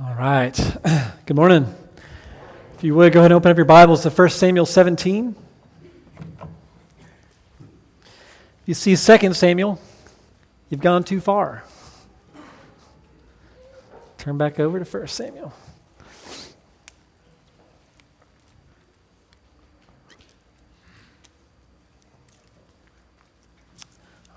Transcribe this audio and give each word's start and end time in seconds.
All 0.00 0.14
right. 0.14 0.56
Good 1.26 1.34
morning. 1.34 1.74
If 2.76 2.84
you 2.84 2.94
would, 2.94 3.12
go 3.12 3.18
ahead 3.18 3.32
and 3.32 3.36
open 3.36 3.50
up 3.50 3.56
your 3.56 3.66
Bibles 3.66 4.04
to 4.04 4.10
1 4.10 4.28
Samuel 4.28 4.64
17. 4.64 5.34
If 8.62 8.64
you 8.64 8.74
see 8.74 8.94
2 8.94 9.34
Samuel, 9.34 9.80
you've 10.70 10.80
gone 10.80 11.02
too 11.02 11.20
far. 11.20 11.64
Turn 14.18 14.38
back 14.38 14.60
over 14.60 14.78
to 14.78 14.84
1 14.84 15.08
Samuel. 15.08 15.52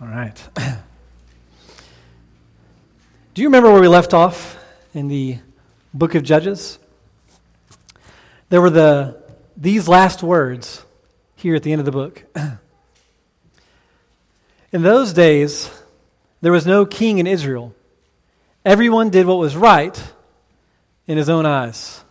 All 0.02 0.07
right. 0.07 0.41
Do 3.36 3.43
you 3.43 3.48
remember 3.48 3.71
where 3.71 3.82
we 3.82 3.88
left 3.88 4.16
off 4.16 4.57
in 4.96 5.07
the 5.07 5.37
book 5.93 6.15
of 6.15 6.23
Judges? 6.23 6.79
There 8.49 8.61
were 8.61 8.69
the, 8.69 9.21
these 9.55 9.87
last 9.87 10.23
words 10.23 10.83
here 11.36 11.55
at 11.55 11.63
the 11.63 11.71
end 11.71 11.79
of 11.79 11.86
the 11.86 11.91
book. 11.91 12.23
In 14.71 14.83
those 14.83 15.13
days, 15.13 15.69
there 16.41 16.51
was 16.51 16.65
no 16.65 16.85
king 16.85 17.19
in 17.19 17.27
Israel. 17.27 17.73
Everyone 18.63 19.09
did 19.09 19.25
what 19.25 19.37
was 19.37 19.55
right 19.55 20.01
in 21.07 21.18
his 21.18 21.29
own 21.29 21.46
eyes. 21.46 22.04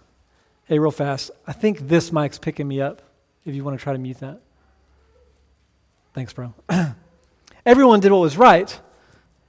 Hey, 0.65 0.79
real 0.79 0.91
fast. 0.91 1.31
I 1.47 1.53
think 1.53 1.89
this 1.89 2.13
mic's 2.13 2.39
picking 2.39 2.69
me 2.69 2.81
up 2.81 3.03
if 3.45 3.55
you 3.55 3.65
want 3.65 3.79
to 3.79 3.83
try 3.83 3.93
to 3.93 3.99
mute 3.99 4.21
that. 4.21 4.41
Thanks, 6.13 6.33
bro. 6.33 6.55
Everyone 7.67 8.01
did 8.01 8.13
what 8.13 8.21
was 8.21 8.37
right 8.37 8.81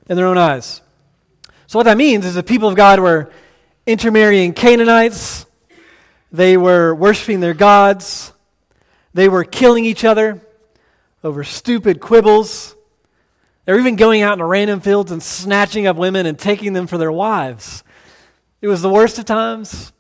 in 0.08 0.16
their 0.16 0.28
own 0.28 0.38
eyes. 0.38 0.82
So, 1.68 1.80
what 1.80 1.84
that 1.84 1.98
means 1.98 2.26
is 2.26 2.36
the 2.36 2.44
people 2.44 2.70
of 2.70 2.76
God 2.76 3.00
were 3.00 3.32
intermarrying 3.86 4.54
Canaanites, 4.54 5.46
they 6.32 6.58
were 6.58 6.94
worshiping 6.96 7.40
their 7.40 7.54
gods, 7.54 8.34
they 9.14 9.28
were 9.28 9.44
killing 9.44 9.86
each 9.86 10.06
other 10.06 10.42
over 11.24 11.44
stupid 11.44 12.00
quibbles. 12.00 12.76
They 13.66 13.74
were 13.74 13.80
even 13.80 13.96
going 13.96 14.22
out 14.22 14.40
in 14.40 14.44
random 14.44 14.82
fields 14.82 15.12
and 15.12 15.22
snatching 15.22 15.86
up 15.86 15.96
women 15.96 16.26
and 16.26 16.38
taking 16.38 16.74
them 16.74 16.88
for 16.88 16.98
their 16.98 17.12
wives. 17.12 17.84
It 18.62 18.68
was 18.68 18.82
the 18.82 18.90
worst 18.90 19.20
of 19.20 19.26
times, 19.26 19.92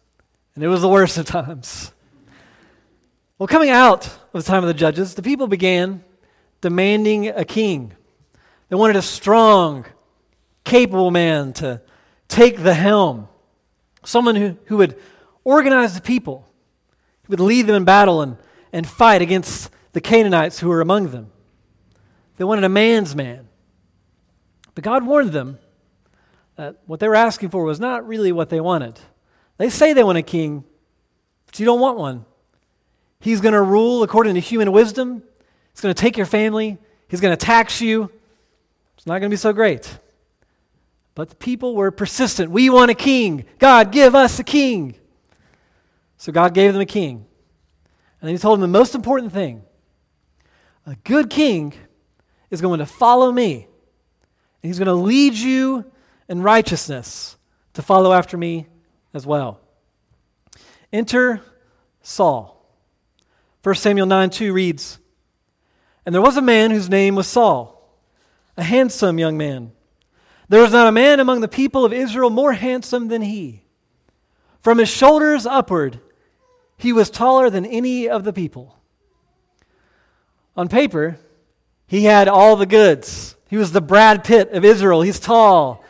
and 0.56 0.64
it 0.64 0.68
was 0.68 0.82
the 0.82 0.90
worst 0.90 1.18
of 1.18 1.26
times. 1.26 1.92
Well, 3.38 3.48
coming 3.48 3.70
out 3.70 4.08
of 4.08 4.44
the 4.44 4.44
time 4.44 4.64
of 4.64 4.68
the 4.68 4.74
judges, 4.74 5.16
the 5.16 5.24
people 5.24 5.48
began 5.48 6.04
demanding 6.62 7.28
a 7.28 7.44
king. 7.44 7.94
They 8.70 8.76
wanted 8.76 8.96
a 8.96 9.02
strong, 9.02 9.86
capable 10.64 11.12
man 11.12 11.54
to 11.54 11.82
take 12.28 12.62
the 12.62 12.74
helm. 12.74 13.28
Someone 14.04 14.36
who, 14.36 14.58
who 14.66 14.78
would 14.78 14.98
organize 15.44 15.96
the 15.96 16.02
people, 16.02 16.48
who 17.24 17.32
would 17.32 17.40
lead 17.40 17.68
them 17.68 17.76
in 17.76 17.84
battle 17.84 18.22
and, 18.22 18.38
and 18.74 18.88
fight 18.88 19.22
against 19.22 19.72
the 19.94 20.02
Canaanites 20.02 20.60
who 20.60 20.70
were 20.70 20.82
among 20.82 21.10
them. 21.10 21.32
They 22.38 22.44
wanted 22.44 22.64
a 22.64 22.70
man's 22.70 23.16
man. 23.16 23.48
But 24.74 24.84
God 24.84 25.06
warned 25.06 25.32
them 25.32 25.60
that 26.56 26.78
what 26.86 27.00
they 27.00 27.08
were 27.08 27.16
asking 27.16 27.50
for 27.50 27.64
was 27.64 27.80
not 27.80 28.08
really 28.08 28.32
what 28.32 28.50
they 28.50 28.62
wanted. 28.62 29.00
They 29.58 29.70
say 29.70 29.94
they 29.94 30.04
want 30.04 30.18
a 30.18 30.24
king, 30.24 30.64
but 31.46 31.60
you 31.60 31.66
don't 31.66 31.80
want 31.80 31.98
one. 31.98 32.26
He's 33.20 33.42
going 33.42 33.54
to 33.54 33.62
rule 33.62 34.02
according 34.02 34.34
to 34.36 34.40
human 34.40 34.72
wisdom. 34.72 35.22
He's 35.72 35.82
going 35.82 35.94
to 35.94 36.02
take 36.02 36.18
your 36.18 36.26
family. 36.26 36.78
He's 37.08 37.22
going 37.22 37.36
to 37.36 37.46
tax 37.46 37.82
you. 37.82 38.12
It's 38.98 39.06
not 39.06 39.20
going 39.20 39.30
to 39.30 39.34
be 39.34 39.38
so 39.38 39.54
great. 39.54 40.00
But 41.14 41.30
the 41.30 41.36
people 41.36 41.76
were 41.76 41.92
persistent. 41.92 42.52
We 42.52 42.70
want 42.70 42.92
a 42.92 42.96
king. 42.96 43.46
God, 43.60 43.92
give 43.92 44.16
us 44.16 44.40
a 44.40 44.44
king. 44.44 44.96
So 46.18 46.32
God 46.32 46.54
gave 46.54 46.74
them 46.74 46.82
a 46.82 46.86
king. 46.86 47.26
And 48.22 48.28
then 48.28 48.36
he 48.36 48.38
told 48.38 48.60
them 48.60 48.62
the 48.62 48.80
most 48.80 48.96
important 48.96 49.34
thing 49.34 49.64
a 50.86 50.96
good 51.04 51.30
king 51.30 51.74
is 52.50 52.62
going 52.62 52.80
to 52.80 52.86
follow 52.86 53.32
me, 53.32 53.68
and 54.62 54.70
he's 54.70 54.80
going 54.80 54.88
to 54.88 54.94
lead 54.94 55.34
you 55.34 55.86
in 56.28 56.42
righteousness 56.42 57.38
to 57.74 57.82
follow 57.82 58.14
after 58.14 58.38
me 58.38 58.68
as 59.14 59.26
well. 59.26 59.60
Enter 60.92 61.42
Saul. 62.02 62.58
1 63.64 63.76
Samuel 63.76 64.08
9 64.08 64.30
2 64.30 64.54
reads, 64.54 65.00
And 66.06 66.14
there 66.14 66.22
was 66.22 66.38
a 66.38 66.42
man 66.42 66.72
whose 66.72 66.90
name 66.90 67.16
was 67.16 67.28
Saul, 67.28 67.98
a 68.58 68.64
handsome 68.64 69.20
young 69.20 69.38
man. 69.38 69.72
There 70.52 70.62
was 70.62 70.74
not 70.74 70.88
a 70.88 70.92
man 70.92 71.22
among 71.22 71.40
the 71.40 71.48
people 71.48 71.86
of 71.86 71.94
Israel 71.94 72.30
more 72.30 72.52
handsome 72.52 73.08
than 73.08 73.22
he. 73.22 73.64
From 74.60 74.80
his 74.80 74.90
shoulders 74.90 75.46
upward, 75.46 76.02
he 76.76 76.92
was 76.92 77.10
taller 77.10 77.50
than 77.50 77.66
any 77.66 78.10
of 78.10 78.26
the 78.26 78.34
people. 78.34 78.78
On 80.58 80.68
paper, 80.68 81.18
he 81.88 82.04
had 82.04 82.28
all 82.28 82.58
the 82.58 82.66
goods. 82.66 83.38
He 83.50 83.56
was 83.56 83.72
the 83.72 83.80
Brad 83.80 84.26
Pitt 84.26 84.50
of 84.50 84.66
Israel. 84.66 85.04
He's 85.04 85.22
tall, 85.22 85.86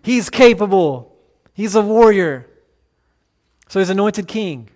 he's 0.00 0.30
capable, 0.30 1.16
he's 1.52 1.74
a 1.74 1.82
warrior. 1.82 2.46
So 3.68 3.80
he's 3.80 3.90
anointed 3.90 4.28
king. 4.28 4.70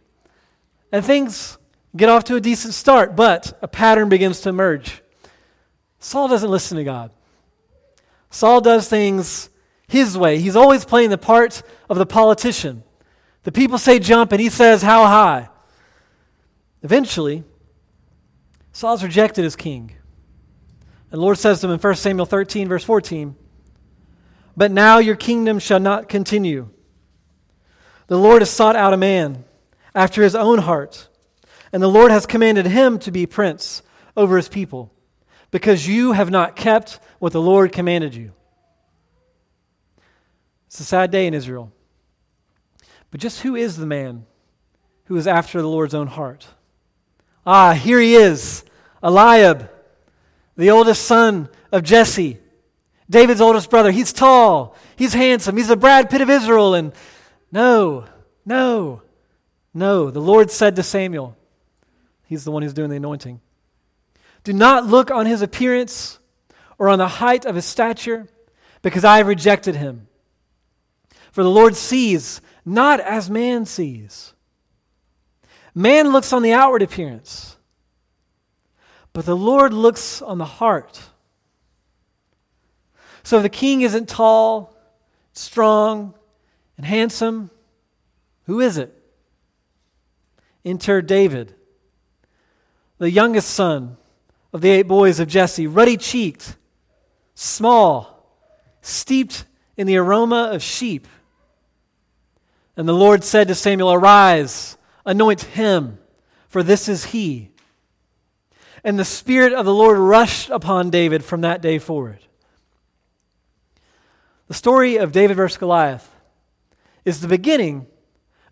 And 0.90 1.04
things 1.04 1.58
get 1.96 2.08
off 2.08 2.24
to 2.24 2.34
a 2.34 2.40
decent 2.40 2.74
start, 2.74 3.14
but 3.14 3.56
a 3.62 3.68
pattern 3.68 4.08
begins 4.08 4.40
to 4.40 4.48
emerge. 4.48 5.00
Saul 6.00 6.26
doesn't 6.26 6.50
listen 6.50 6.76
to 6.76 6.82
God. 6.82 7.12
Saul 8.32 8.62
does 8.62 8.88
things 8.88 9.50
his 9.86 10.16
way. 10.16 10.38
He's 10.38 10.56
always 10.56 10.86
playing 10.86 11.10
the 11.10 11.18
part 11.18 11.62
of 11.90 11.98
the 11.98 12.06
politician. 12.06 12.82
The 13.42 13.52
people 13.52 13.76
say 13.76 13.98
jump, 13.98 14.32
and 14.32 14.40
he 14.40 14.48
says, 14.48 14.80
How 14.82 15.04
high? 15.04 15.50
Eventually, 16.82 17.44
Saul's 18.72 19.04
rejected 19.04 19.44
as 19.44 19.54
king. 19.54 19.92
And 21.10 21.18
the 21.18 21.22
Lord 21.22 21.36
says 21.36 21.60
to 21.60 21.66
him 21.66 21.74
in 21.74 21.78
1 21.78 21.94
Samuel 21.94 22.24
13, 22.24 22.68
verse 22.68 22.82
14, 22.82 23.36
But 24.56 24.70
now 24.70 24.96
your 24.96 25.16
kingdom 25.16 25.58
shall 25.58 25.80
not 25.80 26.08
continue. 26.08 26.70
The 28.06 28.18
Lord 28.18 28.40
has 28.40 28.48
sought 28.48 28.76
out 28.76 28.94
a 28.94 28.96
man 28.96 29.44
after 29.94 30.22
his 30.22 30.34
own 30.34 30.60
heart, 30.60 31.08
and 31.70 31.82
the 31.82 31.88
Lord 31.88 32.10
has 32.10 32.24
commanded 32.24 32.64
him 32.64 32.98
to 33.00 33.10
be 33.10 33.26
prince 33.26 33.82
over 34.16 34.38
his 34.38 34.48
people 34.48 34.90
because 35.52 35.86
you 35.86 36.12
have 36.12 36.30
not 36.30 36.56
kept 36.56 36.98
what 37.22 37.32
the 37.32 37.40
Lord 37.40 37.70
commanded 37.70 38.16
you. 38.16 38.32
It's 40.66 40.80
a 40.80 40.84
sad 40.84 41.12
day 41.12 41.28
in 41.28 41.34
Israel. 41.34 41.70
But 43.12 43.20
just 43.20 43.42
who 43.42 43.54
is 43.54 43.76
the 43.76 43.86
man 43.86 44.26
who 45.04 45.14
is 45.16 45.28
after 45.28 45.62
the 45.62 45.68
Lord's 45.68 45.94
own 45.94 46.08
heart? 46.08 46.48
Ah, 47.46 47.74
here 47.74 48.00
he 48.00 48.16
is, 48.16 48.64
Eliab, 49.04 49.70
the 50.56 50.72
oldest 50.72 51.04
son 51.04 51.48
of 51.70 51.84
Jesse, 51.84 52.40
David's 53.08 53.40
oldest 53.40 53.70
brother. 53.70 53.92
He's 53.92 54.12
tall, 54.12 54.74
he's 54.96 55.14
handsome, 55.14 55.56
he's 55.56 55.68
the 55.68 55.76
Brad 55.76 56.10
Pitt 56.10 56.22
of 56.22 56.28
Israel. 56.28 56.74
And 56.74 56.92
no, 57.52 58.06
no, 58.44 59.00
no. 59.72 60.10
The 60.10 60.20
Lord 60.20 60.50
said 60.50 60.74
to 60.74 60.82
Samuel, 60.82 61.36
He's 62.24 62.42
the 62.42 62.50
one 62.50 62.62
who's 62.64 62.74
doing 62.74 62.90
the 62.90 62.96
anointing. 62.96 63.40
Do 64.42 64.52
not 64.52 64.86
look 64.86 65.12
on 65.12 65.26
his 65.26 65.40
appearance 65.40 66.18
or 66.82 66.88
on 66.88 66.98
the 66.98 67.06
height 67.06 67.44
of 67.44 67.54
his 67.54 67.64
stature, 67.64 68.26
because 68.82 69.04
I 69.04 69.18
have 69.18 69.28
rejected 69.28 69.76
him. 69.76 70.08
For 71.30 71.44
the 71.44 71.48
Lord 71.48 71.76
sees 71.76 72.40
not 72.64 72.98
as 72.98 73.30
man 73.30 73.66
sees. 73.66 74.34
Man 75.76 76.10
looks 76.10 76.32
on 76.32 76.42
the 76.42 76.52
outward 76.52 76.82
appearance, 76.82 77.56
but 79.12 79.26
the 79.26 79.36
Lord 79.36 79.72
looks 79.72 80.20
on 80.22 80.38
the 80.38 80.44
heart. 80.44 81.00
So 83.22 83.36
if 83.36 83.44
the 83.44 83.48
king 83.48 83.82
isn't 83.82 84.08
tall, 84.08 84.76
strong, 85.34 86.14
and 86.76 86.84
handsome, 86.84 87.52
who 88.46 88.58
is 88.58 88.76
it? 88.76 88.92
Enter 90.64 91.00
David, 91.00 91.54
the 92.98 93.08
youngest 93.08 93.50
son 93.50 93.98
of 94.52 94.62
the 94.62 94.70
eight 94.70 94.88
boys 94.88 95.20
of 95.20 95.28
Jesse, 95.28 95.68
ruddy 95.68 95.96
cheeked, 95.96 96.56
small, 97.34 98.26
steeped 98.80 99.44
in 99.76 99.86
the 99.86 99.96
aroma 99.96 100.50
of 100.52 100.62
sheep. 100.62 101.06
And 102.76 102.88
the 102.88 102.94
Lord 102.94 103.24
said 103.24 103.48
to 103.48 103.54
Samuel, 103.54 103.92
Arise, 103.92 104.76
anoint 105.04 105.42
him, 105.42 105.98
for 106.48 106.62
this 106.62 106.88
is 106.88 107.06
he. 107.06 107.50
And 108.84 108.98
the 108.98 109.04
Spirit 109.04 109.52
of 109.52 109.64
the 109.64 109.74
Lord 109.74 109.98
rushed 109.98 110.50
upon 110.50 110.90
David 110.90 111.24
from 111.24 111.42
that 111.42 111.62
day 111.62 111.78
forward. 111.78 112.18
The 114.48 114.54
story 114.54 114.96
of 114.96 115.12
David 115.12 115.36
versus 115.36 115.56
Goliath 115.56 116.08
is 117.04 117.20
the 117.20 117.28
beginning 117.28 117.86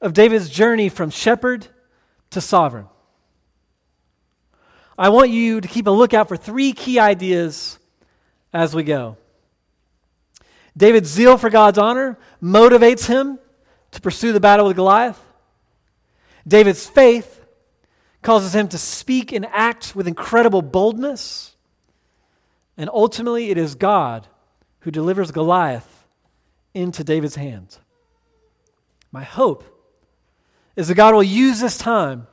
of 0.00 0.14
David's 0.14 0.48
journey 0.48 0.88
from 0.88 1.10
shepherd 1.10 1.66
to 2.30 2.40
sovereign. 2.40 2.86
I 4.96 5.08
want 5.08 5.30
you 5.30 5.60
to 5.60 5.68
keep 5.68 5.86
a 5.86 5.90
lookout 5.90 6.28
for 6.28 6.36
three 6.36 6.72
key 6.72 6.98
ideas 6.98 7.78
as 8.52 8.74
we 8.74 8.82
go. 8.82 9.16
David's 10.76 11.10
zeal 11.10 11.36
for 11.36 11.50
God's 11.50 11.78
honor 11.78 12.18
motivates 12.42 13.06
him 13.06 13.38
to 13.92 14.00
pursue 14.00 14.32
the 14.32 14.40
battle 14.40 14.66
with 14.66 14.76
Goliath. 14.76 15.20
David's 16.46 16.86
faith 16.86 17.44
causes 18.22 18.54
him 18.54 18.68
to 18.68 18.78
speak 18.78 19.32
and 19.32 19.46
act 19.46 19.94
with 19.96 20.06
incredible 20.06 20.62
boldness. 20.62 21.56
And 22.76 22.88
ultimately, 22.92 23.50
it 23.50 23.58
is 23.58 23.74
God 23.74 24.26
who 24.80 24.90
delivers 24.90 25.30
Goliath 25.30 26.06
into 26.72 27.04
David's 27.04 27.34
hands. 27.34 27.78
My 29.12 29.24
hope 29.24 29.64
is 30.76 30.88
that 30.88 30.94
God 30.94 31.14
will 31.14 31.22
use 31.22 31.60
this 31.60 31.76
time 31.76 32.26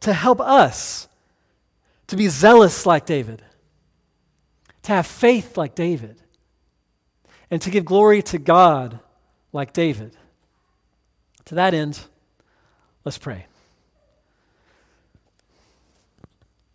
to 0.00 0.12
help 0.12 0.40
us 0.40 1.08
to 2.08 2.16
be 2.16 2.28
zealous 2.28 2.84
like 2.84 3.06
David, 3.06 3.42
to 4.82 4.92
have 4.92 5.06
faith 5.06 5.56
like 5.56 5.74
David, 5.74 6.16
and 7.50 7.60
to 7.62 7.70
give 7.70 7.84
glory 7.84 8.22
to 8.22 8.38
God 8.38 8.98
like 9.52 9.72
David. 9.72 10.16
To 11.46 11.56
that 11.56 11.74
end, 11.74 12.00
let's 13.04 13.18
pray. 13.18 13.46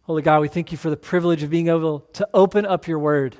Holy 0.03 0.21
God, 0.21 0.39
we 0.39 0.47
thank 0.47 0.71
you 0.71 0.77
for 0.77 0.89
the 0.89 0.97
privilege 0.97 1.43
of 1.43 1.49
being 1.49 1.67
able 1.67 1.99
to 2.13 2.27
open 2.33 2.65
up 2.65 2.87
your 2.87 2.99
word. 2.99 3.35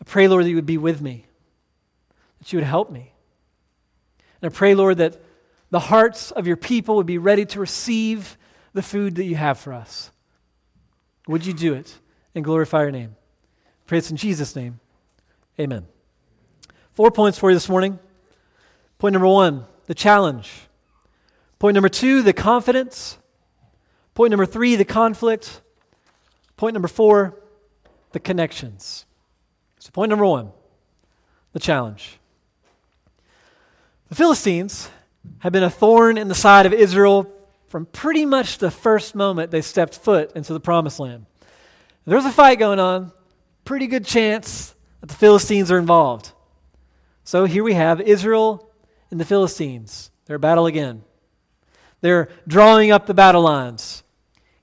I 0.00 0.04
pray, 0.04 0.28
Lord, 0.28 0.44
that 0.44 0.50
you 0.50 0.54
would 0.54 0.66
be 0.66 0.78
with 0.78 1.00
me, 1.00 1.24
that 2.38 2.52
you 2.52 2.58
would 2.58 2.66
help 2.66 2.92
me. 2.92 3.12
And 4.40 4.52
I 4.52 4.54
pray, 4.54 4.74
Lord, 4.74 4.98
that 4.98 5.20
the 5.70 5.80
hearts 5.80 6.30
of 6.30 6.46
your 6.46 6.56
people 6.56 6.96
would 6.96 7.06
be 7.06 7.18
ready 7.18 7.44
to 7.46 7.58
receive 7.58 8.36
the 8.72 8.82
food 8.82 9.16
that 9.16 9.24
you 9.24 9.34
have 9.34 9.58
for 9.58 9.72
us. 9.72 10.10
Would 11.26 11.46
you 11.46 11.54
do 11.54 11.74
it 11.74 11.98
and 12.34 12.44
glorify 12.44 12.82
your 12.82 12.90
name? 12.90 13.16
Pray 13.86 13.98
this 13.98 14.10
in 14.10 14.16
Jesus' 14.16 14.56
name. 14.56 14.80
Amen. 15.58 15.86
Four 16.92 17.10
points 17.10 17.38
for 17.38 17.50
you 17.50 17.56
this 17.56 17.68
morning. 17.68 17.98
Point 18.98 19.12
number 19.12 19.28
one, 19.28 19.66
the 19.86 19.94
challenge. 19.94 20.52
Point 21.58 21.74
number 21.74 21.88
two, 21.88 22.22
the 22.22 22.32
confidence. 22.32 23.18
Point 24.14 24.30
number 24.30 24.46
three, 24.46 24.76
the 24.76 24.84
conflict. 24.84 25.60
Point 26.56 26.74
number 26.74 26.88
four, 26.88 27.38
the 28.12 28.20
connections. 28.20 29.06
So, 29.78 29.90
point 29.90 30.10
number 30.10 30.24
one, 30.24 30.52
the 31.52 31.58
challenge. 31.58 32.18
The 34.08 34.14
Philistines 34.14 34.88
had 35.40 35.52
been 35.52 35.62
a 35.62 35.70
thorn 35.70 36.16
in 36.16 36.28
the 36.28 36.34
side 36.34 36.66
of 36.66 36.72
Israel 36.72 37.30
from 37.68 37.86
pretty 37.86 38.24
much 38.24 38.58
the 38.58 38.70
first 38.70 39.14
moment 39.14 39.50
they 39.50 39.60
stepped 39.60 39.96
foot 39.96 40.30
into 40.36 40.52
the 40.52 40.60
promised 40.60 41.00
land. 41.00 41.26
There's 42.06 42.24
a 42.24 42.30
fight 42.30 42.58
going 42.58 42.78
on, 42.78 43.12
pretty 43.64 43.86
good 43.86 44.04
chance 44.04 44.74
that 45.00 45.08
the 45.08 45.14
Philistines 45.14 45.70
are 45.70 45.78
involved. 45.78 46.32
So 47.24 47.46
here 47.46 47.64
we 47.64 47.74
have 47.74 48.00
Israel 48.00 48.70
and 49.10 49.18
the 49.18 49.24
Philistines. 49.24 50.10
They're 50.26 50.38
battle 50.38 50.66
again. 50.66 51.02
They're 52.02 52.28
drawing 52.46 52.90
up 52.90 53.06
the 53.06 53.14
battle 53.14 53.40
lines. 53.40 54.02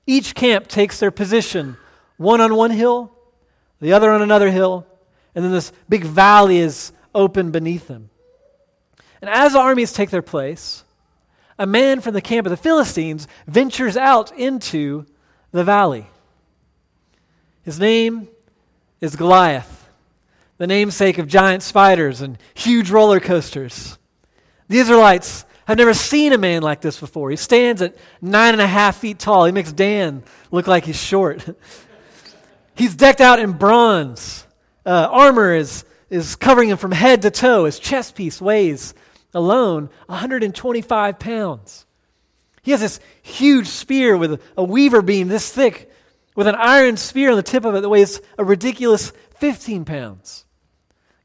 Each 0.06 0.34
camp 0.34 0.68
takes 0.68 1.00
their 1.00 1.10
position, 1.10 1.76
one 2.16 2.40
on 2.40 2.54
one 2.54 2.70
hill, 2.70 3.12
the 3.80 3.92
other 3.92 4.12
on 4.12 4.22
another 4.22 4.50
hill, 4.50 4.86
and 5.34 5.44
then 5.44 5.50
this 5.50 5.72
big 5.88 6.04
valley 6.04 6.58
is 6.58 6.92
open 7.14 7.50
beneath 7.50 7.88
them. 7.88 8.10
And 9.20 9.28
as 9.28 9.56
armies 9.56 9.92
take 9.92 10.10
their 10.10 10.22
place, 10.22 10.84
a 11.58 11.66
man 11.66 12.00
from 12.00 12.14
the 12.14 12.20
camp 12.20 12.46
of 12.46 12.50
the 12.50 12.56
Philistines 12.56 13.26
ventures 13.48 13.96
out 13.96 14.36
into 14.38 15.06
the 15.50 15.64
valley. 15.64 16.06
His 17.64 17.78
name 17.78 18.28
is 19.00 19.14
Goliath, 19.14 19.88
the 20.58 20.66
namesake 20.66 21.18
of 21.18 21.28
giant 21.28 21.62
spiders 21.62 22.20
and 22.20 22.36
huge 22.54 22.90
roller 22.90 23.20
coasters. 23.20 23.98
The 24.68 24.78
Israelites 24.78 25.44
have 25.66 25.78
never 25.78 25.94
seen 25.94 26.32
a 26.32 26.38
man 26.38 26.62
like 26.62 26.80
this 26.80 26.98
before. 26.98 27.30
He 27.30 27.36
stands 27.36 27.80
at 27.80 27.94
nine 28.20 28.54
and 28.54 28.60
a 28.60 28.66
half 28.66 28.96
feet 28.96 29.20
tall. 29.20 29.44
He 29.44 29.52
makes 29.52 29.72
Dan 29.72 30.24
look 30.50 30.66
like 30.66 30.84
he's 30.84 31.00
short. 31.00 31.44
he's 32.74 32.96
decked 32.96 33.20
out 33.20 33.38
in 33.38 33.52
bronze. 33.52 34.44
Uh, 34.84 35.08
armor 35.08 35.54
is, 35.54 35.84
is 36.10 36.34
covering 36.34 36.68
him 36.68 36.78
from 36.78 36.90
head 36.90 37.22
to 37.22 37.30
toe. 37.30 37.66
His 37.66 37.78
chest 37.78 38.16
piece 38.16 38.40
weighs 38.40 38.92
alone 39.34 39.88
125 40.06 41.18
pounds. 41.20 41.86
He 42.62 42.72
has 42.72 42.80
this 42.80 42.98
huge 43.22 43.68
spear 43.68 44.16
with 44.16 44.32
a, 44.32 44.40
a 44.56 44.64
weaver 44.64 45.00
beam 45.00 45.28
this 45.28 45.52
thick, 45.52 45.91
with 46.34 46.46
an 46.46 46.54
iron 46.54 46.96
spear 46.96 47.30
on 47.30 47.36
the 47.36 47.42
tip 47.42 47.64
of 47.64 47.74
it 47.74 47.80
that 47.80 47.88
weighs 47.88 48.20
a 48.38 48.44
ridiculous 48.44 49.12
15 49.36 49.84
pounds. 49.84 50.44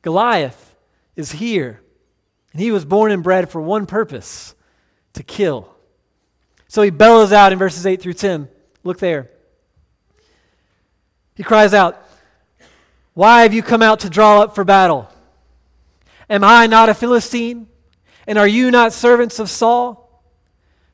Goliath 0.01 0.75
is 1.15 1.33
here, 1.33 1.81
and 2.51 2.61
he 2.61 2.71
was 2.71 2.85
born 2.85 3.11
and 3.11 3.23
bred 3.23 3.49
for 3.49 3.61
one 3.61 3.85
purpose 3.85 4.55
to 5.13 5.23
kill. 5.23 5.73
So 6.67 6.81
he 6.81 6.89
bellows 6.89 7.31
out 7.31 7.53
in 7.53 7.59
verses 7.59 7.85
8 7.85 8.01
through 8.01 8.13
10. 8.13 8.49
Look 8.83 8.99
there. 8.99 9.29
He 11.35 11.43
cries 11.43 11.73
out, 11.73 12.01
Why 13.13 13.43
have 13.43 13.53
you 13.53 13.63
come 13.63 13.81
out 13.81 14.01
to 14.01 14.09
draw 14.09 14.41
up 14.41 14.55
for 14.55 14.63
battle? 14.63 15.09
Am 16.29 16.43
I 16.43 16.67
not 16.67 16.89
a 16.89 16.93
Philistine? 16.93 17.67
And 18.25 18.37
are 18.37 18.47
you 18.47 18.71
not 18.71 18.91
servants 18.91 19.39
of 19.39 19.49
Saul? 19.49 20.03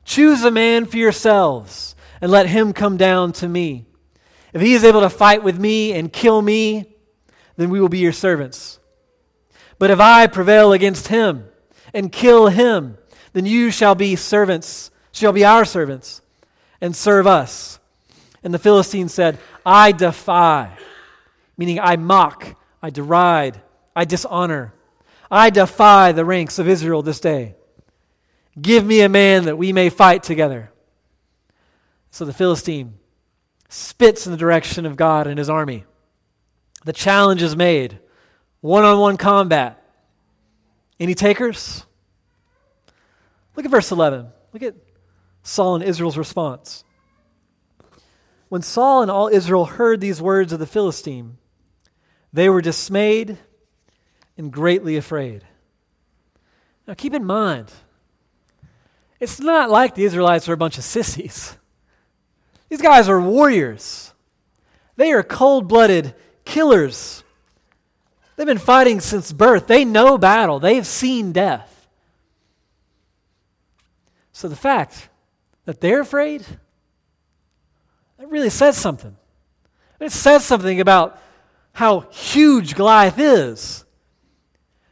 Choose 0.04 0.44
a 0.44 0.50
man 0.50 0.84
for 0.84 0.96
yourselves 0.96 1.96
and 2.20 2.30
let 2.30 2.46
him 2.46 2.72
come 2.72 2.96
down 2.96 3.32
to 3.32 3.48
me. 3.48 3.86
If 4.54 4.62
he 4.62 4.72
is 4.72 4.84
able 4.84 5.02
to 5.02 5.10
fight 5.10 5.42
with 5.42 5.58
me 5.58 5.92
and 5.92 6.10
kill 6.10 6.40
me, 6.40 6.86
then 7.56 7.68
we 7.68 7.78
will 7.78 7.90
be 7.90 7.98
your 7.98 8.12
servants. 8.12 8.78
But 9.78 9.90
if 9.90 10.00
I 10.00 10.26
prevail 10.26 10.72
against 10.72 11.08
him 11.08 11.46
and 11.92 12.10
kill 12.10 12.46
him, 12.46 12.96
then 13.34 13.44
you 13.44 13.70
shall 13.70 13.94
be 13.94 14.16
servants, 14.16 14.90
shall 15.12 15.32
be 15.32 15.44
our 15.44 15.66
servants, 15.66 16.22
and 16.80 16.96
serve 16.96 17.26
us. 17.26 17.78
And 18.42 18.54
the 18.54 18.58
Philistine 18.58 19.10
said, 19.10 19.38
I 19.66 19.92
defy, 19.92 20.78
meaning 21.58 21.78
I 21.78 21.96
mock, 21.96 22.56
I 22.82 22.88
deride, 22.88 23.60
I 23.94 24.06
dishonor 24.06 24.72
I 25.30 25.50
defy 25.50 26.12
the 26.12 26.24
ranks 26.24 26.60
of 26.60 26.68
Israel 26.68 27.02
this 27.02 27.18
day. 27.18 27.56
Give 28.60 28.86
me 28.86 29.00
a 29.00 29.08
man 29.08 29.46
that 29.46 29.58
we 29.58 29.72
may 29.72 29.90
fight 29.90 30.22
together. 30.22 30.70
So 32.12 32.24
the 32.24 32.32
Philistine 32.32 32.94
spits 33.74 34.24
in 34.24 34.30
the 34.30 34.38
direction 34.38 34.86
of 34.86 34.96
God 34.96 35.26
and 35.26 35.36
his 35.36 35.50
army. 35.50 35.84
The 36.84 36.92
challenge 36.92 37.42
is 37.42 37.56
made 37.56 37.98
one 38.60 38.84
on 38.84 39.00
one 39.00 39.16
combat. 39.16 39.82
Any 41.00 41.14
takers? 41.14 41.84
Look 43.56 43.64
at 43.64 43.70
verse 43.72 43.90
11. 43.90 44.28
Look 44.52 44.62
at 44.62 44.76
Saul 45.42 45.74
and 45.74 45.84
Israel's 45.84 46.16
response. 46.16 46.84
When 48.48 48.62
Saul 48.62 49.02
and 49.02 49.10
all 49.10 49.26
Israel 49.26 49.64
heard 49.64 50.00
these 50.00 50.22
words 50.22 50.52
of 50.52 50.60
the 50.60 50.66
Philistine, 50.66 51.38
they 52.32 52.48
were 52.48 52.62
dismayed 52.62 53.38
and 54.38 54.52
greatly 54.52 54.96
afraid. 54.96 55.44
Now, 56.86 56.94
keep 56.94 57.12
in 57.12 57.24
mind, 57.24 57.72
it's 59.18 59.40
not 59.40 59.68
like 59.68 59.96
the 59.96 60.04
Israelites 60.04 60.48
are 60.48 60.52
a 60.52 60.56
bunch 60.56 60.78
of 60.78 60.84
sissies. 60.84 61.56
These 62.68 62.82
guys 62.82 63.08
are 63.08 63.20
warriors. 63.20 64.12
They 64.96 65.12
are 65.12 65.22
cold 65.22 65.68
blooded 65.68 66.14
killers. 66.44 67.22
They've 68.36 68.46
been 68.46 68.58
fighting 68.58 69.00
since 69.00 69.32
birth. 69.32 69.66
They 69.66 69.84
know 69.84 70.18
battle, 70.18 70.58
they've 70.58 70.86
seen 70.86 71.32
death. 71.32 71.88
So 74.32 74.48
the 74.48 74.56
fact 74.56 75.08
that 75.64 75.80
they're 75.80 76.00
afraid, 76.00 76.44
that 78.18 78.28
really 78.28 78.50
says 78.50 78.76
something. 78.76 79.16
It 80.00 80.12
says 80.12 80.44
something 80.44 80.80
about 80.80 81.20
how 81.72 82.00
huge 82.10 82.74
Goliath 82.74 83.18
is. 83.18 83.84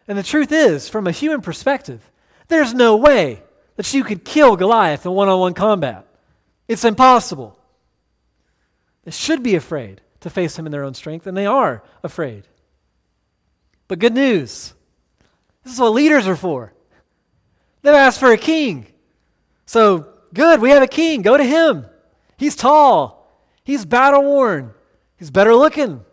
And 0.07 0.17
the 0.17 0.23
truth 0.23 0.53
is, 0.53 0.89
from 0.89 1.07
a 1.07 1.13
human 1.13 1.41
perspective, 1.41 2.01
there's 2.49 2.73
no 2.75 2.97
way 2.97 3.43
that 3.77 3.93
you 3.93 4.05
could 4.05 4.25
kill 4.25 4.57
Goliath 4.57 5.05
in 5.07 5.13
one 5.13 5.29
on 5.29 5.41
one 5.41 5.55
combat. 5.55 6.07
It's 6.69 6.85
impossible. 6.85 7.59
They 9.05 9.11
should 9.11 9.43
be 9.43 9.55
afraid 9.55 10.01
to 10.21 10.31
face 10.31 10.59
him 10.59 10.67
in 10.67 10.73
their 10.73 10.85
own 10.85 10.95
strength, 10.95 11.27
and 11.27 11.37
they 11.37 11.47
are 11.47 11.83
afraid. 12.03 12.45
But 13.89 13.99
good 13.99 14.15
news 14.15 14.75
this 15.65 15.75
is 15.75 15.81
what 15.81 15.91
leaders 15.91 16.27
are 16.27 16.37
for. 16.37 16.73
They've 17.83 17.95
asked 17.95 18.21
for 18.21 18.33
a 18.33 18.39
king. 18.39 18.87
So, 19.67 20.09
good, 20.35 20.61
we 20.61 20.71
have 20.71 20.83
a 20.83 20.89
king. 20.89 21.23
Go 21.23 21.37
to 21.37 21.45
him. 21.45 21.87
He's 22.37 22.57
tall, 22.57 23.31
he's 23.63 23.85
battle 23.85 24.23
worn, 24.23 24.75
he's 25.17 25.31
better 25.31 25.55
looking. 25.55 26.05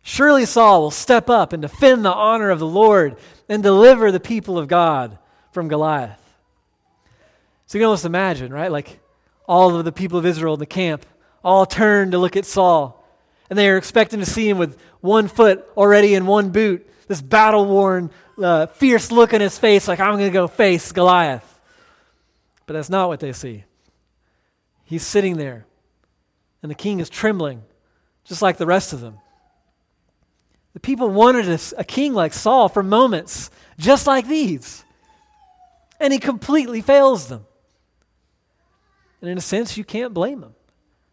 Surely 0.00 0.46
Saul 0.46 0.82
will 0.82 0.90
step 0.90 1.28
up 1.28 1.52
and 1.52 1.60
defend 1.60 2.04
the 2.04 2.12
honor 2.12 2.50
of 2.50 2.60
the 2.60 2.66
Lord 2.66 3.18
and 3.48 3.62
deliver 3.62 4.12
the 4.12 4.20
people 4.20 4.56
of 4.56 4.68
God 4.68 5.18
from 5.50 5.68
Goliath. 5.68 6.22
So 7.66 7.76
you 7.76 7.82
can 7.82 7.86
almost 7.86 8.04
imagine, 8.04 8.52
right? 8.52 8.70
Like 8.70 9.00
all 9.46 9.74
of 9.74 9.84
the 9.84 9.90
people 9.90 10.18
of 10.18 10.24
Israel 10.24 10.54
in 10.54 10.60
the 10.60 10.66
camp 10.66 11.04
all 11.46 11.64
turned 11.64 12.10
to 12.10 12.18
look 12.18 12.36
at 12.36 12.44
Saul. 12.44 13.04
And 13.48 13.56
they 13.56 13.70
are 13.70 13.76
expecting 13.76 14.18
to 14.18 14.26
see 14.26 14.48
him 14.48 14.58
with 14.58 14.76
one 15.00 15.28
foot 15.28 15.64
already 15.76 16.14
in 16.14 16.26
one 16.26 16.50
boot, 16.50 16.84
this 17.06 17.22
battle 17.22 17.64
worn, 17.66 18.10
uh, 18.42 18.66
fierce 18.66 19.12
look 19.12 19.32
on 19.32 19.40
his 19.40 19.56
face, 19.56 19.86
like, 19.86 20.00
I'm 20.00 20.14
going 20.14 20.28
to 20.28 20.30
go 20.30 20.48
face 20.48 20.90
Goliath. 20.90 21.60
But 22.66 22.74
that's 22.74 22.90
not 22.90 23.06
what 23.06 23.20
they 23.20 23.32
see. 23.32 23.62
He's 24.84 25.06
sitting 25.06 25.36
there, 25.36 25.66
and 26.62 26.70
the 26.70 26.74
king 26.74 26.98
is 26.98 27.08
trembling, 27.08 27.62
just 28.24 28.42
like 28.42 28.56
the 28.56 28.66
rest 28.66 28.92
of 28.92 29.00
them. 29.00 29.18
The 30.74 30.80
people 30.80 31.08
wanted 31.10 31.48
a, 31.48 31.60
a 31.78 31.84
king 31.84 32.12
like 32.12 32.32
Saul 32.32 32.68
for 32.68 32.82
moments, 32.82 33.50
just 33.78 34.08
like 34.08 34.26
these. 34.26 34.84
And 36.00 36.12
he 36.12 36.18
completely 36.18 36.80
fails 36.80 37.28
them. 37.28 37.46
And 39.20 39.30
in 39.30 39.38
a 39.38 39.40
sense, 39.40 39.76
you 39.76 39.84
can't 39.84 40.12
blame 40.12 40.42
him. 40.42 40.55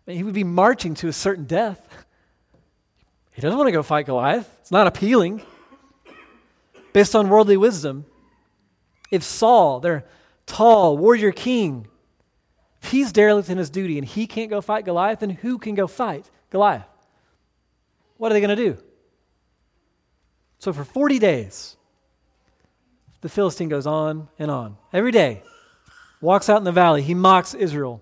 He 0.06 0.24
would 0.24 0.34
be 0.34 0.44
marching 0.44 0.96
to 0.96 1.08
a 1.08 1.14
certain 1.14 1.46
death. 1.46 1.88
He 3.32 3.42
doesn't 3.42 3.58
want 3.58 3.68
to 3.68 3.72
go 3.72 3.84
fight 3.84 4.06
Goliath. 4.06 4.50
It's 4.62 4.72
not 4.72 4.88
appealing. 4.88 5.42
Based 6.92 7.16
on 7.16 7.30
worldly 7.30 7.58
wisdom, 7.58 8.06
if 9.10 9.24
Saul, 9.24 9.80
their 9.80 10.06
tall 10.46 10.98
warrior 10.98 11.32
king, 11.32 11.88
if 12.82 12.92
he's 12.92 13.12
derelict 13.12 13.50
in 13.50 13.58
his 13.58 13.70
duty 13.70 13.98
and 13.98 14.06
he 14.06 14.28
can't 14.28 14.50
go 14.50 14.62
fight 14.62 14.86
Goliath, 14.86 15.20
then 15.20 15.32
who 15.32 15.58
can 15.58 15.74
go 15.74 15.88
fight 15.88 16.30
Goliath? 16.50 16.86
What 18.18 18.32
are 18.32 18.34
they 18.34 18.42
going 18.42 18.56
to 18.56 18.64
do? 18.64 18.78
So 20.60 20.72
for 20.72 20.84
40 20.84 21.18
days, 21.18 21.78
the 23.22 23.30
Philistine 23.30 23.70
goes 23.70 23.88
on 23.88 24.28
and 24.38 24.52
on. 24.52 24.78
Every 24.92 25.12
day, 25.12 25.44
walks 26.22 26.50
out 26.50 26.58
in 26.58 26.64
the 26.64 26.72
valley. 26.72 27.02
He 27.02 27.14
mocks 27.14 27.54
Israel. 27.54 28.02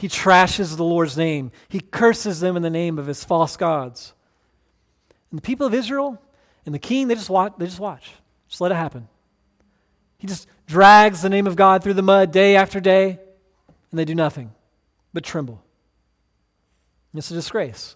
He 0.00 0.08
trashes 0.08 0.78
the 0.78 0.82
Lord's 0.82 1.18
name. 1.18 1.52
He 1.68 1.78
curses 1.78 2.40
them 2.40 2.56
in 2.56 2.62
the 2.62 2.70
name 2.70 2.98
of 2.98 3.04
his 3.04 3.22
false 3.22 3.58
gods. 3.58 4.14
And 5.30 5.36
the 5.36 5.42
people 5.42 5.66
of 5.66 5.74
Israel 5.74 6.18
and 6.64 6.74
the 6.74 6.78
king, 6.78 7.06
they 7.06 7.14
just 7.14 7.28
watch, 7.28 7.52
they 7.58 7.66
just 7.66 7.78
watch. 7.78 8.14
Just 8.48 8.62
let 8.62 8.72
it 8.72 8.76
happen. 8.76 9.08
He 10.16 10.26
just 10.26 10.48
drags 10.66 11.20
the 11.20 11.28
name 11.28 11.46
of 11.46 11.54
God 11.54 11.84
through 11.84 11.92
the 11.94 12.02
mud 12.02 12.32
day 12.32 12.56
after 12.56 12.80
day, 12.80 13.18
and 13.90 13.98
they 13.98 14.06
do 14.06 14.14
nothing 14.14 14.52
but 15.12 15.22
tremble. 15.22 15.62
And 17.12 17.18
It's 17.18 17.30
a 17.30 17.34
disgrace. 17.34 17.94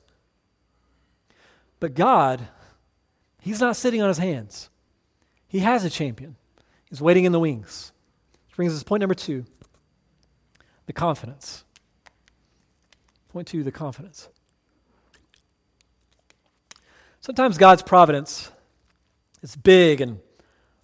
But 1.81 1.95
God, 1.95 2.49
He's 3.41 3.61
not 3.61 3.77
sitting 3.77 4.03
on 4.03 4.09
His 4.09 4.19
hands. 4.19 4.69
He 5.49 5.61
has 5.61 5.87
a 5.87 5.91
champion. 5.91 6.37
He's 6.91 7.01
waiting 7.01 7.25
in 7.25 7.33
the 7.33 7.41
wings. 7.41 7.93
Which 8.49 8.57
brings 8.57 8.75
us 8.75 8.81
to 8.81 8.85
point 8.85 9.01
number 9.01 9.15
two 9.15 9.47
the 10.85 10.93
confidence. 10.93 11.64
Point 13.35 13.49
two, 13.49 13.65
the 13.65 13.73
confidence. 13.73 14.29
Sometimes 17.21 17.59
God's 17.59 17.83
providence 17.83 18.49
is 19.43 19.57
big 19.57 20.01
and 20.01 20.21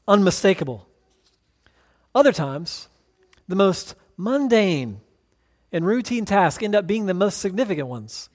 unmistakable. 0.08 0.88
Other 2.12 2.32
times, 2.32 2.88
the 3.46 3.54
most 3.54 3.94
mundane 4.16 5.00
and 5.70 5.86
routine 5.86 6.24
tasks 6.24 6.60
end 6.60 6.74
up 6.74 6.88
being 6.88 7.06
the 7.06 7.14
most 7.14 7.38
significant 7.38 7.86
ones. 7.86 8.28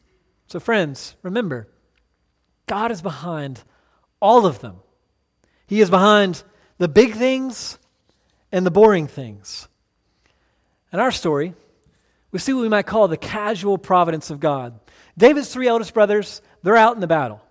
So, 0.47 0.61
friends, 0.61 1.17
remember, 1.21 1.67
God 2.67 2.91
is 2.91 3.01
behind 3.01 3.63
all 4.21 4.45
of 4.45 4.59
them. 4.61 4.77
He 5.67 5.81
is 5.81 5.89
behind 5.89 6.41
the 6.77 6.87
big 6.87 7.15
things 7.15 7.79
and 8.49 8.65
the 8.65 8.71
boring 8.71 9.07
things. 9.07 9.67
And 10.93 11.01
our 11.01 11.11
story, 11.11 11.53
we 12.35 12.39
see 12.39 12.51
what 12.51 12.63
we 12.63 12.67
might 12.67 12.85
call 12.85 13.07
the 13.07 13.15
casual 13.15 13.77
providence 13.77 14.29
of 14.29 14.41
God. 14.41 14.77
David's 15.17 15.53
three 15.53 15.69
eldest 15.69 15.93
brothers, 15.93 16.41
they're 16.63 16.75
out 16.75 16.93
in 16.93 16.99
the 16.99 17.07
battle. 17.07 17.41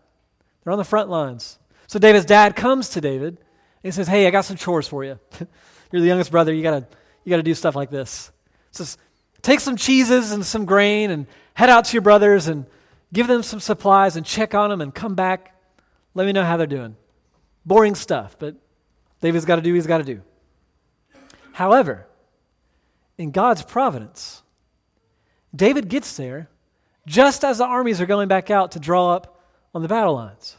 They're 0.62 0.75
on 0.75 0.79
the 0.79 0.85
front 0.85 1.09
lines. 1.09 1.59
So 1.87 1.99
David's 1.99 2.26
dad 2.26 2.55
comes 2.55 2.91
to 2.91 3.00
David 3.00 3.29
and 3.29 3.38
he 3.83 3.93
says, 3.93 4.07
Hey, 4.07 4.26
I 4.26 4.31
got 4.31 4.45
some 4.45 4.59
chores 4.59 4.87
for 4.87 5.03
you. 5.03 5.19
You're 5.91 6.03
the 6.03 6.07
youngest 6.07 6.31
brother. 6.31 6.53
You 6.53 6.62
gotta, 6.62 6.87
you 7.25 7.31
gotta 7.31 7.43
do 7.43 7.55
stuff 7.55 7.75
like 7.75 7.91
this. 7.91 8.31
Says, 8.73 8.99
take 9.41 9.61
some 9.61 9.76
cheeses 9.76 10.33
and 10.33 10.45
some 10.45 10.67
grain 10.67 11.11
and 11.11 11.29
head 11.55 11.71
out 11.71 11.87
to 11.87 11.95
your 11.95 12.03
brothers 12.03 12.47
and 12.47 12.67
give 13.11 13.26
them 13.26 13.43
some 13.43 13.61
supplies 13.61 14.17
and 14.17 14.26
check 14.26 14.55
on 14.55 14.69
them 14.69 14.83
and 14.83 14.95
come 14.95 15.14
back. 15.14 15.59
Let 16.12 16.26
me 16.26 16.33
know 16.33 16.45
how 16.45 16.59
they're 16.59 16.67
doing. 16.67 16.95
Boring 17.64 17.95
stuff, 17.95 18.37
but 18.38 18.55
David's 19.23 19.47
got 19.47 19.57
to 19.57 19.62
do 19.62 19.73
what 19.73 19.76
he's 19.76 19.87
got 19.87 19.99
to 19.99 20.05
do. 20.05 20.21
However, 21.53 22.07
in 23.17 23.31
God's 23.31 23.62
providence, 23.62 24.43
David 25.54 25.88
gets 25.88 26.16
there 26.16 26.49
just 27.06 27.44
as 27.44 27.58
the 27.58 27.64
armies 27.64 28.00
are 28.00 28.06
going 28.06 28.28
back 28.28 28.50
out 28.50 28.73
to 28.73 28.80
draw 28.80 29.12
up 29.12 29.40
on 29.75 29.82
the 29.82 29.88
battle 29.88 30.14
lines. 30.14 30.56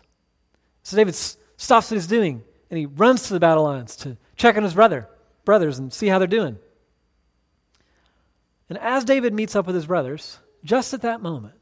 So 0.83 0.95
David 0.95 1.13
s- 1.13 1.37
stops 1.57 1.89
what 1.89 1.95
he's 1.95 2.07
doing 2.07 2.43
and 2.69 2.77
he 2.77 2.85
runs 2.85 3.23
to 3.23 3.33
the 3.33 3.39
battle 3.39 3.63
lines 3.63 3.95
to 3.97 4.17
check 4.35 4.57
on 4.57 4.63
his 4.63 4.73
brother, 4.73 5.07
brothers 5.43 5.79
and 5.79 5.91
see 5.91 6.07
how 6.07 6.19
they're 6.19 6.27
doing. 6.27 6.57
And 8.69 8.77
as 8.79 9.03
David 9.05 9.33
meets 9.33 9.55
up 9.55 9.67
with 9.67 9.75
his 9.75 9.85
brothers, 9.85 10.39
just 10.63 10.93
at 10.93 11.01
that 11.01 11.21
moment, 11.21 11.55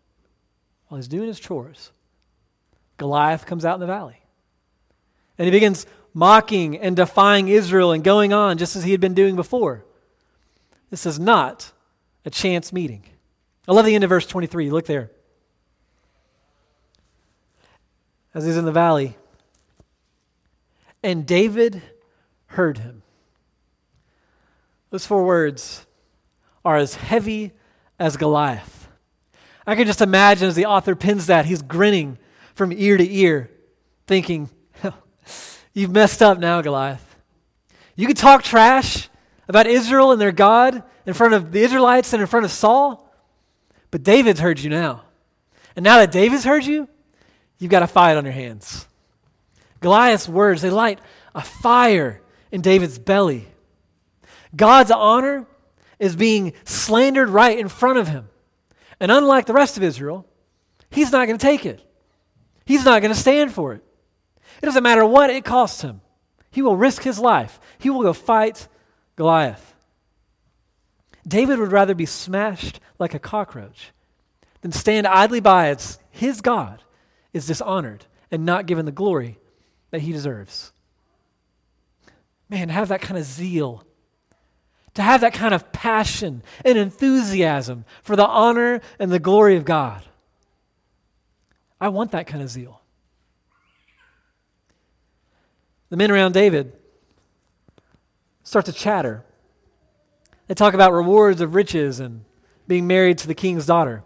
while 0.87 0.97
he's 0.97 1.07
doing 1.07 1.27
his 1.27 1.39
chores, 1.39 1.91
Goliath 2.97 3.45
comes 3.45 3.65
out 3.65 3.75
in 3.75 3.79
the 3.81 3.87
valley. 3.87 4.21
And 5.37 5.45
he 5.45 5.51
begins 5.51 5.85
mocking 6.13 6.77
and 6.77 6.95
defying 6.95 7.47
Israel 7.47 7.91
and 7.91 8.03
going 8.03 8.31
on 8.31 8.57
just 8.57 8.75
as 8.75 8.83
he 8.83 8.91
had 8.91 9.01
been 9.01 9.15
doing 9.15 9.35
before. 9.35 9.83
This 10.89 11.05
is 11.05 11.19
not 11.19 11.71
a 12.23 12.29
chance 12.29 12.71
meeting. 12.71 13.03
I 13.67 13.71
love 13.71 13.85
the 13.85 13.95
end 13.95 14.03
of 14.03 14.09
verse 14.09 14.25
23. 14.25 14.69
Look 14.69 14.85
there. 14.85 15.11
as 18.33 18.45
he's 18.45 18.57
in 18.57 18.65
the 18.65 18.71
valley. 18.71 19.15
And 21.03 21.25
David 21.25 21.81
heard 22.47 22.79
him. 22.79 23.03
Those 24.89 25.05
four 25.05 25.23
words 25.25 25.85
are 26.63 26.77
as 26.77 26.95
heavy 26.95 27.51
as 27.99 28.17
Goliath. 28.17 28.87
I 29.65 29.75
can 29.75 29.87
just 29.87 30.01
imagine 30.01 30.47
as 30.47 30.55
the 30.55 30.65
author 30.65 30.95
pins 30.95 31.27
that, 31.27 31.45
he's 31.45 31.61
grinning 31.61 32.17
from 32.53 32.71
ear 32.71 32.97
to 32.97 33.11
ear, 33.11 33.49
thinking, 34.07 34.49
You've 35.73 35.91
messed 35.91 36.21
up 36.21 36.37
now, 36.37 36.61
Goliath. 36.61 37.15
You 37.95 38.05
can 38.05 38.15
talk 38.15 38.43
trash 38.43 39.09
about 39.47 39.65
Israel 39.65 40.11
and 40.11 40.21
their 40.21 40.31
God 40.31 40.83
in 41.05 41.13
front 41.13 41.33
of 41.33 41.51
the 41.51 41.61
Israelites 41.61 42.13
and 42.13 42.21
in 42.21 42.27
front 42.27 42.45
of 42.45 42.51
Saul, 42.51 43.11
but 43.93 44.01
David's 44.01 44.39
heard 44.39 44.59
you 44.59 44.71
now. 44.71 45.03
And 45.75 45.83
now 45.83 45.99
that 45.99 46.11
David's 46.11 46.43
heard 46.43 46.65
you, 46.65 46.89
you've 47.59 47.69
got 47.69 47.83
a 47.83 47.87
fight 47.87 48.17
on 48.17 48.25
your 48.25 48.33
hands. 48.33 48.87
Goliath's 49.81 50.27
words, 50.27 50.63
they 50.63 50.71
light 50.71 50.97
a 51.35 51.41
fire 51.41 52.19
in 52.51 52.61
David's 52.61 52.97
belly. 52.97 53.47
God's 54.55 54.89
honor 54.89 55.45
is 55.99 56.15
being 56.15 56.53
slandered 56.65 57.29
right 57.29 57.55
in 57.55 57.67
front 57.67 57.99
of 57.99 58.07
him. 58.07 58.29
And 58.99 59.11
unlike 59.11 59.45
the 59.45 59.53
rest 59.53 59.77
of 59.77 59.83
Israel, 59.83 60.25
he's 60.89 61.11
not 61.11 61.27
going 61.27 61.37
to 61.37 61.45
take 61.45 61.63
it. 61.63 61.87
He's 62.65 62.85
not 62.85 63.03
going 63.03 63.13
to 63.13 63.19
stand 63.19 63.53
for 63.53 63.73
it. 63.73 63.83
It 64.59 64.65
doesn't 64.65 64.81
matter 64.81 65.05
what 65.05 65.29
it 65.29 65.45
costs 65.45 65.83
him. 65.83 66.01
He 66.49 66.63
will 66.63 66.75
risk 66.75 67.03
his 67.03 67.19
life. 67.19 67.59
He 67.77 67.91
will 67.91 68.01
go 68.01 68.13
fight 68.13 68.67
Goliath. 69.17 69.75
David 71.27 71.59
would 71.59 71.71
rather 71.71 71.93
be 71.93 72.07
smashed 72.07 72.79
like 72.99 73.13
a 73.13 73.19
cockroach 73.19 73.91
then 74.63 74.71
stand 74.71 75.05
idly 75.05 75.41
by 75.41 75.67
as 75.67 75.99
his 76.09 76.41
God 76.41 76.81
is 77.33 77.45
dishonored 77.45 78.05
and 78.31 78.45
not 78.45 78.65
given 78.65 78.85
the 78.85 78.91
glory 78.91 79.37
that 79.91 80.01
he 80.01 80.13
deserves. 80.13 80.71
Man, 82.49 82.69
have 82.69 82.87
that 82.87 83.01
kind 83.01 83.17
of 83.17 83.25
zeal, 83.25 83.83
to 84.93 85.01
have 85.01 85.21
that 85.21 85.33
kind 85.33 85.53
of 85.53 85.71
passion 85.73 86.43
and 86.63 86.77
enthusiasm 86.77 87.83
for 88.01 88.15
the 88.15 88.25
honor 88.25 88.79
and 88.99 89.11
the 89.11 89.19
glory 89.19 89.57
of 89.57 89.65
God. 89.65 90.01
I 91.79 91.89
want 91.89 92.11
that 92.11 92.27
kind 92.27 92.41
of 92.41 92.49
zeal. 92.49 92.81
The 95.89 95.97
men 95.97 96.09
around 96.09 96.33
David 96.33 96.71
start 98.43 98.65
to 98.65 98.71
chatter. 98.71 99.25
They 100.47 100.53
talk 100.53 100.73
about 100.73 100.93
rewards 100.93 101.41
of 101.41 101.53
riches 101.53 101.99
and 101.99 102.23
being 102.67 102.87
married 102.87 103.17
to 103.19 103.27
the 103.27 103.35
king's 103.35 103.65
daughter. 103.65 104.03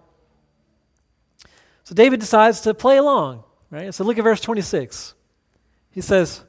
So 1.83 1.95
David 1.95 2.19
decides 2.19 2.61
to 2.61 2.73
play 2.73 2.97
along, 2.97 3.43
right? 3.69 3.93
So 3.93 4.03
look 4.03 4.17
at 4.17 4.23
verse 4.23 4.41
26. 4.41 5.13
He 5.91 6.01
says, 6.01 6.43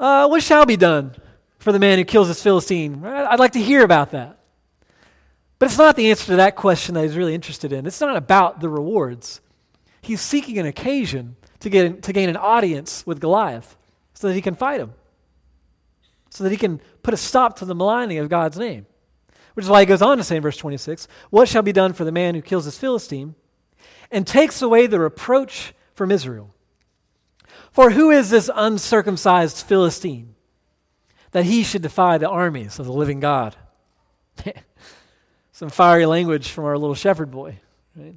uh, 0.00 0.26
What 0.26 0.42
shall 0.42 0.66
be 0.66 0.76
done 0.76 1.14
for 1.58 1.72
the 1.72 1.78
man 1.78 1.98
who 1.98 2.04
kills 2.04 2.28
this 2.28 2.42
Philistine? 2.42 3.04
I'd 3.04 3.38
like 3.38 3.52
to 3.52 3.60
hear 3.60 3.84
about 3.84 4.10
that. 4.10 4.38
But 5.58 5.66
it's 5.66 5.78
not 5.78 5.96
the 5.96 6.10
answer 6.10 6.26
to 6.26 6.36
that 6.36 6.56
question 6.56 6.94
that 6.94 7.02
he's 7.02 7.16
really 7.16 7.34
interested 7.34 7.72
in. 7.72 7.86
It's 7.86 8.00
not 8.00 8.16
about 8.16 8.60
the 8.60 8.68
rewards. 8.68 9.40
He's 10.00 10.20
seeking 10.20 10.58
an 10.58 10.66
occasion 10.66 11.36
to, 11.60 11.70
get, 11.70 12.02
to 12.04 12.12
gain 12.12 12.28
an 12.28 12.36
audience 12.36 13.06
with 13.06 13.20
Goliath 13.20 13.76
so 14.14 14.28
that 14.28 14.34
he 14.34 14.42
can 14.42 14.54
fight 14.54 14.80
him, 14.80 14.94
so 16.30 16.44
that 16.44 16.50
he 16.50 16.56
can 16.56 16.80
put 17.02 17.14
a 17.14 17.16
stop 17.16 17.58
to 17.58 17.64
the 17.64 17.74
maligning 17.74 18.18
of 18.18 18.28
God's 18.28 18.58
name. 18.58 18.86
Which 19.58 19.64
is 19.64 19.70
why 19.70 19.80
he 19.80 19.86
goes 19.86 20.02
on 20.02 20.18
to 20.18 20.22
say 20.22 20.36
in 20.36 20.42
verse 20.42 20.56
26 20.56 21.08
What 21.30 21.48
shall 21.48 21.62
be 21.62 21.72
done 21.72 21.92
for 21.92 22.04
the 22.04 22.12
man 22.12 22.36
who 22.36 22.40
kills 22.40 22.66
this 22.66 22.78
Philistine? 22.78 23.34
and 24.08 24.24
takes 24.24 24.62
away 24.62 24.86
the 24.86 25.00
reproach 25.00 25.74
from 25.96 26.12
Israel. 26.12 26.54
For 27.72 27.90
who 27.90 28.12
is 28.12 28.30
this 28.30 28.48
uncircumcised 28.54 29.66
Philistine 29.66 30.36
that 31.32 31.44
he 31.44 31.64
should 31.64 31.82
defy 31.82 32.18
the 32.18 32.28
armies 32.28 32.78
of 32.78 32.86
the 32.86 32.92
living 32.92 33.18
God? 33.18 33.56
Some 35.50 35.70
fiery 35.70 36.06
language 36.06 36.50
from 36.50 36.64
our 36.64 36.78
little 36.78 36.94
shepherd 36.94 37.32
boy. 37.32 37.58
Right? 37.96 38.14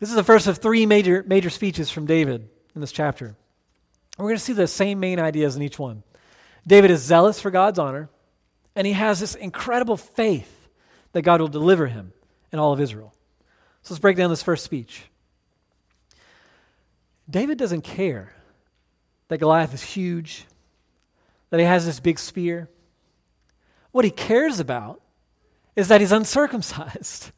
This 0.00 0.08
is 0.08 0.16
the 0.16 0.24
first 0.24 0.46
of 0.46 0.56
three 0.56 0.86
major, 0.86 1.26
major 1.26 1.50
speeches 1.50 1.90
from 1.90 2.06
David 2.06 2.48
in 2.74 2.80
this 2.80 2.90
chapter. 2.90 3.36
We're 4.16 4.28
going 4.28 4.36
to 4.36 4.42
see 4.42 4.54
the 4.54 4.66
same 4.66 4.98
main 4.98 5.20
ideas 5.20 5.56
in 5.56 5.62
each 5.62 5.78
one. 5.78 6.04
David 6.66 6.90
is 6.90 7.02
zealous 7.02 7.38
for 7.38 7.50
God's 7.50 7.78
honor, 7.78 8.08
and 8.76 8.86
he 8.86 8.92
has 8.92 9.18
this 9.18 9.34
incredible 9.34 9.96
faith 9.96 10.68
that 11.12 11.22
God 11.22 11.40
will 11.40 11.48
deliver 11.48 11.86
him 11.86 12.12
and 12.52 12.60
all 12.60 12.72
of 12.72 12.80
Israel. 12.80 13.14
So 13.82 13.94
let's 13.94 14.00
break 14.00 14.18
down 14.18 14.28
this 14.28 14.42
first 14.42 14.64
speech. 14.64 15.04
David 17.28 17.58
doesn't 17.58 17.82
care 17.82 18.34
that 19.28 19.38
Goliath 19.38 19.72
is 19.72 19.82
huge, 19.82 20.44
that 21.50 21.58
he 21.58 21.66
has 21.66 21.86
this 21.86 21.98
big 21.98 22.18
spear. 22.18 22.68
What 23.92 24.04
he 24.04 24.10
cares 24.10 24.60
about 24.60 25.00
is 25.74 25.88
that 25.88 26.00
he's 26.00 26.12
uncircumcised, 26.12 27.32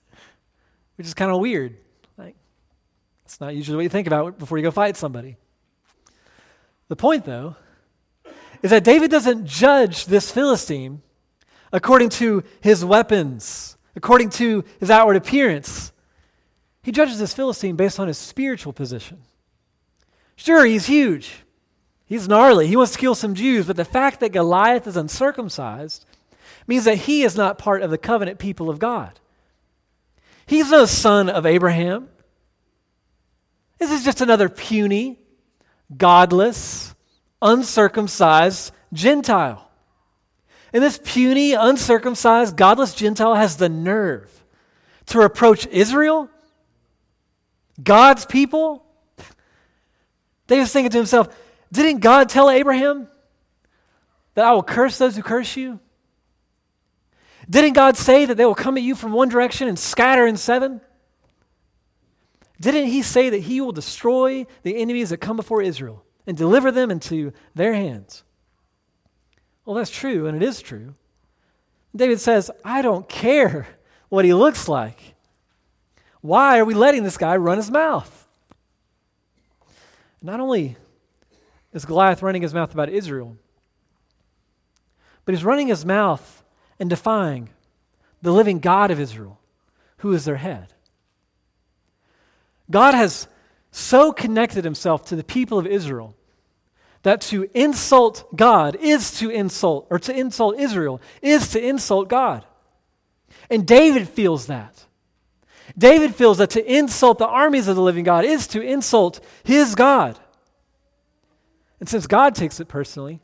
which 0.96 1.06
is 1.06 1.14
kind 1.14 1.30
of 1.30 1.38
weird. 1.38 1.76
Like, 2.18 2.34
it's 3.24 3.40
not 3.40 3.54
usually 3.54 3.76
what 3.76 3.82
you 3.82 3.88
think 3.88 4.08
about 4.08 4.38
before 4.38 4.58
you 4.58 4.64
go 4.64 4.70
fight 4.72 4.96
somebody. 4.96 5.36
The 6.88 6.96
point, 6.96 7.24
though, 7.24 7.54
is 8.60 8.70
that 8.70 8.82
David 8.82 9.10
doesn't 9.10 9.46
judge 9.46 10.06
this 10.06 10.32
Philistine 10.32 11.02
according 11.72 12.10
to 12.10 12.42
his 12.60 12.84
weapons, 12.84 13.76
according 13.96 14.30
to 14.30 14.64
his 14.80 14.90
outward 14.90 15.16
appearance. 15.16 15.92
He 16.82 16.92
judges 16.92 17.18
this 17.18 17.34
Philistine 17.34 17.76
based 17.76 18.00
on 18.00 18.08
his 18.08 18.18
spiritual 18.18 18.72
position. 18.72 19.18
Sure, 20.36 20.64
he's 20.64 20.86
huge. 20.86 21.44
He's 22.06 22.28
gnarly. 22.28 22.66
He 22.66 22.76
wants 22.76 22.92
to 22.92 22.98
kill 22.98 23.14
some 23.14 23.34
Jews, 23.34 23.66
but 23.66 23.76
the 23.76 23.84
fact 23.84 24.20
that 24.20 24.32
Goliath 24.32 24.86
is 24.86 24.96
uncircumcised 24.96 26.06
means 26.66 26.84
that 26.84 26.96
he 26.96 27.22
is 27.22 27.36
not 27.36 27.58
part 27.58 27.82
of 27.82 27.90
the 27.90 27.98
covenant 27.98 28.38
people 28.38 28.70
of 28.70 28.78
God. 28.78 29.18
He's 30.46 30.70
no 30.70 30.86
son 30.86 31.28
of 31.28 31.44
Abraham. 31.44 32.08
This 33.78 33.90
is 33.90 34.04
just 34.04 34.20
another 34.20 34.48
puny, 34.48 35.18
godless, 35.94 36.94
uncircumcised 37.42 38.72
Gentile. 38.92 39.67
And 40.72 40.82
this 40.82 41.00
puny, 41.02 41.54
uncircumcised, 41.54 42.56
godless 42.56 42.94
Gentile 42.94 43.34
has 43.34 43.56
the 43.56 43.68
nerve 43.68 44.44
to 45.06 45.18
reproach 45.18 45.66
Israel, 45.68 46.28
God's 47.82 48.26
people. 48.26 48.84
David's 50.46 50.72
thinking 50.72 50.90
to 50.90 50.98
himself, 50.98 51.28
didn't 51.72 52.00
God 52.00 52.28
tell 52.28 52.50
Abraham 52.50 53.08
that 54.34 54.46
I 54.46 54.52
will 54.52 54.62
curse 54.62 54.98
those 54.98 55.16
who 55.16 55.22
curse 55.22 55.56
you? 55.56 55.80
Didn't 57.48 57.72
God 57.72 57.96
say 57.96 58.26
that 58.26 58.36
they 58.36 58.44
will 58.44 58.54
come 58.54 58.76
at 58.76 58.82
you 58.82 58.94
from 58.94 59.12
one 59.12 59.28
direction 59.28 59.68
and 59.68 59.78
scatter 59.78 60.26
in 60.26 60.36
seven? 60.36 60.82
Didn't 62.60 62.86
he 62.86 63.02
say 63.02 63.30
that 63.30 63.38
he 63.38 63.60
will 63.60 63.72
destroy 63.72 64.46
the 64.62 64.76
enemies 64.76 65.10
that 65.10 65.18
come 65.18 65.36
before 65.36 65.62
Israel 65.62 66.04
and 66.26 66.36
deliver 66.36 66.70
them 66.70 66.90
into 66.90 67.32
their 67.54 67.72
hands? 67.72 68.24
Well, 69.68 69.74
that's 69.74 69.90
true, 69.90 70.26
and 70.26 70.34
it 70.34 70.42
is 70.42 70.62
true. 70.62 70.94
David 71.94 72.20
says, 72.20 72.50
I 72.64 72.80
don't 72.80 73.06
care 73.06 73.68
what 74.08 74.24
he 74.24 74.32
looks 74.32 74.66
like. 74.66 74.98
Why 76.22 76.58
are 76.58 76.64
we 76.64 76.72
letting 76.72 77.02
this 77.02 77.18
guy 77.18 77.36
run 77.36 77.58
his 77.58 77.70
mouth? 77.70 78.26
Not 80.22 80.40
only 80.40 80.78
is 81.74 81.84
Goliath 81.84 82.22
running 82.22 82.40
his 82.40 82.54
mouth 82.54 82.72
about 82.72 82.88
Israel, 82.88 83.36
but 85.26 85.34
he's 85.34 85.44
running 85.44 85.68
his 85.68 85.84
mouth 85.84 86.42
and 86.80 86.88
defying 86.88 87.50
the 88.22 88.32
living 88.32 88.60
God 88.60 88.90
of 88.90 88.98
Israel, 88.98 89.38
who 89.98 90.14
is 90.14 90.24
their 90.24 90.36
head. 90.36 90.72
God 92.70 92.94
has 92.94 93.28
so 93.70 94.12
connected 94.12 94.64
himself 94.64 95.04
to 95.08 95.14
the 95.14 95.22
people 95.22 95.58
of 95.58 95.66
Israel 95.66 96.14
that 97.02 97.20
to 97.22 97.48
insult 97.54 98.34
God 98.34 98.76
is 98.80 99.18
to 99.18 99.30
insult, 99.30 99.86
or 99.90 99.98
to 100.00 100.14
insult 100.16 100.58
Israel 100.58 101.00
is 101.22 101.48
to 101.50 101.64
insult 101.64 102.08
God. 102.08 102.44
And 103.50 103.66
David 103.66 104.08
feels 104.08 104.46
that. 104.46 104.84
David 105.76 106.14
feels 106.14 106.38
that 106.38 106.50
to 106.50 106.72
insult 106.72 107.18
the 107.18 107.26
armies 107.26 107.68
of 107.68 107.76
the 107.76 107.82
living 107.82 108.04
God 108.04 108.24
is 108.24 108.46
to 108.48 108.60
insult 108.60 109.20
his 109.44 109.74
God. 109.74 110.18
And 111.80 111.88
since 111.88 112.06
God 112.06 112.34
takes 112.34 112.58
it 112.58 112.66
personally, 112.66 113.20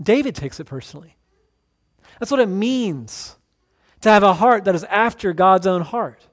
David 0.00 0.34
takes 0.34 0.60
it 0.60 0.64
personally. 0.64 1.16
That's 2.18 2.30
what 2.30 2.40
it 2.40 2.48
means 2.48 3.36
to 4.00 4.10
have 4.10 4.22
a 4.22 4.32
heart 4.32 4.64
that 4.64 4.74
is 4.74 4.84
after 4.84 5.32
God's 5.32 5.66
own 5.66 5.82
heart. 5.82 6.26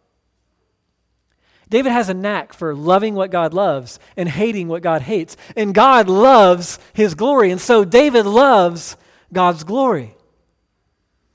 David 1.70 1.92
has 1.92 2.10
a 2.10 2.14
knack 2.14 2.54
for 2.54 2.74
loving 2.74 3.14
what 3.14 3.32
God 3.32 3.54
loves 3.54 4.00
and 4.16 4.30
hating 4.30 4.68
what 4.68 4.82
God 4.82 5.02
hates. 5.02 5.36
And 5.56 5.74
God 5.74 6.08
loves 6.08 6.80
his 6.94 7.14
glory. 7.14 7.52
And 7.52 7.60
so 7.60 7.84
David 7.84 8.26
loves 8.26 8.96
God's 9.34 9.64
glory. 9.64 10.16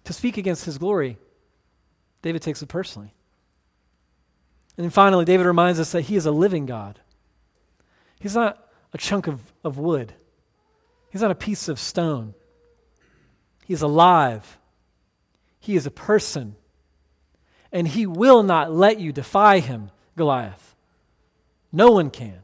To 0.05 0.13
speak 0.13 0.37
against 0.37 0.65
his 0.65 0.79
glory, 0.79 1.19
David 2.23 2.43
takes 2.43 2.63
it 2.63 2.69
personally. 2.69 3.15
And 4.77 4.85
then 4.85 4.91
finally, 4.91 5.25
David 5.25 5.47
reminds 5.47 5.79
us 5.79 5.93
that 5.93 6.03
he 6.03 6.17
is 6.17 6.27
a 6.27 6.33
living 6.33 6.67
God. 6.67 6.99
He's 8.19 8.35
not 8.35 8.59
a 8.93 8.99
chunk 8.99 9.27
of, 9.27 9.41
of 9.63 9.79
wood, 9.79 10.13
he's 11.11 11.23
not 11.23 11.31
a 11.31 11.37
piece 11.37 11.69
of 11.69 11.79
stone. 11.79 12.35
He's 13.65 13.83
alive, 13.83 14.59
he 15.61 15.77
is 15.77 15.87
a 15.87 15.91
person. 15.91 16.57
And 17.71 17.89
he 17.89 18.07
will 18.07 18.43
not 18.43 18.71
let 18.71 19.01
you 19.01 19.13
defy 19.13 19.61
him 19.61 19.91
Goliath. 20.17 20.75
No 21.73 21.91
one 21.91 22.11
can, 22.11 22.43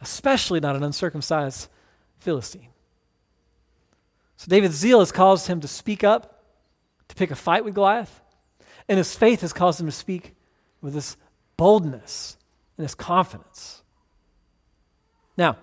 especially 0.00 0.60
not 0.60 0.76
an 0.76 0.82
uncircumcised 0.82 1.68
Philistine. 2.18 2.68
So 4.36 4.46
David's 4.48 4.76
zeal 4.76 5.00
has 5.00 5.12
caused 5.12 5.46
him 5.46 5.60
to 5.60 5.68
speak 5.68 6.04
up, 6.04 6.44
to 7.08 7.14
pick 7.14 7.30
a 7.30 7.36
fight 7.36 7.64
with 7.64 7.74
Goliath, 7.74 8.20
and 8.88 8.98
his 8.98 9.14
faith 9.14 9.40
has 9.42 9.52
caused 9.52 9.80
him 9.80 9.86
to 9.86 9.92
speak 9.92 10.34
with 10.80 10.94
this 10.94 11.16
boldness 11.56 12.36
and 12.76 12.84
this 12.84 12.94
confidence. 12.94 13.82
Now, 15.36 15.56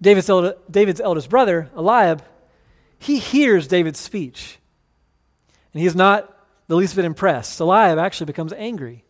David's, 0.00 0.28
elder, 0.28 0.54
David's 0.70 1.00
eldest 1.00 1.30
brother, 1.30 1.70
Eliab, 1.76 2.22
he 2.98 3.18
hears 3.18 3.68
David's 3.68 4.00
speech, 4.00 4.58
and 5.72 5.80
he 5.80 5.86
is 5.86 5.94
not 5.94 6.28
the 6.66 6.76
least 6.76 6.96
bit 6.96 7.04
impressed. 7.04 7.60
Eliab 7.60 7.98
actually 7.98 8.26
becomes 8.26 8.52
angry. 8.52 9.04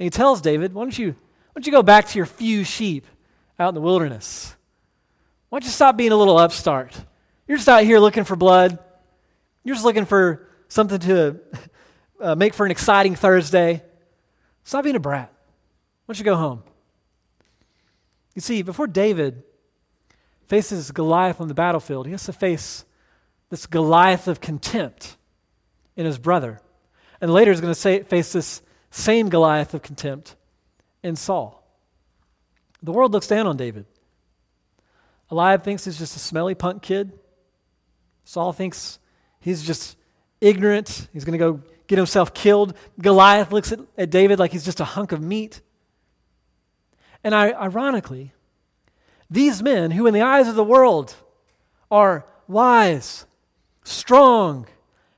And 0.00 0.04
he 0.06 0.10
tells 0.10 0.40
David, 0.40 0.72
why 0.72 0.82
don't 0.82 0.98
you, 0.98 1.10
why 1.10 1.52
don't 1.54 1.66
you 1.66 1.72
go 1.72 1.82
back 1.82 2.08
to 2.08 2.16
your 2.16 2.24
few 2.24 2.64
sheep 2.64 3.06
out 3.58 3.68
in 3.68 3.74
the 3.74 3.82
wilderness? 3.82 4.56
Why 5.50 5.58
don't 5.58 5.66
you 5.66 5.70
stop 5.70 5.98
being 5.98 6.10
a 6.10 6.16
little 6.16 6.38
upstart? 6.38 6.96
You're 7.46 7.58
just 7.58 7.68
out 7.68 7.84
here 7.84 7.98
looking 7.98 8.24
for 8.24 8.34
blood. 8.34 8.78
You're 9.62 9.74
just 9.74 9.84
looking 9.84 10.06
for 10.06 10.48
something 10.68 11.00
to 11.00 11.40
uh, 12.20 12.34
make 12.34 12.54
for 12.54 12.64
an 12.64 12.72
exciting 12.72 13.14
Thursday. 13.14 13.82
Stop 14.64 14.84
being 14.84 14.96
a 14.96 15.00
brat. 15.00 15.30
Why 16.06 16.14
don't 16.14 16.18
you 16.18 16.24
go 16.24 16.36
home? 16.36 16.62
You 18.34 18.40
see, 18.40 18.62
before 18.62 18.86
David 18.86 19.42
faces 20.46 20.92
Goliath 20.92 21.42
on 21.42 21.48
the 21.48 21.54
battlefield, 21.54 22.06
he 22.06 22.12
has 22.12 22.24
to 22.24 22.32
face 22.32 22.86
this 23.50 23.66
Goliath 23.66 24.28
of 24.28 24.40
contempt 24.40 25.18
in 25.94 26.06
his 26.06 26.16
brother. 26.16 26.58
And 27.20 27.30
later 27.30 27.50
he's 27.50 27.60
going 27.60 27.74
to 27.74 28.04
face 28.04 28.32
this 28.32 28.62
same 28.90 29.28
Goliath 29.28 29.74
of 29.74 29.82
contempt 29.82 30.36
in 31.02 31.16
Saul. 31.16 31.62
The 32.82 32.92
world 32.92 33.12
looks 33.12 33.26
down 33.26 33.46
on 33.46 33.56
David. 33.56 33.86
Eliab 35.30 35.62
thinks 35.62 35.84
he's 35.84 35.98
just 35.98 36.16
a 36.16 36.18
smelly 36.18 36.54
punk 36.54 36.82
kid. 36.82 37.12
Saul 38.24 38.52
thinks 38.52 38.98
he's 39.38 39.62
just 39.62 39.96
ignorant. 40.40 41.08
He's 41.12 41.24
going 41.24 41.38
to 41.38 41.38
go 41.38 41.60
get 41.86 41.98
himself 41.98 42.34
killed. 42.34 42.74
Goliath 43.00 43.52
looks 43.52 43.72
at, 43.72 43.80
at 43.96 44.10
David 44.10 44.38
like 44.38 44.52
he's 44.52 44.64
just 44.64 44.80
a 44.80 44.84
hunk 44.84 45.12
of 45.12 45.20
meat. 45.22 45.60
And 47.22 47.34
I, 47.34 47.52
ironically, 47.52 48.32
these 49.30 49.62
men, 49.62 49.92
who 49.92 50.06
in 50.06 50.14
the 50.14 50.22
eyes 50.22 50.48
of 50.48 50.54
the 50.54 50.64
world 50.64 51.14
are 51.90 52.24
wise, 52.48 53.26
strong, 53.84 54.66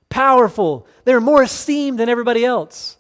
powerful, 0.09 0.87
they're 1.05 1.21
more 1.21 1.43
esteemed 1.43 1.99
than 1.99 2.09
everybody 2.09 2.45
else. 2.45 2.99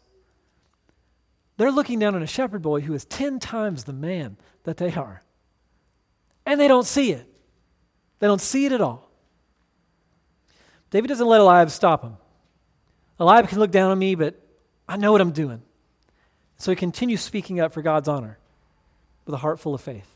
They're 1.56 1.70
looking 1.70 1.98
down 1.98 2.14
on 2.14 2.22
a 2.22 2.26
shepherd 2.26 2.62
boy 2.62 2.80
who 2.80 2.94
is 2.94 3.04
10 3.04 3.38
times 3.38 3.84
the 3.84 3.92
man 3.92 4.36
that 4.64 4.76
they 4.76 4.92
are. 4.92 5.22
And 6.46 6.60
they 6.60 6.68
don't 6.68 6.86
see 6.86 7.12
it. 7.12 7.26
They 8.18 8.26
don't 8.26 8.40
see 8.40 8.66
it 8.66 8.72
at 8.72 8.80
all. 8.80 9.08
David 10.90 11.08
doesn't 11.08 11.26
let 11.26 11.40
Eliab 11.40 11.70
stop 11.70 12.02
him. 12.02 12.16
Eliab 13.18 13.48
can 13.48 13.58
look 13.58 13.70
down 13.70 13.90
on 13.90 13.98
me, 13.98 14.14
but 14.14 14.40
I 14.88 14.96
know 14.96 15.12
what 15.12 15.20
I'm 15.20 15.32
doing. 15.32 15.62
So 16.58 16.70
he 16.70 16.76
continues 16.76 17.20
speaking 17.20 17.60
up 17.60 17.72
for 17.72 17.82
God's 17.82 18.08
honor 18.08 18.38
with 19.24 19.34
a 19.34 19.38
heart 19.38 19.60
full 19.60 19.74
of 19.74 19.80
faith. 19.80 20.08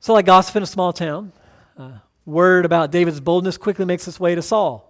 So, 0.00 0.12
like 0.12 0.26
gossip 0.26 0.56
in 0.56 0.62
a 0.62 0.66
small 0.66 0.92
town, 0.92 1.32
uh, 1.76 1.98
word 2.24 2.64
about 2.64 2.90
David's 2.90 3.20
boldness 3.20 3.56
quickly 3.56 3.84
makes 3.84 4.06
its 4.06 4.20
way 4.20 4.34
to 4.34 4.42
Saul. 4.42 4.84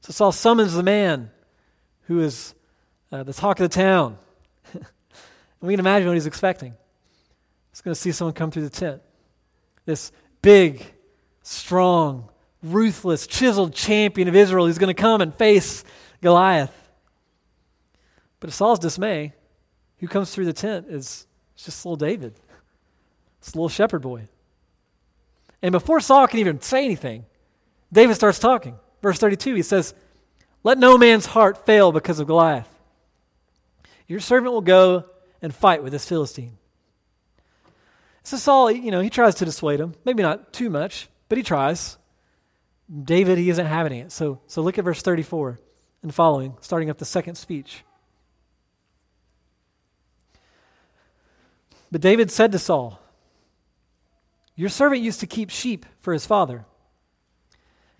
So 0.00 0.12
Saul 0.12 0.32
summons 0.32 0.72
the 0.72 0.82
man 0.82 1.30
who 2.02 2.20
is 2.20 2.54
uh, 3.10 3.22
the 3.22 3.32
talk 3.32 3.58
of 3.60 3.70
the 3.70 3.74
town. 3.74 4.18
and 4.72 4.84
we 5.60 5.72
can 5.72 5.80
imagine 5.80 6.08
what 6.08 6.14
he's 6.14 6.26
expecting. 6.26 6.74
He's 7.70 7.80
going 7.80 7.94
to 7.94 8.00
see 8.00 8.12
someone 8.12 8.34
come 8.34 8.50
through 8.50 8.64
the 8.64 8.70
tent. 8.70 9.02
This 9.84 10.12
big, 10.42 10.84
strong, 11.42 12.28
ruthless, 12.62 13.26
chiseled 13.26 13.74
champion 13.74 14.28
of 14.28 14.36
Israel 14.36 14.66
who's 14.66 14.78
going 14.78 14.94
to 14.94 15.00
come 15.00 15.20
and 15.20 15.34
face 15.34 15.84
Goliath. 16.20 16.74
But 18.40 18.48
to 18.48 18.52
Saul's 18.52 18.78
dismay, 18.78 19.32
who 19.98 20.08
comes 20.08 20.32
through 20.34 20.44
the 20.44 20.52
tent 20.52 20.86
is 20.88 21.26
just 21.56 21.84
little 21.84 21.96
David. 21.96 22.34
It's 23.40 23.52
a 23.52 23.56
little 23.56 23.68
shepherd 23.68 24.00
boy. 24.02 24.28
And 25.62 25.72
before 25.72 26.00
Saul 26.00 26.26
can 26.28 26.38
even 26.38 26.60
say 26.60 26.84
anything, 26.84 27.24
David 27.92 28.14
starts 28.14 28.38
talking. 28.38 28.76
Verse 29.02 29.18
32, 29.18 29.54
he 29.54 29.62
says, 29.62 29.94
Let 30.62 30.78
no 30.78 30.98
man's 30.98 31.26
heart 31.26 31.66
fail 31.66 31.90
because 31.92 32.20
of 32.20 32.26
Goliath. 32.26 32.68
Your 34.08 34.20
servant 34.20 34.52
will 34.52 34.62
go 34.62 35.04
and 35.40 35.54
fight 35.54 35.82
with 35.82 35.92
this 35.92 36.08
Philistine. 36.08 36.56
So 38.24 38.36
Saul, 38.36 38.70
you 38.70 38.90
know, 38.90 39.00
he 39.00 39.10
tries 39.10 39.36
to 39.36 39.44
dissuade 39.44 39.80
him. 39.80 39.94
Maybe 40.04 40.22
not 40.22 40.52
too 40.52 40.70
much, 40.70 41.08
but 41.28 41.38
he 41.38 41.44
tries. 41.44 41.96
David, 43.04 43.38
he 43.38 43.50
isn't 43.50 43.66
having 43.66 43.98
it. 43.98 44.10
So, 44.12 44.40
so 44.46 44.62
look 44.62 44.78
at 44.78 44.84
verse 44.84 45.02
34 45.02 45.58
and 46.02 46.14
following, 46.14 46.56
starting 46.60 46.90
up 46.90 46.98
the 46.98 47.04
second 47.04 47.36
speech. 47.36 47.84
But 51.90 52.00
David 52.00 52.30
said 52.30 52.52
to 52.52 52.58
Saul, 52.58 53.00
Your 54.56 54.68
servant 54.68 55.02
used 55.02 55.20
to 55.20 55.26
keep 55.26 55.50
sheep 55.50 55.86
for 56.00 56.12
his 56.12 56.26
father. 56.26 56.64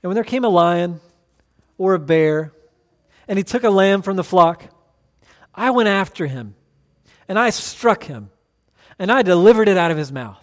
And 0.02 0.08
when 0.08 0.14
there 0.14 0.24
came 0.24 0.44
a 0.44 0.48
lion 0.48 1.00
or 1.76 1.94
a 1.94 1.98
bear, 1.98 2.52
and 3.26 3.38
he 3.38 3.44
took 3.44 3.64
a 3.64 3.70
lamb 3.70 4.02
from 4.02 4.16
the 4.16 4.24
flock, 4.24 4.64
I 5.54 5.70
went 5.70 5.88
after 5.88 6.26
him, 6.26 6.54
and 7.28 7.38
I 7.38 7.50
struck 7.50 8.04
him, 8.04 8.30
and 8.98 9.10
I 9.10 9.22
delivered 9.22 9.68
it 9.68 9.76
out 9.76 9.90
of 9.90 9.96
his 9.96 10.12
mouth. 10.12 10.42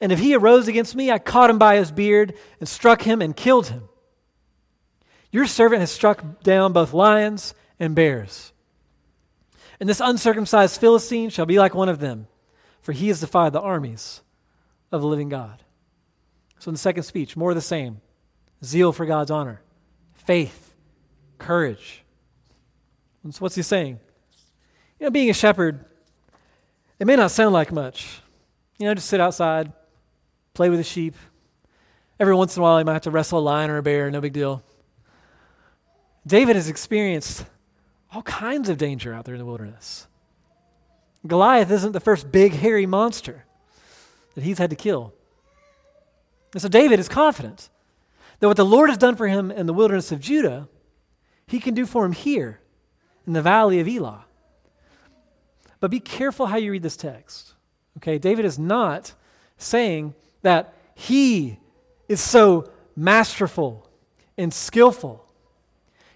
And 0.00 0.12
if 0.12 0.18
he 0.18 0.34
arose 0.34 0.68
against 0.68 0.94
me, 0.94 1.10
I 1.10 1.18
caught 1.18 1.50
him 1.50 1.58
by 1.58 1.76
his 1.76 1.90
beard, 1.90 2.34
and 2.60 2.68
struck 2.68 3.02
him, 3.02 3.22
and 3.22 3.36
killed 3.36 3.68
him. 3.68 3.88
Your 5.30 5.46
servant 5.46 5.80
has 5.80 5.90
struck 5.90 6.42
down 6.42 6.72
both 6.72 6.92
lions 6.92 7.54
and 7.78 7.94
bears. 7.94 8.52
And 9.78 9.88
this 9.88 10.00
uncircumcised 10.00 10.80
Philistine 10.80 11.30
shall 11.30 11.46
be 11.46 11.58
like 11.58 11.74
one 11.74 11.88
of 11.88 11.98
them, 11.98 12.26
for 12.80 12.92
he 12.92 13.08
has 13.08 13.20
defied 13.20 13.52
the 13.52 13.60
armies 13.60 14.22
of 14.92 15.00
the 15.00 15.06
living 15.06 15.28
God. 15.28 15.62
So, 16.58 16.70
in 16.70 16.74
the 16.74 16.78
second 16.78 17.02
speech, 17.02 17.36
more 17.36 17.50
of 17.50 17.56
the 17.56 17.60
same 17.60 18.00
zeal 18.64 18.92
for 18.92 19.04
God's 19.04 19.30
honor, 19.30 19.60
faith, 20.14 20.74
courage. 21.38 22.02
And 23.26 23.34
so, 23.34 23.40
what's 23.40 23.56
he 23.56 23.62
saying? 23.62 23.98
You 25.00 25.06
know, 25.06 25.10
being 25.10 25.30
a 25.30 25.34
shepherd, 25.34 25.84
it 27.00 27.08
may 27.08 27.16
not 27.16 27.32
sound 27.32 27.52
like 27.52 27.72
much. 27.72 28.20
You 28.78 28.86
know, 28.86 28.94
just 28.94 29.08
sit 29.08 29.20
outside, 29.20 29.72
play 30.54 30.70
with 30.70 30.78
the 30.78 30.84
sheep. 30.84 31.16
Every 32.20 32.36
once 32.36 32.56
in 32.56 32.60
a 32.60 32.62
while, 32.62 32.78
you 32.78 32.84
might 32.84 32.92
have 32.92 33.02
to 33.02 33.10
wrestle 33.10 33.40
a 33.40 33.40
lion 33.40 33.68
or 33.68 33.78
a 33.78 33.82
bear, 33.82 34.12
no 34.12 34.20
big 34.20 34.32
deal. 34.32 34.62
David 36.24 36.54
has 36.54 36.68
experienced 36.68 37.44
all 38.12 38.22
kinds 38.22 38.68
of 38.68 38.78
danger 38.78 39.12
out 39.12 39.24
there 39.24 39.34
in 39.34 39.40
the 39.40 39.44
wilderness. 39.44 40.06
Goliath 41.26 41.72
isn't 41.72 41.90
the 41.90 41.98
first 41.98 42.30
big, 42.30 42.52
hairy 42.52 42.86
monster 42.86 43.44
that 44.36 44.44
he's 44.44 44.58
had 44.58 44.70
to 44.70 44.76
kill. 44.76 45.12
And 46.52 46.62
so 46.62 46.68
David 46.68 47.00
is 47.00 47.08
confident 47.08 47.70
that 48.38 48.46
what 48.46 48.56
the 48.56 48.64
Lord 48.64 48.88
has 48.88 48.98
done 48.98 49.16
for 49.16 49.26
him 49.26 49.50
in 49.50 49.66
the 49.66 49.74
wilderness 49.74 50.12
of 50.12 50.20
Judah, 50.20 50.68
he 51.48 51.58
can 51.58 51.74
do 51.74 51.86
for 51.86 52.04
him 52.04 52.12
here 52.12 52.60
in 53.26 53.32
the 53.32 53.42
valley 53.42 53.80
of 53.80 53.88
Elah. 53.88 54.24
But 55.80 55.90
be 55.90 56.00
careful 56.00 56.46
how 56.46 56.56
you 56.56 56.72
read 56.72 56.82
this 56.82 56.96
text. 56.96 57.54
Okay, 57.98 58.18
David 58.18 58.44
is 58.44 58.58
not 58.58 59.14
saying 59.58 60.14
that 60.42 60.74
he 60.94 61.58
is 62.08 62.20
so 62.20 62.70
masterful 62.94 63.88
and 64.38 64.52
skillful. 64.52 65.24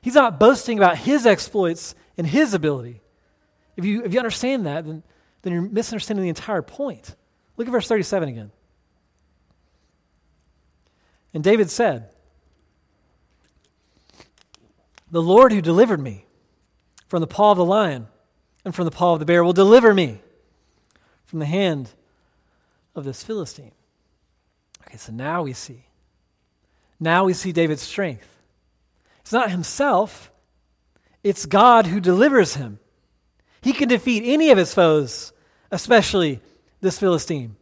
He's 0.03 0.15
not 0.15 0.41
boasting 0.41 0.79
about 0.79 0.99
his 0.99 1.27
exploits 1.27 1.95
and 2.17 2.27
his 2.27 2.55
ability. 2.55 3.01
If 3.77 3.85
you, 3.85 4.05
if 4.05 4.13
you 4.13 4.19
understand 4.19 4.67
that, 4.67 4.87
then, 4.87 5.03
then 5.43 5.53
you're 5.53 5.63
misunderstanding 5.63 6.23
the 6.23 6.29
entire 6.29 6.63
point. 6.63 7.15
Look 7.57 7.67
at 7.67 7.73
verse 7.73 7.89
37 7.89 8.29
again. 8.29 8.51
And 11.33 11.45
David 11.45 11.71
said, 11.71 12.11
The 15.11 15.23
Lord 15.23 15.53
who 15.53 15.61
delivered 15.61 16.01
me 16.01 16.25
from 17.11 17.21
the 17.21 17.27
paw 17.27 17.51
of 17.51 17.59
the 17.59 17.65
lion 17.65 18.07
and 18.65 18.73
from 18.73 18.85
the 18.85 18.91
paw 18.93 19.15
of 19.15 19.19
the 19.19 19.27
bear 19.27 19.43
will 19.43 19.53
deliver 19.53 19.93
me 19.93 20.21
from 21.25 21.41
the 21.41 21.45
hand 21.47 21.91
of 22.95 23.03
this 23.03 23.25
Philistine. 23.25 23.73
Okay, 24.87 24.97
so 24.97 25.13
now 25.13 25.43
we 25.43 25.53
see. 25.53 25.87
Now 27.01 27.25
we 27.25 27.33
see 27.33 27.51
David's 27.51 27.83
strength. 27.83 28.29
It's 29.23 29.33
not 29.33 29.51
himself, 29.51 30.31
it's 31.25 31.47
God 31.47 31.89
who 31.89 31.99
delivers 31.99 32.55
him. 32.55 32.79
He 33.61 33.73
can 33.73 33.89
defeat 33.89 34.23
any 34.25 34.51
of 34.51 34.59
his 34.59 34.73
foes, 34.73 35.33
especially 35.73 36.41
this 36.81 36.99
Philistine. 37.01 37.57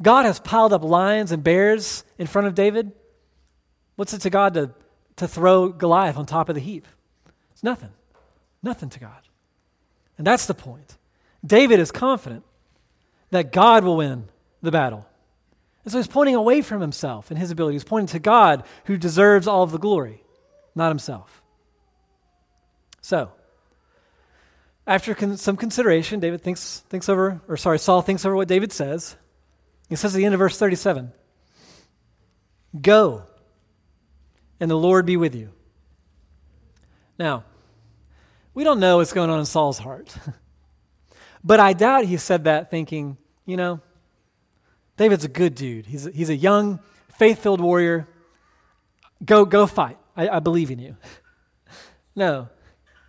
God 0.00 0.24
has 0.24 0.38
piled 0.38 0.72
up 0.72 0.84
lions 0.84 1.32
and 1.32 1.42
bears 1.42 2.04
in 2.16 2.28
front 2.28 2.46
of 2.46 2.54
David. 2.54 2.92
What's 3.96 4.14
it 4.14 4.20
to 4.20 4.30
God 4.30 4.54
to, 4.54 4.70
to 5.16 5.26
throw 5.26 5.70
Goliath 5.70 6.16
on 6.16 6.26
top 6.26 6.48
of 6.48 6.54
the 6.54 6.60
heap? 6.60 6.86
It's 7.52 7.64
nothing. 7.64 7.90
Nothing 8.62 8.90
to 8.90 9.00
God. 9.00 9.22
And 10.18 10.26
that's 10.26 10.46
the 10.46 10.54
point. 10.54 10.96
David 11.44 11.80
is 11.80 11.90
confident 11.90 12.44
that 13.30 13.52
God 13.52 13.84
will 13.84 13.96
win 13.96 14.28
the 14.60 14.70
battle. 14.70 15.06
And 15.84 15.92
so 15.92 15.98
he's 15.98 16.06
pointing 16.06 16.34
away 16.34 16.60
from 16.60 16.80
himself 16.80 17.30
and 17.30 17.38
his 17.38 17.50
ability. 17.50 17.76
He's 17.76 17.84
pointing 17.84 18.08
to 18.08 18.18
God 18.18 18.64
who 18.84 18.98
deserves 18.98 19.46
all 19.46 19.62
of 19.62 19.70
the 19.70 19.78
glory, 19.78 20.22
not 20.74 20.90
himself. 20.90 21.42
So, 23.00 23.32
after 24.86 25.14
con- 25.14 25.36
some 25.38 25.56
consideration, 25.56 26.20
David 26.20 26.42
thinks, 26.42 26.80
thinks 26.90 27.08
over, 27.08 27.40
or 27.48 27.56
sorry, 27.56 27.78
Saul 27.78 28.02
thinks 28.02 28.26
over 28.26 28.36
what 28.36 28.48
David 28.48 28.72
says. 28.72 29.16
He 29.88 29.96
says 29.96 30.14
at 30.14 30.18
the 30.18 30.24
end 30.24 30.34
of 30.34 30.38
verse 30.38 30.58
37 30.58 31.12
Go, 32.80 33.24
and 34.60 34.70
the 34.70 34.76
Lord 34.76 35.06
be 35.06 35.16
with 35.16 35.34
you. 35.34 35.50
Now, 37.18 37.44
we 38.54 38.64
don't 38.64 38.80
know 38.80 38.98
what's 38.98 39.12
going 39.12 39.30
on 39.30 39.38
in 39.38 39.44
Saul's 39.44 39.78
heart. 39.78 40.14
but 41.44 41.60
I 41.60 41.72
doubt 41.72 42.04
he 42.04 42.16
said 42.16 42.44
that 42.44 42.70
thinking, 42.70 43.16
you 43.46 43.56
know, 43.56 43.80
David's 44.96 45.24
a 45.24 45.28
good 45.28 45.54
dude. 45.54 45.86
He's 45.86 46.06
a, 46.06 46.10
he's 46.10 46.30
a 46.30 46.36
young, 46.36 46.80
faith 47.16 47.42
filled 47.42 47.60
warrior. 47.60 48.06
Go, 49.24 49.44
go 49.44 49.66
fight. 49.66 49.98
I, 50.16 50.28
I 50.28 50.38
believe 50.40 50.70
in 50.70 50.78
you. 50.78 50.96
no. 52.16 52.48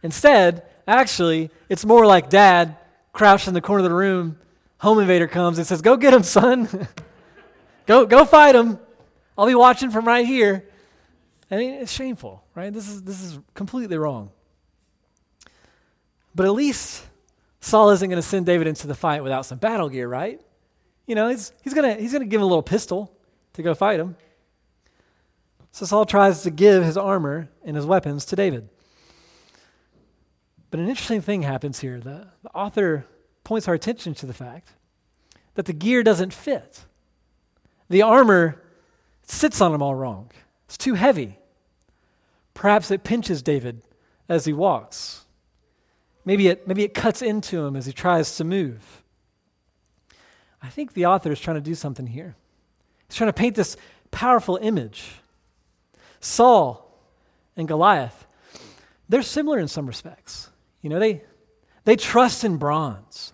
Instead, 0.03 0.63
actually, 0.87 1.49
it's 1.69 1.85
more 1.85 2.05
like 2.05 2.29
dad 2.29 2.77
crouched 3.13 3.47
in 3.47 3.53
the 3.53 3.61
corner 3.61 3.83
of 3.83 3.89
the 3.89 3.95
room 3.95 4.37
home 4.81 4.97
invader 4.97 5.27
comes 5.27 5.59
and 5.59 5.67
says, 5.67 5.81
Go 5.81 5.95
get 5.95 6.13
him, 6.13 6.23
son. 6.23 6.67
go, 7.85 8.05
go 8.05 8.25
fight 8.25 8.55
him. 8.55 8.79
I'll 9.37 9.47
be 9.47 9.55
watching 9.55 9.91
from 9.91 10.05
right 10.05 10.25
here. 10.25 10.65
I 11.51 11.57
mean, 11.57 11.73
it's 11.73 11.91
shameful, 11.91 12.43
right? 12.55 12.73
This 12.73 12.89
is, 12.89 13.03
this 13.03 13.21
is 13.21 13.39
completely 13.53 13.97
wrong. 13.97 14.31
But 16.33 16.45
at 16.45 16.53
least 16.53 17.05
Saul 17.59 17.89
isn't 17.91 18.09
going 18.09 18.21
to 18.21 18.27
send 18.27 18.45
David 18.45 18.67
into 18.67 18.87
the 18.87 18.95
fight 18.95 19.23
without 19.23 19.45
some 19.45 19.57
battle 19.57 19.89
gear, 19.89 20.07
right? 20.07 20.41
You 21.05 21.15
know, 21.15 21.29
he's, 21.29 21.51
he's 21.63 21.73
going 21.73 21.99
he's 21.99 22.11
going 22.11 22.23
to 22.23 22.27
give 22.27 22.39
him 22.39 22.43
a 22.43 22.47
little 22.47 22.63
pistol 22.63 23.15
to 23.53 23.61
go 23.61 23.73
fight 23.73 23.99
him. 23.99 24.15
So 25.71 25.85
Saul 25.85 26.05
tries 26.05 26.43
to 26.43 26.51
give 26.51 26.83
his 26.83 26.97
armor 26.97 27.49
and 27.63 27.75
his 27.75 27.85
weapons 27.85 28.25
to 28.25 28.35
David. 28.35 28.69
But 30.69 30.79
an 30.79 30.87
interesting 30.87 31.21
thing 31.21 31.43
happens 31.43 31.79
here. 31.79 31.99
The, 31.99 32.27
the 32.43 32.49
author 32.49 33.05
points 33.43 33.67
our 33.67 33.73
attention 33.73 34.13
to 34.15 34.25
the 34.25 34.33
fact 34.33 34.69
that 35.55 35.65
the 35.65 35.73
gear 35.73 36.03
doesn't 36.03 36.33
fit. 36.33 36.85
The 37.89 38.01
armor 38.01 38.61
sits 39.23 39.59
on 39.61 39.73
him 39.73 39.81
all 39.81 39.95
wrong, 39.95 40.31
it's 40.65 40.77
too 40.77 40.93
heavy. 40.95 41.37
Perhaps 42.53 42.91
it 42.91 43.03
pinches 43.03 43.41
David 43.41 43.81
as 44.27 44.45
he 44.45 44.53
walks. 44.53 45.20
Maybe 46.23 46.47
it, 46.47 46.67
maybe 46.67 46.83
it 46.83 46.93
cuts 46.93 47.21
into 47.21 47.65
him 47.65 47.75
as 47.75 47.85
he 47.85 47.93
tries 47.93 48.37
to 48.37 48.43
move. 48.43 49.03
I 50.61 50.69
think 50.69 50.93
the 50.93 51.07
author 51.07 51.31
is 51.31 51.39
trying 51.39 51.55
to 51.55 51.61
do 51.61 51.73
something 51.73 52.05
here. 52.05 52.35
He's 53.07 53.17
trying 53.17 53.29
to 53.29 53.33
paint 53.33 53.55
this 53.55 53.75
powerful 54.11 54.59
image. 54.61 55.09
Saul 56.19 56.87
and 57.57 57.67
Goliath, 57.67 58.27
they're 59.09 59.23
similar 59.23 59.57
in 59.59 59.67
some 59.67 59.87
respects. 59.87 60.49
You 60.81 60.89
know, 60.89 60.99
they, 60.99 61.23
they 61.83 61.95
trust 61.95 62.43
in 62.43 62.57
bronze, 62.57 63.33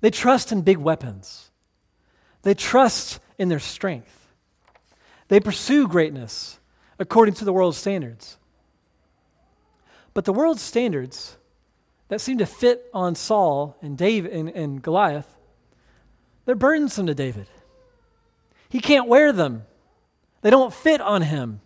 they 0.00 0.10
trust 0.10 0.52
in 0.52 0.62
big 0.62 0.78
weapons. 0.78 1.50
They 2.44 2.54
trust 2.54 3.20
in 3.38 3.48
their 3.48 3.58
strength. 3.58 4.28
They 5.28 5.40
pursue 5.40 5.88
greatness 5.88 6.60
according 6.98 7.34
to 7.36 7.44
the 7.46 7.54
world's 7.54 7.78
standards. 7.78 8.36
But 10.12 10.26
the 10.26 10.32
world's 10.32 10.60
standards 10.60 11.38
that 12.14 12.20
seem 12.20 12.38
to 12.38 12.46
fit 12.46 12.88
on 12.94 13.16
Saul 13.16 13.76
and 13.82 13.98
David 13.98 14.30
and, 14.30 14.48
and 14.50 14.80
Goliath, 14.80 15.26
they're 16.44 16.54
burdensome 16.54 17.08
to 17.08 17.14
David. 17.14 17.48
He 18.68 18.78
can't 18.78 19.08
wear 19.08 19.32
them. 19.32 19.64
They 20.40 20.50
don't 20.50 20.72
fit 20.72 21.00
on 21.00 21.22
him. 21.22 21.60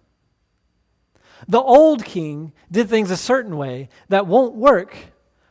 The 1.48 1.60
old 1.60 2.02
king 2.02 2.54
did 2.70 2.88
things 2.88 3.10
a 3.10 3.16
certain 3.18 3.58
way 3.58 3.90
that 4.08 4.26
won't 4.26 4.54
work 4.54 4.96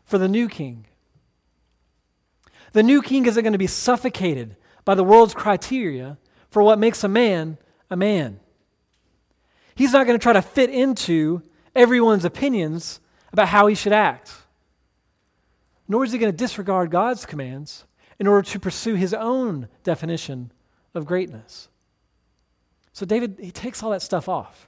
for 0.03 0.17
the 0.17 0.27
new 0.27 0.49
king. 0.49 0.87
The 2.71 2.81
new 2.81 3.03
king 3.03 3.27
isn't 3.27 3.43
going 3.43 3.53
to 3.53 3.59
be 3.59 3.67
suffocated 3.67 4.55
by 4.83 4.95
the 4.95 5.03
world's 5.03 5.35
criteria 5.35 6.17
for 6.49 6.63
what 6.63 6.79
makes 6.79 7.03
a 7.03 7.07
man 7.07 7.59
a 7.91 7.95
man. 7.95 8.39
He's 9.75 9.93
not 9.93 10.07
going 10.07 10.17
to 10.17 10.23
try 10.23 10.33
to 10.33 10.41
fit 10.41 10.71
into 10.71 11.43
everyone's 11.75 12.25
opinions 12.25 12.99
about 13.31 13.49
how 13.49 13.67
he 13.67 13.75
should 13.75 13.93
act. 13.93 14.33
Nor 15.87 16.03
is 16.03 16.11
he 16.11 16.17
going 16.17 16.31
to 16.31 16.37
disregard 16.37 16.91
God's 16.91 17.25
commands 17.25 17.85
in 18.19 18.27
order 18.27 18.47
to 18.49 18.59
pursue 18.59 18.95
his 18.95 19.13
own 19.13 19.67
definition 19.83 20.51
of 20.93 21.05
greatness. 21.05 21.69
So 22.93 23.05
David, 23.05 23.37
he 23.39 23.51
takes 23.51 23.83
all 23.83 23.91
that 23.91 24.01
stuff 24.01 24.27
off. 24.27 24.67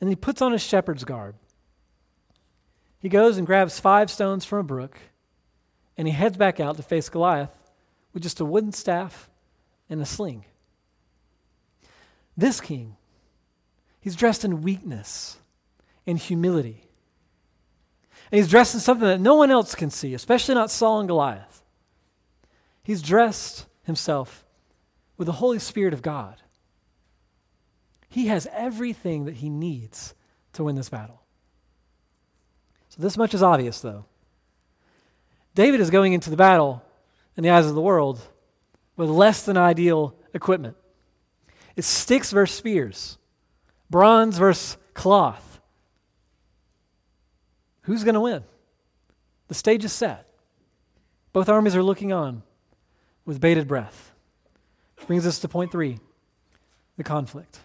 And 0.00 0.08
he 0.08 0.16
puts 0.16 0.40
on 0.40 0.52
his 0.52 0.62
shepherd's 0.62 1.04
garb. 1.04 1.34
He 2.98 3.08
goes 3.08 3.36
and 3.36 3.46
grabs 3.46 3.80
five 3.80 4.10
stones 4.10 4.44
from 4.44 4.60
a 4.60 4.64
brook, 4.64 4.98
and 5.96 6.06
he 6.06 6.14
heads 6.14 6.36
back 6.36 6.60
out 6.60 6.76
to 6.76 6.82
face 6.82 7.08
Goliath 7.08 7.50
with 8.12 8.22
just 8.22 8.40
a 8.40 8.44
wooden 8.44 8.72
staff 8.72 9.28
and 9.90 10.00
a 10.00 10.06
sling. 10.06 10.44
This 12.36 12.60
king, 12.60 12.96
he's 14.00 14.16
dressed 14.16 14.44
in 14.44 14.62
weakness 14.62 15.38
and 16.06 16.18
humility. 16.18 16.88
And 18.32 18.38
he's 18.38 18.48
dressed 18.48 18.72
in 18.72 18.80
something 18.80 19.06
that 19.06 19.20
no 19.20 19.34
one 19.34 19.50
else 19.50 19.74
can 19.74 19.90
see, 19.90 20.14
especially 20.14 20.54
not 20.54 20.70
Saul 20.70 21.00
and 21.00 21.08
Goliath. 21.08 21.62
He's 22.82 23.02
dressed 23.02 23.66
himself 23.84 24.46
with 25.18 25.26
the 25.26 25.32
Holy 25.32 25.58
Spirit 25.58 25.92
of 25.92 26.00
God. 26.00 26.40
He 28.08 28.28
has 28.28 28.48
everything 28.50 29.26
that 29.26 29.34
he 29.34 29.50
needs 29.50 30.14
to 30.54 30.64
win 30.64 30.76
this 30.76 30.88
battle. 30.88 31.20
So, 32.88 33.02
this 33.02 33.18
much 33.18 33.34
is 33.34 33.42
obvious, 33.42 33.80
though. 33.80 34.06
David 35.54 35.80
is 35.80 35.90
going 35.90 36.14
into 36.14 36.30
the 36.30 36.36
battle 36.36 36.82
in 37.36 37.42
the 37.42 37.50
eyes 37.50 37.66
of 37.66 37.74
the 37.74 37.82
world 37.82 38.18
with 38.96 39.10
less 39.10 39.44
than 39.44 39.58
ideal 39.58 40.14
equipment. 40.32 40.76
It's 41.76 41.86
sticks 41.86 42.32
versus 42.32 42.56
spears, 42.56 43.18
bronze 43.90 44.38
versus 44.38 44.78
cloth. 44.94 45.51
Who's 47.82 48.04
going 48.04 48.14
to 48.14 48.20
win? 48.20 48.44
The 49.48 49.54
stage 49.54 49.84
is 49.84 49.92
set. 49.92 50.26
Both 51.32 51.48
armies 51.48 51.74
are 51.76 51.82
looking 51.82 52.12
on 52.12 52.42
with 53.24 53.40
bated 53.40 53.66
breath. 53.66 54.12
Which 54.96 55.06
brings 55.06 55.26
us 55.26 55.40
to 55.40 55.48
point 55.48 55.72
three 55.72 55.98
the 56.96 57.04
conflict. 57.04 57.58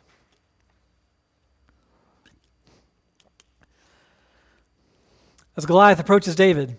As 5.56 5.65
Goliath 5.65 5.99
approaches 5.99 6.36
David, 6.36 6.77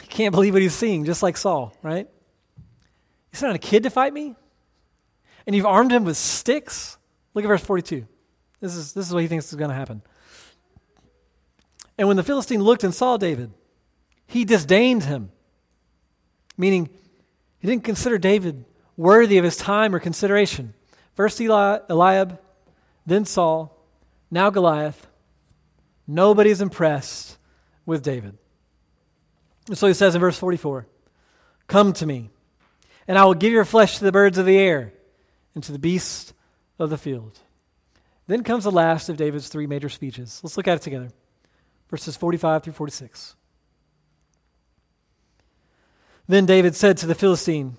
he 0.00 0.06
can't 0.06 0.32
believe 0.32 0.52
what 0.52 0.62
he's 0.62 0.74
seeing, 0.74 1.04
just 1.04 1.22
like 1.22 1.36
Saul, 1.36 1.76
right? 1.82 2.08
You 3.32 3.36
sent 3.36 3.54
a 3.54 3.58
kid 3.58 3.82
to 3.82 3.90
fight 3.90 4.12
me? 4.12 4.36
And 5.46 5.56
you've 5.56 5.66
armed 5.66 5.90
him 5.90 6.04
with 6.04 6.16
sticks? 6.16 6.96
Look 7.34 7.44
at 7.44 7.48
verse 7.48 7.62
42. 7.62 8.06
This 8.60 8.76
is, 8.76 8.92
this 8.92 9.06
is 9.06 9.12
what 9.12 9.22
he 9.22 9.28
thinks 9.28 9.48
is 9.48 9.58
going 9.58 9.70
to 9.70 9.76
happen. 9.76 10.02
And 12.00 12.08
when 12.08 12.16
the 12.16 12.22
Philistine 12.22 12.62
looked 12.62 12.82
and 12.82 12.94
saw 12.94 13.18
David, 13.18 13.52
he 14.26 14.46
disdained 14.46 15.04
him, 15.04 15.30
meaning 16.56 16.88
he 17.58 17.68
didn't 17.68 17.84
consider 17.84 18.16
David 18.16 18.64
worthy 18.96 19.36
of 19.36 19.44
his 19.44 19.58
time 19.58 19.94
or 19.94 19.98
consideration. 19.98 20.72
First 21.12 21.38
Eli- 21.42 21.80
Eliab, 21.90 22.40
then 23.04 23.26
Saul, 23.26 23.76
now 24.30 24.48
Goliath. 24.48 25.08
Nobody's 26.06 26.62
impressed 26.62 27.36
with 27.84 28.02
David. 28.02 28.38
And 29.68 29.76
so 29.76 29.86
he 29.86 29.92
says 29.92 30.14
in 30.14 30.22
verse 30.22 30.38
44 30.38 30.86
Come 31.66 31.92
to 31.92 32.06
me, 32.06 32.30
and 33.06 33.18
I 33.18 33.26
will 33.26 33.34
give 33.34 33.52
your 33.52 33.66
flesh 33.66 33.98
to 33.98 34.04
the 34.04 34.10
birds 34.10 34.38
of 34.38 34.46
the 34.46 34.56
air 34.56 34.94
and 35.54 35.62
to 35.64 35.72
the 35.72 35.78
beasts 35.78 36.32
of 36.78 36.88
the 36.88 36.96
field. 36.96 37.38
Then 38.26 38.42
comes 38.42 38.64
the 38.64 38.70
last 38.70 39.10
of 39.10 39.18
David's 39.18 39.48
three 39.48 39.66
major 39.66 39.90
speeches. 39.90 40.40
Let's 40.42 40.56
look 40.56 40.66
at 40.66 40.76
it 40.76 40.82
together 40.82 41.10
verses 41.90 42.16
45 42.16 42.62
through 42.62 42.72
46. 42.72 43.34
Then 46.28 46.46
David 46.46 46.76
said 46.76 46.96
to 46.98 47.06
the 47.06 47.14
Philistine, 47.14 47.76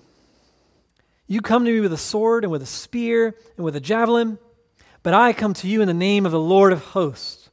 You 1.26 1.40
come 1.40 1.64
to 1.64 1.72
me 1.72 1.80
with 1.80 1.92
a 1.92 1.98
sword 1.98 2.44
and 2.44 2.52
with 2.52 2.62
a 2.62 2.66
spear 2.66 3.34
and 3.56 3.64
with 3.64 3.74
a 3.74 3.80
javelin, 3.80 4.38
but 5.02 5.14
I 5.14 5.32
come 5.32 5.54
to 5.54 5.68
you 5.68 5.80
in 5.80 5.88
the 5.88 5.94
name 5.94 6.26
of 6.26 6.32
the 6.32 6.38
Lord 6.38 6.72
of 6.72 6.84
hosts, 6.86 7.50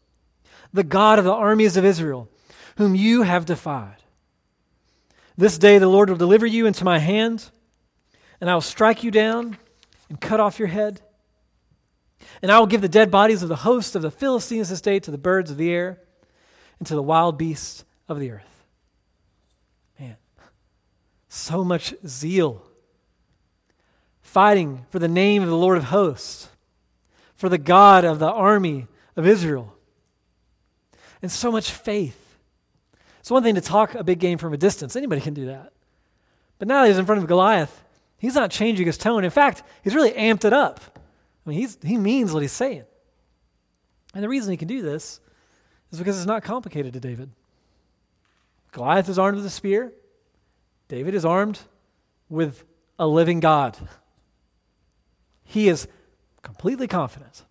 the 0.73 0.83
God 0.83 1.17
of 1.17 1.25
the 1.25 1.33
armies 1.33 1.77
of 1.77 1.85
Israel 1.85 2.29
whom 2.79 2.95
you 2.95 3.23
have 3.23 3.45
defied. 3.45 3.97
This 5.37 5.57
day 5.57 5.79
the 5.79 5.89
Lord 5.89 6.09
will 6.09 6.15
deliver 6.15 6.45
you 6.45 6.65
into 6.65 6.85
my 6.85 6.97
hand, 6.97 7.49
and 8.39 8.49
I 8.49 8.53
will 8.53 8.61
strike 8.61 9.03
you 9.03 9.11
down 9.11 9.57
and 10.07 10.21
cut 10.21 10.39
off 10.39 10.59
your 10.59 10.69
head. 10.69 11.01
And 12.41 12.49
I 12.49 12.57
will 12.57 12.67
give 12.67 12.79
the 12.79 12.87
dead 12.87 13.11
bodies 13.11 13.43
of 13.43 13.49
the 13.49 13.57
host 13.57 13.97
of 13.97 14.01
the 14.01 14.09
Philistines 14.09 14.69
this 14.69 14.79
day 14.79 14.97
to 15.01 15.11
the 15.11 15.17
birds 15.17 15.51
of 15.51 15.57
the 15.57 15.69
air 15.69 15.99
and 16.79 16.87
to 16.87 16.95
the 16.95 17.03
wild 17.03 17.37
beasts 17.37 17.83
of 18.07 18.19
the 18.19 18.31
earth. 18.31 18.65
Man, 19.99 20.17
so 21.27 21.63
much 21.63 21.93
zeal. 22.07 22.63
Fighting 24.21 24.85
for 24.89 24.99
the 24.99 25.07
name 25.07 25.43
of 25.43 25.49
the 25.49 25.57
Lord 25.57 25.77
of 25.77 25.85
hosts, 25.85 26.49
for 27.35 27.49
the 27.49 27.57
God 27.57 28.05
of 28.05 28.19
the 28.19 28.31
army 28.31 28.87
of 29.15 29.27
Israel. 29.27 29.75
And 31.21 31.31
so 31.31 31.51
much 31.51 31.71
faith 31.71 32.29
it's 33.29 33.31
one 33.31 33.43
thing 33.43 33.53
to 33.53 33.61
talk 33.61 33.93
a 33.93 34.03
big 34.03 34.17
game 34.17 34.39
from 34.39 34.53
a 34.53 34.57
distance. 34.57 34.95
Anybody 34.95 35.21
can 35.21 35.35
do 35.35 35.45
that. 35.45 35.71
But 36.57 36.67
now 36.67 36.83
he's 36.85 36.97
in 36.97 37.05
front 37.05 37.21
of 37.21 37.27
Goliath. 37.27 37.83
He's 38.17 38.33
not 38.33 38.49
changing 38.49 38.87
his 38.87 38.97
tone. 38.97 39.23
In 39.23 39.29
fact, 39.29 39.61
he's 39.83 39.93
really 39.93 40.13
amped 40.13 40.45
it 40.45 40.51
up. 40.51 40.81
I 41.45 41.49
mean, 41.49 41.59
he's, 41.59 41.77
he 41.83 41.95
means 41.97 42.33
what 42.33 42.41
he's 42.41 42.51
saying. 42.51 42.85
And 44.15 44.23
the 44.23 44.29
reason 44.29 44.49
he 44.49 44.57
can 44.57 44.67
do 44.67 44.81
this 44.81 45.19
is 45.91 45.99
because 45.99 46.17
it's 46.17 46.27
not 46.27 46.43
complicated 46.43 46.93
to 46.93 46.99
David. 46.99 47.31
Goliath 48.71 49.09
is 49.09 49.17
armed 49.17 49.37
with 49.37 49.45
a 49.45 49.49
spear, 49.49 49.91
David 50.87 51.15
is 51.15 51.25
armed 51.25 51.59
with 52.29 52.63
a 52.97 53.07
living 53.07 53.39
God. 53.39 53.77
He 55.43 55.67
is 55.67 55.87
completely 56.41 56.87
confident. 56.87 57.43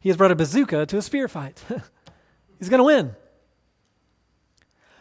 He 0.00 0.08
has 0.08 0.16
brought 0.16 0.30
a 0.30 0.36
bazooka 0.36 0.86
to 0.86 0.96
a 0.96 1.02
spear 1.02 1.28
fight. 1.28 1.62
He's 2.58 2.68
going 2.68 2.78
to 2.78 2.84
win. 2.84 3.14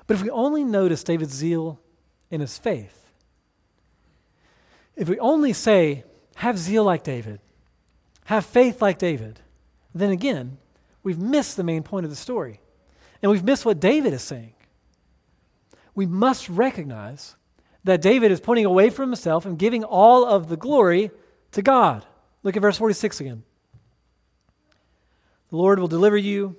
But 0.06 0.16
if 0.16 0.24
we 0.24 0.30
only 0.30 0.64
notice 0.64 1.04
David's 1.04 1.34
zeal 1.34 1.80
in 2.30 2.42
his 2.42 2.58
faith, 2.58 3.12
if 4.96 5.08
we 5.08 5.20
only 5.20 5.54
say, 5.54 6.04
have 6.36 6.58
zeal 6.58 6.84
like 6.84 7.04
David, 7.04 7.40
have 8.26 8.46
faith 8.46 8.82
like 8.82 8.98
David, 8.98 9.40
then 9.94 10.10
again, 10.10 10.58
we've 11.04 11.20
missed 11.20 11.58
the 11.58 11.64
main 11.64 11.84
point 11.84 12.06
of 12.06 12.10
the 12.10 12.16
story. 12.16 12.60
And 13.22 13.32
we've 13.32 13.44
missed 13.44 13.66
what 13.66 13.80
David 13.80 14.14
is 14.14 14.22
saying. 14.22 14.54
We 15.96 16.06
must 16.06 16.50
recognize 16.50 17.36
that 17.84 18.02
David 18.02 18.32
is 18.32 18.40
pointing 18.40 18.66
away 18.66 18.90
from 18.90 19.10
himself 19.10 19.46
and 19.46 19.58
giving 19.58 19.84
all 19.84 20.26
of 20.26 20.50
the 20.50 20.58
glory 20.58 21.12
to 21.52 21.62
God. 21.62 22.06
Look 22.44 22.56
at 22.56 22.62
verse 22.62 22.78
46 22.78 23.20
again. 23.22 23.44
The 25.50 25.58
Lord 25.58 25.80
will 25.80 25.88
deliver 25.88 26.18
you, 26.18 26.56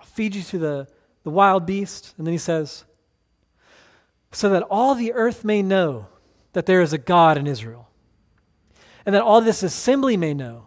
I'll 0.00 0.06
feed 0.06 0.34
you 0.34 0.42
to 0.42 0.58
the 0.58 0.88
the 1.24 1.30
wild 1.30 1.66
beast. 1.66 2.14
And 2.18 2.26
then 2.26 2.32
he 2.32 2.38
says, 2.38 2.84
so 4.32 4.48
that 4.50 4.62
all 4.64 4.94
the 4.94 5.12
earth 5.12 5.44
may 5.44 5.62
know 5.62 6.06
that 6.52 6.66
there 6.66 6.80
is 6.80 6.92
a 6.92 6.98
God 6.98 7.38
in 7.38 7.46
Israel, 7.46 7.88
and 9.04 9.14
that 9.14 9.22
all 9.22 9.40
this 9.40 9.62
assembly 9.62 10.16
may 10.16 10.34
know 10.34 10.64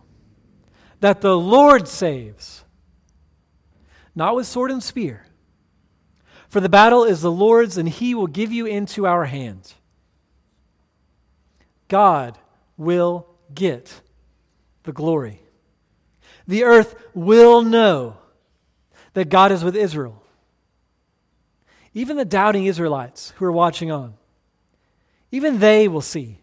that 1.00 1.22
the 1.22 1.38
Lord 1.38 1.88
saves, 1.88 2.64
not 4.16 4.36
with 4.36 4.48
sword 4.48 4.72
and 4.72 4.82
spear. 4.82 5.26
For 6.48 6.60
the 6.60 6.70
battle 6.70 7.04
is 7.04 7.22
the 7.22 7.32
Lord's, 7.32 7.78
and 7.78 7.90
he 7.90 8.16
will 8.16 8.28
give 8.28 8.52
you 8.52 8.66
into 8.66 9.06
our 9.06 9.26
hands. 9.26 9.76
God 11.88 12.38
will 12.78 13.28
get 13.54 14.02
the 14.84 14.92
glory. 14.92 15.42
The 16.48 16.64
earth 16.64 16.96
will 17.14 17.62
know 17.62 18.18
that 19.14 19.30
God 19.30 19.52
is 19.52 19.64
with 19.64 19.76
Israel. 19.76 20.22
Even 21.94 22.18
the 22.18 22.26
doubting 22.26 22.66
Israelites 22.66 23.34
who 23.38 23.46
are 23.46 23.52
watching 23.52 23.92
on, 23.92 24.16
even 25.32 25.60
they 25.60 25.88
will 25.88 26.02
see 26.02 26.40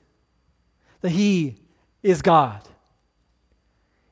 that 1.02 1.10
he 1.10 1.56
is 2.02 2.22
God. 2.22 2.62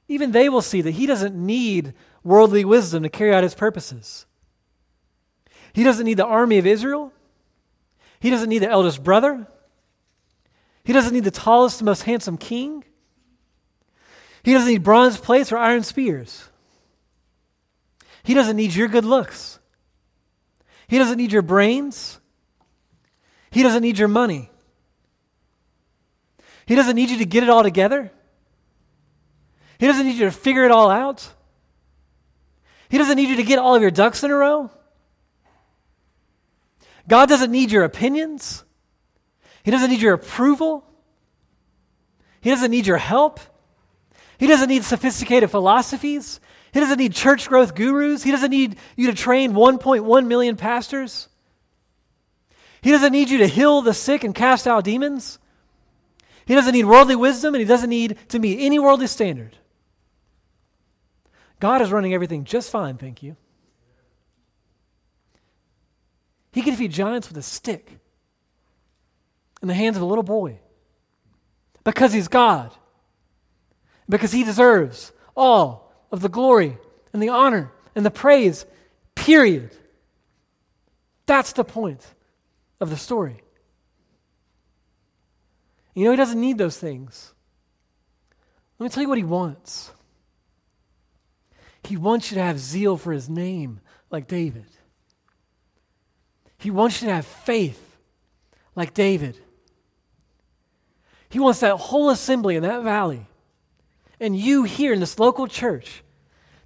Even 0.07 0.33
they 0.33 0.49
will 0.49 0.63
see 0.63 0.81
that 0.83 0.93
he 0.93 1.07
doesn't 1.07 1.35
need 1.35 1.95
worldly 2.23 2.65
wisdom 2.65 3.03
to 3.03 3.09
carry 3.09 3.33
out 3.33 3.43
his 3.43 3.55
purposes. 3.55 4.27
He 5.73 5.85
doesn't 5.85 6.05
need 6.05 6.17
the 6.17 6.27
army 6.27 6.59
of 6.59 6.67
Israel. 6.67 7.13
He 8.19 8.31
doesn't 8.31 8.49
need 8.49 8.59
the 8.59 8.71
eldest 8.71 9.03
brother. 9.03 9.47
He 10.85 10.93
doesn't 10.93 11.15
need 11.15 11.25
the 11.25 11.31
tallest, 11.31 11.81
and 11.81 11.87
most 11.87 12.03
handsome 12.03 12.37
king. 12.37 12.85
He 14.43 14.53
doesn't 14.53 14.69
need 14.69 14.83
bronze 14.83 15.19
plates 15.19 15.53
or 15.53 15.59
iron 15.59 15.83
spears. 15.83 16.49
He 18.23 18.35
doesn't 18.35 18.57
need 18.57 18.75
your 18.75 18.89
good 18.89 19.05
looks. 19.05 19.59
He 20.89 20.99
doesn't 20.99 21.19
need 21.19 21.33
your 21.33 21.43
brains. 21.43 22.19
He 23.51 23.63
doesn't 23.63 23.83
need 23.83 23.99
your 23.99 24.09
money. 24.09 24.51
He 26.67 26.75
doesn't 26.75 26.97
need 26.97 27.11
you 27.11 27.19
to 27.19 27.25
get 27.25 27.43
it 27.43 27.51
all 27.51 27.63
together. 27.63 28.11
He 29.79 29.87
doesn't 29.87 30.07
need 30.07 30.19
you 30.19 30.27
to 30.27 30.31
figure 30.31 30.65
it 30.65 30.71
all 30.71 30.91
out. 30.91 31.33
He 32.91 32.99
doesn't 32.99 33.17
need 33.17 33.29
you 33.29 33.37
to 33.37 33.43
get 33.45 33.59
all 33.59 33.75
of 33.75 33.83
your 33.83 33.93
ducks 33.93 34.23
in 34.25 34.31
a 34.31 34.35
row. 34.35 34.71
God 37.09 37.29
doesn't 37.29 37.51
need 37.51 37.71
your 37.71 37.85
opinions. 37.85 38.65
He 39.63 39.71
doesn't 39.71 39.91
need 39.91 40.03
your 40.03 40.15
approval. 40.15 40.85
He 42.41 42.51
doesn't 42.51 42.71
need 42.71 42.87
your 42.87 42.99
help. 42.99 43.41
He 44.39 44.47
doesn't 44.49 44.69
need 44.69 44.85
sophisticated 44.85 45.51
philosophies. 45.51 46.41
He 46.73 46.81
doesn't 46.81 46.99
need 46.99 47.13
church 47.13 47.49
growth 47.49 47.75
gurus. 47.75 48.25
He 48.25 48.33
doesn't 48.33 48.51
need 48.51 48.77
you 48.97 49.07
to 49.07 49.17
train 49.17 49.53
1.1 49.53 50.27
million 50.27 50.57
pastors. 50.57 51.29
He 52.83 52.91
doesn't 52.91 53.13
need 53.13 53.31
you 53.31 53.39
to 53.39 53.47
heal 53.47 53.83
the 53.83 53.95
sick 53.95 54.25
and 54.25 54.35
cast 54.35 54.67
out 54.67 54.85
demons. 54.85 55.39
He 56.45 56.55
doesn't 56.55 56.73
need 56.73 56.87
worldly 56.87 57.17
wisdom, 57.17 57.55
and 57.55 57.61
he 57.61 57.67
doesn't 57.67 57.91
need 57.91 58.19
to 58.31 58.41
meet 58.41 58.59
any 58.59 58.81
worldly 58.81 59.07
standard. 59.07 59.57
God 61.61 61.83
is 61.83 61.93
running 61.93 62.15
everything 62.15 62.45
just 62.45 62.71
fine, 62.71 62.97
thank 62.97 63.23
you. 63.23 63.37
He 66.53 66.63
can 66.63 66.73
defeat 66.73 66.91
giants 66.91 67.29
with 67.29 67.39
a 67.39 67.43
stick 67.43 67.99
in 69.63 69.69
the 69.69 69.75
hands 69.75 69.97
of 69.97 70.03
a 70.03 70.07
little 70.07 70.25
boy 70.25 70.59
because 71.85 72.13
he's 72.13 72.29
God, 72.29 72.75
because 74.09 74.33
he 74.33 74.43
deserves 74.43 75.13
all 75.37 75.93
of 76.11 76.21
the 76.21 76.29
glory 76.29 76.77
and 77.13 77.23
the 77.23 77.29
honor 77.29 77.71
and 77.95 78.05
the 78.05 78.11
praise, 78.11 78.67
period. 79.15 79.71
That's 81.27 81.53
the 81.53 81.65
point 81.65 82.05
of 82.81 82.91
the 82.91 82.97
story. 82.97 83.43
You 85.95 86.05
know, 86.05 86.11
he 86.13 86.17
doesn't 86.17 86.41
need 86.41 86.59
those 86.59 86.79
things. 86.79 87.33
Let 88.79 88.85
me 88.85 88.91
tell 88.91 89.03
you 89.03 89.09
what 89.09 89.19
he 89.19 89.25
wants. 89.25 89.93
He 91.91 91.97
wants 91.97 92.31
you 92.31 92.37
to 92.37 92.43
have 92.45 92.61
zeal 92.61 92.97
for 92.97 93.13
his 93.13 93.29
name, 93.29 93.81
like 94.13 94.29
David. 94.29 94.67
He 96.57 96.71
wants 96.71 97.03
you 97.03 97.09
to 97.09 97.15
have 97.15 97.27
faith, 97.27 97.97
like 98.77 98.95
David. 98.95 99.37
He 101.31 101.41
wants 101.41 101.59
that 101.59 101.79
whole 101.79 102.11
assembly 102.11 102.55
in 102.55 102.63
that 102.63 102.85
valley 102.85 103.27
and 104.21 104.39
you 104.39 104.63
here 104.63 104.93
in 104.93 105.01
this 105.01 105.19
local 105.19 105.49
church 105.49 106.05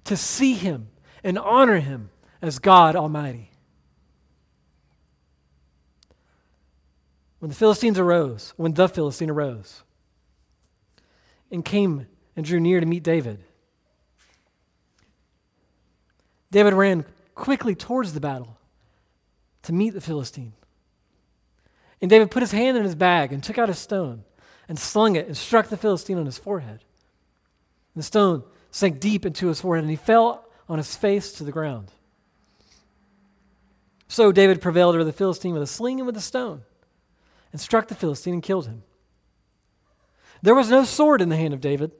to 0.03 0.15
see 0.15 0.53
him 0.53 0.89
and 1.23 1.39
honor 1.39 1.79
him 1.79 2.11
as 2.39 2.59
God 2.59 2.95
Almighty. 2.95 3.49
When 7.39 7.49
the 7.49 7.55
Philistines 7.55 7.97
arose, 7.97 8.53
when 8.57 8.75
the 8.75 8.87
Philistine 8.87 9.31
arose 9.31 9.81
and 11.49 11.65
came 11.65 12.05
and 12.35 12.45
drew 12.45 12.59
near 12.59 12.79
to 12.79 12.85
meet 12.85 13.01
David, 13.01 13.43
David 16.55 16.73
ran 16.73 17.03
quickly 17.33 17.75
towards 17.75 18.13
the 18.13 18.21
battle 18.21 18.57
to 19.63 19.73
meet 19.73 19.89
the 19.89 19.99
Philistine. 19.99 20.53
And 22.01 22.09
David 22.09 22.31
put 22.31 22.43
his 22.43 22.53
hand 22.53 22.77
in 22.77 22.85
his 22.85 22.95
bag 22.95 23.33
and 23.33 23.43
took 23.43 23.57
out 23.57 23.69
a 23.69 23.73
stone 23.73 24.23
and 24.69 24.79
slung 24.79 25.17
it 25.17 25.27
and 25.27 25.35
struck 25.35 25.67
the 25.67 25.75
Philistine 25.75 26.17
on 26.17 26.25
his 26.25 26.37
forehead. 26.37 26.79
And 27.93 28.01
the 28.01 28.03
stone 28.03 28.41
sank 28.71 29.01
deep 29.01 29.25
into 29.25 29.47
his 29.47 29.59
forehead, 29.59 29.83
and 29.83 29.91
he 29.91 29.97
fell 29.97 30.45
on 30.69 30.77
his 30.77 30.95
face 30.95 31.33
to 31.33 31.43
the 31.43 31.51
ground. 31.51 31.91
So 34.07 34.31
David 34.31 34.61
prevailed 34.61 34.95
over 34.95 35.03
the 35.03 35.11
Philistine 35.11 35.51
with 35.51 35.61
a 35.61 35.67
sling 35.67 35.99
and 35.99 36.07
with 36.07 36.15
a 36.15 36.21
stone, 36.21 36.61
and 37.51 37.59
struck 37.59 37.89
the 37.89 37.95
Philistine 37.95 38.35
and 38.35 38.41
killed 38.41 38.67
him. 38.67 38.83
There 40.41 40.55
was 40.55 40.69
no 40.69 40.85
sword 40.85 41.21
in 41.21 41.27
the 41.27 41.35
hand 41.35 41.53
of 41.53 41.59
David. 41.59 41.91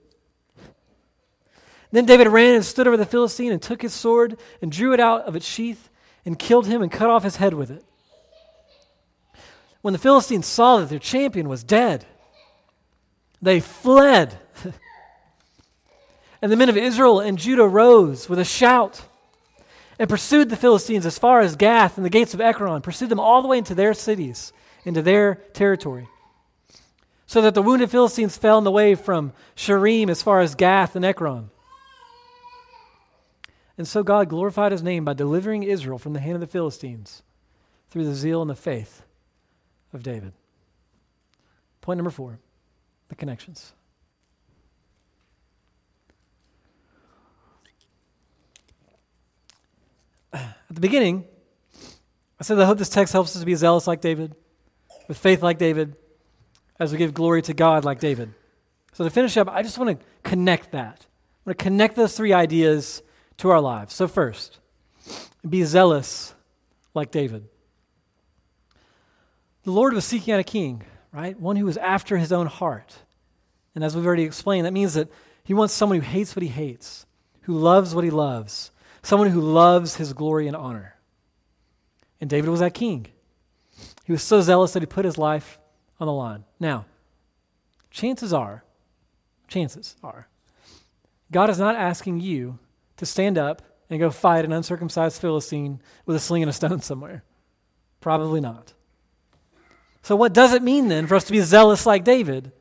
Then 1.92 2.06
David 2.06 2.28
ran 2.28 2.56
and 2.56 2.66
stood 2.66 2.88
over 2.88 2.98
the 2.98 3.06
Philistine 3.06 3.52
and 3.52 3.62
took 3.62 3.82
his 3.82 3.94
sword 3.94 4.38
and 4.62 4.72
drew 4.72 4.94
it 4.94 5.00
out 5.00 5.24
of 5.24 5.36
its 5.36 5.46
sheath 5.46 5.90
and 6.26 6.38
killed 6.38 6.68
him 6.68 6.82
and 6.82 6.92
cut 6.92 7.10
off 7.10 7.24
his 7.24 7.38
head 7.38 7.54
with 7.54 7.72
it. 7.72 7.84
When 9.82 9.94
the 9.94 10.00
Philistines 10.00 10.48
saw 10.48 10.78
that 10.78 10.90
their 10.90 11.00
champion 11.00 11.48
was 11.48 11.64
dead, 11.64 12.06
they 13.42 13.60
fled. 13.60 14.38
and 16.42 16.52
the 16.52 16.56
men 16.56 16.70
of 16.70 16.78
Israel 16.78 17.20
and 17.20 17.38
Judah 17.38 17.68
rose 17.68 18.28
with 18.28 18.40
a 18.40 18.46
shout 18.46 19.04
and 20.00 20.10
pursued 20.10 20.50
the 20.50 20.56
Philistines 20.56 21.06
as 21.06 21.20
far 21.20 21.40
as 21.42 21.56
Gath 21.56 21.98
and 21.98 22.06
the 22.06 22.10
gates 22.10 22.34
of 22.34 22.42
Ekron, 22.42 22.82
pursued 22.82 23.10
them 23.10 23.20
all 23.20 23.42
the 23.42 23.48
way 23.48 23.60
into 23.60 23.76
their 23.76 23.94
cities, 23.94 24.52
into 24.84 25.02
their 25.02 25.36
territory. 25.54 26.08
So 27.28 27.42
that 27.42 27.54
the 27.54 27.62
wounded 27.62 27.92
Philistines 27.92 28.38
fell 28.38 28.58
in 28.58 28.64
the 28.64 28.72
way 28.72 28.96
from 28.96 29.34
Shaaraim 29.56 30.10
as 30.10 30.22
far 30.22 30.42
as 30.42 30.56
Gath 30.56 30.96
and 30.96 31.06
Ekron. 31.06 31.50
And 33.78 33.88
so 33.88 34.04
God 34.04 34.30
glorified 34.30 34.72
his 34.72 34.84
name 34.84 35.04
by 35.04 35.14
delivering 35.14 35.64
Israel 35.64 35.98
from 35.98 36.14
the 36.14 36.20
hand 36.20 36.36
of 36.36 36.42
the 36.42 36.48
Philistines 36.48 37.24
through 37.90 38.06
the 38.06 38.16
zeal 38.16 38.42
and 38.42 38.50
the 38.50 38.56
faith 38.56 39.04
of 39.94 40.04
David. 40.04 40.34
Point 41.82 41.98
number 41.98 42.12
four 42.12 42.40
the 43.10 43.16
connections. 43.16 43.74
At 50.34 50.56
the 50.70 50.82
beginning, 50.82 51.26
I 52.40 52.44
said 52.44 52.60
I 52.60 52.66
hope 52.66 52.78
this 52.78 52.90
text 52.90 53.14
helps 53.14 53.36
us 53.36 53.40
to 53.40 53.46
be 53.46 53.56
zealous 53.56 53.88
like 53.88 54.02
David, 54.02 54.36
with 55.08 55.18
faith 55.18 55.44
like 55.44 55.58
David, 55.58 55.96
as 56.80 56.92
we 56.92 56.98
give 56.98 57.14
glory 57.14 57.42
to 57.44 57.54
God 57.54 57.86
like 57.86 58.00
David. 58.00 58.34
So 58.94 59.04
to 59.04 59.10
finish 59.10 59.38
up, 59.38 59.48
I 59.50 59.62
just 59.62 59.78
want 59.78 59.98
to 59.98 60.06
connect 60.24 60.72
that. 60.72 61.06
I 61.06 61.50
want 61.50 61.60
to 61.60 61.64
connect 61.64 61.96
those 61.96 62.18
three 62.18 62.34
ideas 62.34 63.04
to 63.38 63.50
our 63.50 63.62
lives. 63.62 63.94
So, 63.94 64.08
first, 64.08 64.60
be 65.48 65.64
zealous 65.64 66.34
like 66.94 67.12
David. 67.12 67.48
The 69.64 69.72
Lord 69.72 69.94
was 69.94 70.06
seeking 70.06 70.34
out 70.34 70.40
a 70.40 70.44
king 70.44 70.84
right? 71.16 71.40
One 71.40 71.56
who 71.56 71.66
was 71.66 71.78
after 71.78 72.18
his 72.18 72.34
own 72.34 72.48
heart. 72.48 72.94
And 73.74 73.84
as 73.84 73.96
we've 73.96 74.06
already 74.06 74.24
explained, 74.24 74.66
that 74.66 74.74
means 74.74 74.96
that 74.96 75.10
he 75.44 75.54
wants 75.54 75.74
someone 75.74 76.00
who 76.00 76.06
hates 76.06 76.36
what 76.36 76.44
he 76.44 76.50
hates, 76.50 77.06
who 77.44 77.58
loves 77.58 77.96
what 77.96 78.04
he 78.04 78.10
loves, 78.10 78.72
someone 79.02 79.30
who 79.30 79.40
loves 79.40 79.96
his 79.96 80.12
glory 80.12 80.48
and 80.48 80.56
honor. 80.56 80.96
And 82.20 82.30
David 82.30 82.50
was 82.50 82.60
that 82.60 82.74
king. 82.74 83.08
He 84.04 84.12
was 84.12 84.24
so 84.24 84.42
zealous 84.42 84.74
that 84.74 84.82
he 84.82 84.88
put 84.88 85.06
his 85.06 85.18
life 85.18 85.58
on 86.00 86.08
the 86.08 86.14
line. 86.14 86.44
Now, 86.60 86.86
chances 87.92 88.34
are, 88.34 88.64
chances 89.48 89.96
are, 90.04 90.28
God 91.32 91.50
is 91.50 91.60
not 91.60 91.76
asking 91.76 92.20
you 92.20 92.60
to 92.98 93.06
stand 93.06 93.38
up 93.38 93.62
and 93.90 94.00
go 94.00 94.10
fight 94.10 94.46
an 94.46 94.52
uncircumcised 94.52 95.22
Philistine 95.22 95.82
with 96.06 96.16
a 96.16 96.20
sling 96.20 96.44
and 96.44 96.50
a 96.50 96.54
stone 96.54 96.82
somewhere. 96.82 97.24
Probably 98.02 98.42
not. 98.42 98.74
So, 100.02 100.16
what 100.16 100.34
does 100.34 100.54
it 100.54 100.62
mean 100.62 100.88
then 100.88 101.08
for 101.08 101.16
us 101.16 101.24
to 101.26 101.32
be 101.32 101.42
zealous 101.42 101.86
like 101.86 102.04
David 102.04 102.52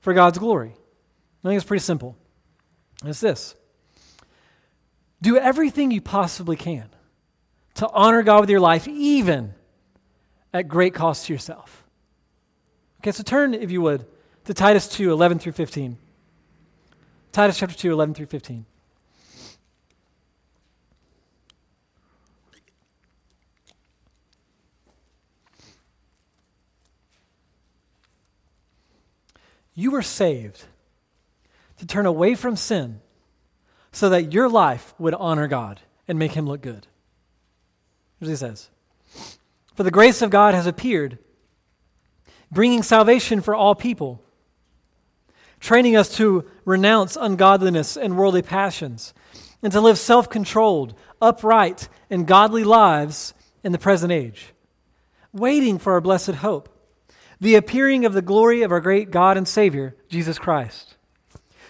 for 0.00 0.14
God's 0.14 0.38
glory? 0.38 0.74
I 1.42 1.48
think 1.48 1.56
it's 1.56 1.66
pretty 1.66 1.82
simple. 1.82 2.16
It's 3.04 3.20
this 3.20 3.56
do 5.20 5.36
everything 5.36 5.90
you 5.90 6.00
possibly 6.00 6.56
can 6.56 6.88
to 7.74 7.88
honor 7.90 8.22
God 8.22 8.40
with 8.40 8.50
your 8.50 8.60
life, 8.60 8.86
even 8.88 9.54
at 10.52 10.68
great 10.68 10.94
cost 10.94 11.26
to 11.26 11.32
yourself. 11.32 11.84
Okay, 13.00 13.12
so 13.12 13.22
turn, 13.22 13.54
if 13.54 13.70
you 13.70 13.80
would, 13.80 14.04
to 14.44 14.54
Titus 14.54 14.88
2 14.88 15.10
11 15.10 15.38
through 15.38 15.52
15. 15.52 15.96
Titus 17.30 17.58
chapter 17.58 17.76
2 17.76 17.92
11 17.92 18.14
through 18.14 18.26
15. 18.26 18.66
You 29.74 29.90
were 29.90 30.02
saved 30.02 30.64
to 31.78 31.86
turn 31.86 32.06
away 32.06 32.34
from 32.34 32.56
sin 32.56 33.00
so 33.90 34.08
that 34.08 34.32
your 34.32 34.48
life 34.48 34.94
would 34.98 35.14
honor 35.14 35.48
God 35.48 35.80
and 36.08 36.18
make 36.18 36.32
him 36.32 36.46
look 36.46 36.62
good. 36.62 36.86
Here's 38.18 38.28
what 38.28 38.30
he 38.30 38.36
says 38.36 38.70
For 39.74 39.82
the 39.82 39.90
grace 39.90 40.22
of 40.22 40.30
God 40.30 40.54
has 40.54 40.66
appeared, 40.66 41.18
bringing 42.50 42.82
salvation 42.82 43.40
for 43.40 43.54
all 43.54 43.74
people. 43.74 44.22
training 45.60 45.94
us 45.96 46.16
to 46.16 46.44
renounce 46.64 47.16
ungodliness 47.16 47.96
and 47.96 48.16
worldly 48.16 48.42
passions, 48.42 49.14
and 49.62 49.72
to 49.72 49.80
live 49.80 49.98
self 49.98 50.28
controlled, 50.28 50.94
upright, 51.20 51.88
and 52.10 52.26
godly 52.26 52.64
lives 52.64 53.32
in 53.62 53.72
the 53.72 53.78
present 53.78 54.12
age, 54.12 54.52
waiting 55.32 55.78
for 55.78 55.92
our 55.92 56.00
blessed 56.00 56.34
hope, 56.34 56.68
the 57.42 57.56
appearing 57.56 58.04
of 58.04 58.12
the 58.12 58.22
glory 58.22 58.62
of 58.62 58.70
our 58.70 58.80
great 58.80 59.10
God 59.10 59.36
and 59.36 59.48
Savior, 59.48 59.96
Jesus 60.08 60.38
Christ, 60.38 60.94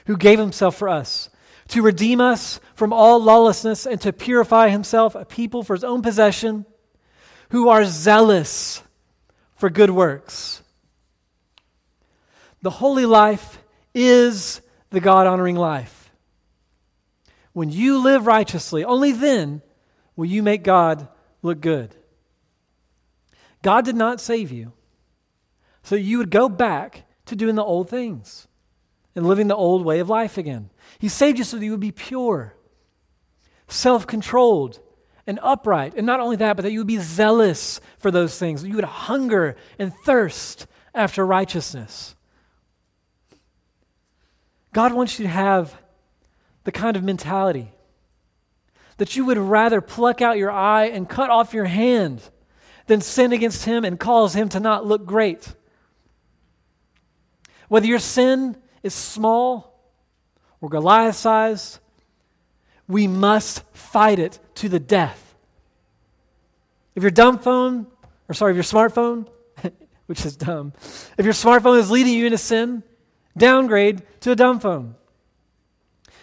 who 0.04 0.18
gave 0.18 0.38
himself 0.38 0.76
for 0.76 0.86
us 0.86 1.30
to 1.68 1.80
redeem 1.80 2.20
us 2.20 2.60
from 2.74 2.92
all 2.92 3.18
lawlessness 3.22 3.86
and 3.86 3.98
to 4.02 4.12
purify 4.12 4.68
himself 4.68 5.14
a 5.14 5.24
people 5.24 5.62
for 5.62 5.74
his 5.74 5.82
own 5.82 6.02
possession 6.02 6.66
who 7.52 7.70
are 7.70 7.86
zealous 7.86 8.82
for 9.54 9.70
good 9.70 9.88
works. 9.88 10.62
The 12.60 12.68
holy 12.68 13.06
life 13.06 13.58
is 13.94 14.60
the 14.90 15.00
God 15.00 15.26
honoring 15.26 15.56
life. 15.56 16.10
When 17.54 17.70
you 17.70 17.96
live 17.96 18.26
righteously, 18.26 18.84
only 18.84 19.12
then 19.12 19.62
will 20.16 20.26
you 20.26 20.42
make 20.42 20.64
God 20.64 21.08
look 21.40 21.62
good. 21.62 21.94
God 23.62 23.86
did 23.86 23.96
not 23.96 24.20
save 24.20 24.52
you 24.52 24.74
so 25.82 25.94
you 25.94 26.18
would 26.18 26.30
go 26.30 26.48
back 26.48 27.04
to 27.26 27.36
doing 27.36 27.54
the 27.54 27.64
old 27.64 27.88
things 27.88 28.48
and 29.14 29.26
living 29.26 29.48
the 29.48 29.56
old 29.56 29.84
way 29.84 29.98
of 29.98 30.08
life 30.08 30.38
again. 30.38 30.70
He 30.98 31.08
saved 31.08 31.38
you 31.38 31.44
so 31.44 31.58
that 31.58 31.64
you 31.64 31.70
would 31.70 31.80
be 31.80 31.92
pure, 31.92 32.54
self 33.68 34.06
controlled, 34.06 34.80
and 35.26 35.38
upright. 35.42 35.94
And 35.96 36.06
not 36.06 36.20
only 36.20 36.36
that, 36.36 36.56
but 36.56 36.62
that 36.62 36.72
you 36.72 36.80
would 36.80 36.86
be 36.86 36.98
zealous 36.98 37.80
for 37.98 38.10
those 38.10 38.38
things. 38.38 38.64
You 38.64 38.76
would 38.76 38.84
hunger 38.84 39.56
and 39.78 39.92
thirst 40.04 40.66
after 40.94 41.24
righteousness. 41.24 42.14
God 44.72 44.92
wants 44.92 45.18
you 45.18 45.24
to 45.24 45.30
have 45.30 45.76
the 46.64 46.72
kind 46.72 46.96
of 46.96 47.02
mentality 47.02 47.72
that 48.98 49.16
you 49.16 49.24
would 49.24 49.38
rather 49.38 49.80
pluck 49.80 50.22
out 50.22 50.38
your 50.38 50.50
eye 50.50 50.84
and 50.84 51.08
cut 51.08 51.30
off 51.30 51.54
your 51.54 51.64
hand 51.64 52.22
than 52.86 53.00
sin 53.00 53.32
against 53.32 53.64
Him 53.64 53.84
and 53.84 53.98
cause 53.98 54.34
Him 54.34 54.48
to 54.50 54.60
not 54.60 54.86
look 54.86 55.04
great. 55.04 55.54
Whether 57.72 57.86
your 57.86 58.00
sin 58.00 58.58
is 58.82 58.92
small 58.92 59.80
or 60.60 60.68
Goliath 60.68 61.16
sized, 61.16 61.78
we 62.86 63.06
must 63.06 63.62
fight 63.72 64.18
it 64.18 64.38
to 64.56 64.68
the 64.68 64.78
death. 64.78 65.34
If 66.94 67.02
your 67.02 67.10
dumb 67.10 67.38
phone, 67.38 67.86
or 68.28 68.34
sorry, 68.34 68.52
if 68.52 68.56
your 68.56 68.62
smartphone, 68.62 69.26
which 70.06 70.26
is 70.26 70.36
dumb, 70.36 70.74
if 71.16 71.24
your 71.24 71.32
smartphone 71.32 71.78
is 71.78 71.90
leading 71.90 72.12
you 72.12 72.26
into 72.26 72.36
sin, 72.36 72.82
downgrade 73.38 74.02
to 74.20 74.32
a 74.32 74.36
dumb 74.36 74.60
phone. 74.60 74.94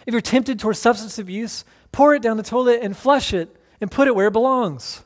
If 0.06 0.12
you're 0.12 0.20
tempted 0.20 0.60
towards 0.60 0.78
substance 0.78 1.18
abuse, 1.18 1.64
pour 1.90 2.14
it 2.14 2.22
down 2.22 2.36
the 2.36 2.44
toilet 2.44 2.78
and 2.80 2.96
flush 2.96 3.34
it 3.34 3.56
and 3.80 3.90
put 3.90 4.06
it 4.06 4.14
where 4.14 4.28
it 4.28 4.32
belongs. 4.32 5.02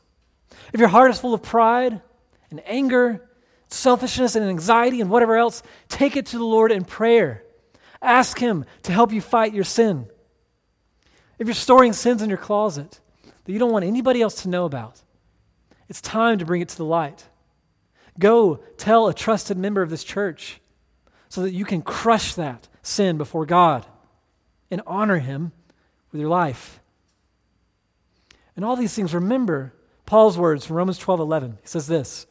If 0.74 0.80
your 0.80 0.90
heart 0.90 1.10
is 1.10 1.18
full 1.18 1.32
of 1.32 1.42
pride 1.42 2.02
and 2.50 2.60
anger, 2.66 3.26
selfishness 3.74 4.36
and 4.36 4.48
anxiety 4.48 5.00
and 5.00 5.10
whatever 5.10 5.36
else, 5.36 5.62
take 5.88 6.16
it 6.16 6.26
to 6.26 6.38
the 6.38 6.44
Lord 6.44 6.72
in 6.72 6.84
prayer. 6.84 7.42
Ask 8.00 8.38
Him 8.38 8.64
to 8.82 8.92
help 8.92 9.12
you 9.12 9.20
fight 9.20 9.54
your 9.54 9.64
sin. 9.64 10.06
If 11.38 11.46
you're 11.46 11.54
storing 11.54 11.92
sins 11.92 12.22
in 12.22 12.28
your 12.28 12.38
closet 12.38 13.00
that 13.44 13.52
you 13.52 13.58
don't 13.58 13.72
want 13.72 13.84
anybody 13.84 14.22
else 14.22 14.42
to 14.42 14.48
know 14.48 14.64
about, 14.64 15.02
it's 15.88 16.00
time 16.00 16.38
to 16.38 16.46
bring 16.46 16.62
it 16.62 16.68
to 16.70 16.76
the 16.76 16.84
light. 16.84 17.26
Go 18.18 18.56
tell 18.78 19.08
a 19.08 19.14
trusted 19.14 19.58
member 19.58 19.82
of 19.82 19.90
this 19.90 20.04
church 20.04 20.60
so 21.28 21.42
that 21.42 21.52
you 21.52 21.64
can 21.64 21.82
crush 21.82 22.34
that 22.34 22.68
sin 22.82 23.18
before 23.18 23.44
God 23.44 23.84
and 24.70 24.80
honor 24.86 25.18
Him 25.18 25.52
with 26.12 26.20
your 26.20 26.30
life. 26.30 26.80
And 28.54 28.64
all 28.64 28.76
these 28.76 28.94
things, 28.94 29.12
remember 29.12 29.74
Paul's 30.06 30.38
words 30.38 30.64
from 30.64 30.76
Romans 30.76 30.98
12 30.98 31.20
11. 31.20 31.58
He 31.62 31.66
says 31.66 31.88
this 31.88 32.26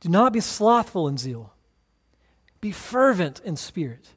Do 0.00 0.08
not 0.08 0.32
be 0.32 0.40
slothful 0.40 1.08
in 1.08 1.16
zeal, 1.16 1.52
be 2.60 2.72
fervent 2.72 3.40
in 3.44 3.56
spirit, 3.56 4.08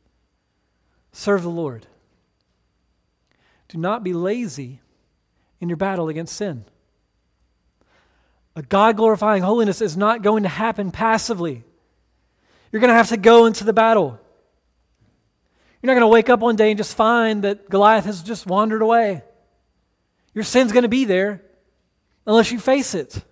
serve 1.12 1.44
the 1.44 1.50
Lord. 1.50 1.88
Do 3.70 3.78
not 3.78 4.04
be 4.04 4.14
lazy 4.14 4.82
in 5.60 5.70
your 5.70 5.78
battle 5.78 6.10
against 6.10 6.36
sin. 6.36 6.66
A 8.56 8.62
God 8.62 8.98
glorifying 8.98 9.44
holiness 9.44 9.82
is 9.82 9.96
not 9.96 10.24
going 10.24 10.44
to 10.44 10.50
happen 10.50 10.92
passively. 10.92 11.64
You're 12.72 12.80
going 12.80 12.90
to 12.90 12.96
have 12.96 13.10
to 13.10 13.18
go 13.18 13.46
into 13.46 13.64
the 13.64 13.74
battle. 13.74 14.20
You're 15.82 15.88
not 15.88 16.00
going 16.00 16.10
to 16.10 16.14
wake 16.14 16.30
up 16.30 16.40
one 16.40 16.56
day 16.56 16.72
and 16.72 16.78
just 16.78 16.96
find 16.96 17.44
that 17.44 17.70
Goliath 17.70 18.06
has 18.06 18.24
just 18.24 18.48
wandered 18.48 18.82
away. 18.82 19.22
Your 20.34 20.44
sin's 20.44 20.72
going 20.72 20.84
to 20.84 20.90
be 20.90 21.06
there 21.06 21.44
unless 22.26 22.52
you 22.52 22.60
face 22.60 22.96
it. 22.96 23.24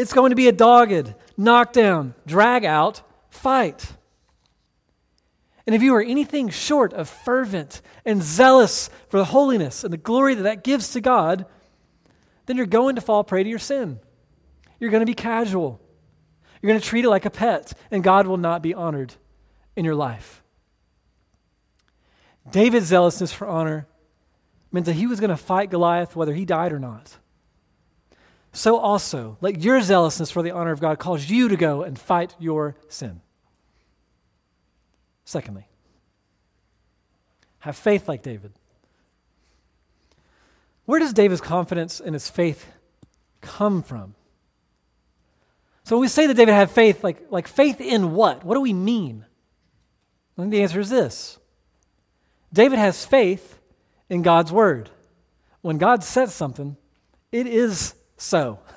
It's 0.00 0.14
going 0.14 0.30
to 0.30 0.36
be 0.36 0.48
a 0.48 0.52
dogged, 0.52 1.14
knockdown, 1.36 2.14
drag 2.26 2.64
out 2.64 3.02
fight. 3.28 3.86
And 5.66 5.74
if 5.74 5.82
you 5.82 5.94
are 5.94 6.02
anything 6.02 6.48
short 6.48 6.94
of 6.94 7.06
fervent 7.06 7.82
and 8.06 8.22
zealous 8.22 8.88
for 9.10 9.18
the 9.18 9.26
holiness 9.26 9.84
and 9.84 9.92
the 9.92 9.98
glory 9.98 10.34
that 10.36 10.44
that 10.44 10.64
gives 10.64 10.94
to 10.94 11.02
God, 11.02 11.44
then 12.46 12.56
you're 12.56 12.64
going 12.64 12.94
to 12.94 13.02
fall 13.02 13.22
prey 13.24 13.42
to 13.42 13.48
your 13.50 13.58
sin. 13.58 14.00
You're 14.78 14.90
going 14.90 15.02
to 15.02 15.06
be 15.06 15.12
casual. 15.12 15.78
You're 16.62 16.70
going 16.70 16.80
to 16.80 16.86
treat 16.86 17.04
it 17.04 17.10
like 17.10 17.26
a 17.26 17.30
pet, 17.30 17.74
and 17.90 18.02
God 18.02 18.26
will 18.26 18.38
not 18.38 18.62
be 18.62 18.72
honored 18.72 19.12
in 19.76 19.84
your 19.84 19.94
life. 19.94 20.42
David's 22.50 22.86
zealousness 22.86 23.34
for 23.34 23.46
honor 23.46 23.86
meant 24.72 24.86
that 24.86 24.94
he 24.94 25.06
was 25.06 25.20
going 25.20 25.28
to 25.28 25.36
fight 25.36 25.68
Goliath 25.68 26.16
whether 26.16 26.32
he 26.32 26.46
died 26.46 26.72
or 26.72 26.78
not. 26.78 27.18
So 28.52 28.78
also, 28.78 29.38
let 29.40 29.60
your 29.62 29.80
zealousness 29.80 30.30
for 30.30 30.42
the 30.42 30.50
honor 30.50 30.72
of 30.72 30.80
God 30.80 30.98
cause 30.98 31.30
you 31.30 31.48
to 31.48 31.56
go 31.56 31.82
and 31.82 31.98
fight 31.98 32.34
your 32.38 32.76
sin. 32.88 33.20
Secondly, 35.24 35.68
have 37.60 37.76
faith 37.76 38.08
like 38.08 38.22
David. 38.22 38.52
Where 40.84 40.98
does 40.98 41.12
David's 41.12 41.40
confidence 41.40 42.00
in 42.00 42.14
his 42.14 42.28
faith 42.28 42.66
come 43.40 43.82
from? 43.82 44.14
So 45.84 45.96
when 45.96 46.00
we 46.00 46.08
say 46.08 46.26
that 46.26 46.34
David 46.34 46.54
had 46.54 46.70
faith, 46.70 47.04
like, 47.04 47.30
like 47.30 47.46
faith 47.46 47.80
in 47.80 48.12
what? 48.12 48.44
What 48.44 48.54
do 48.54 48.60
we 48.60 48.72
mean? 48.72 49.24
I 50.36 50.42
think 50.42 50.52
the 50.52 50.62
answer 50.62 50.80
is 50.80 50.90
this 50.90 51.38
David 52.52 52.78
has 52.78 53.04
faith 53.04 53.60
in 54.08 54.22
God's 54.22 54.50
word. 54.50 54.90
When 55.60 55.78
God 55.78 56.02
says 56.02 56.34
something, 56.34 56.76
it 57.30 57.46
is 57.46 57.94
so. 58.20 58.58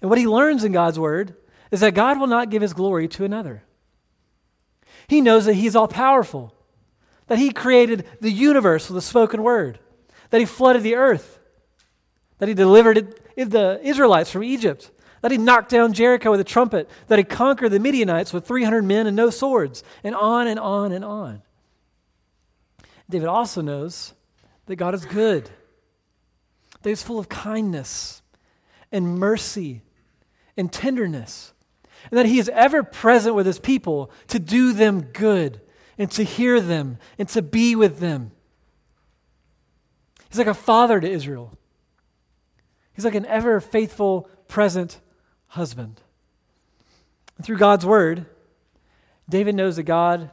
and 0.00 0.10
what 0.10 0.18
he 0.18 0.26
learns 0.26 0.64
in 0.64 0.72
God's 0.72 0.98
word 0.98 1.34
is 1.70 1.80
that 1.80 1.94
God 1.94 2.20
will 2.20 2.26
not 2.26 2.50
give 2.50 2.62
his 2.62 2.72
glory 2.72 3.08
to 3.08 3.24
another. 3.24 3.62
He 5.06 5.20
knows 5.20 5.46
that 5.46 5.54
he's 5.54 5.74
all 5.74 5.88
powerful, 5.88 6.54
that 7.26 7.38
he 7.38 7.50
created 7.50 8.06
the 8.20 8.30
universe 8.30 8.88
with 8.88 8.98
a 8.98 9.02
spoken 9.02 9.42
word, 9.42 9.78
that 10.30 10.40
he 10.40 10.44
flooded 10.44 10.82
the 10.82 10.96
earth, 10.96 11.38
that 12.38 12.48
he 12.48 12.54
delivered 12.54 13.14
the 13.36 13.80
Israelites 13.82 14.30
from 14.30 14.44
Egypt, 14.44 14.90
that 15.22 15.30
he 15.30 15.38
knocked 15.38 15.70
down 15.70 15.92
Jericho 15.92 16.30
with 16.30 16.40
a 16.40 16.44
trumpet, 16.44 16.88
that 17.08 17.18
he 17.18 17.24
conquered 17.24 17.70
the 17.70 17.80
Midianites 17.80 18.32
with 18.32 18.46
300 18.46 18.84
men 18.84 19.06
and 19.06 19.16
no 19.16 19.30
swords, 19.30 19.82
and 20.04 20.14
on 20.14 20.46
and 20.46 20.60
on 20.60 20.92
and 20.92 21.04
on. 21.04 21.42
David 23.10 23.28
also 23.28 23.62
knows 23.62 24.12
that 24.66 24.76
God 24.76 24.94
is 24.94 25.06
good, 25.06 25.50
that 26.88 26.92
he's 26.92 27.02
full 27.02 27.18
of 27.18 27.28
kindness 27.28 28.22
and 28.90 29.18
mercy 29.18 29.82
and 30.56 30.72
tenderness, 30.72 31.52
and 32.10 32.16
that 32.16 32.24
he 32.24 32.38
is 32.38 32.48
ever 32.48 32.82
present 32.82 33.34
with 33.34 33.44
his 33.44 33.58
people 33.58 34.10
to 34.28 34.38
do 34.38 34.72
them 34.72 35.02
good 35.02 35.60
and 35.98 36.10
to 36.10 36.22
hear 36.22 36.62
them 36.62 36.96
and 37.18 37.28
to 37.28 37.42
be 37.42 37.76
with 37.76 37.98
them. 37.98 38.30
He's 40.30 40.38
like 40.38 40.46
a 40.46 40.54
father 40.54 40.98
to 40.98 41.06
Israel. 41.06 41.52
He's 42.94 43.04
like 43.04 43.14
an 43.14 43.26
ever 43.26 43.60
faithful, 43.60 44.26
present 44.48 44.98
husband. 45.48 46.00
And 47.36 47.44
through 47.44 47.58
God's 47.58 47.84
word, 47.84 48.24
David 49.28 49.54
knows 49.54 49.76
that 49.76 49.82
God, 49.82 50.30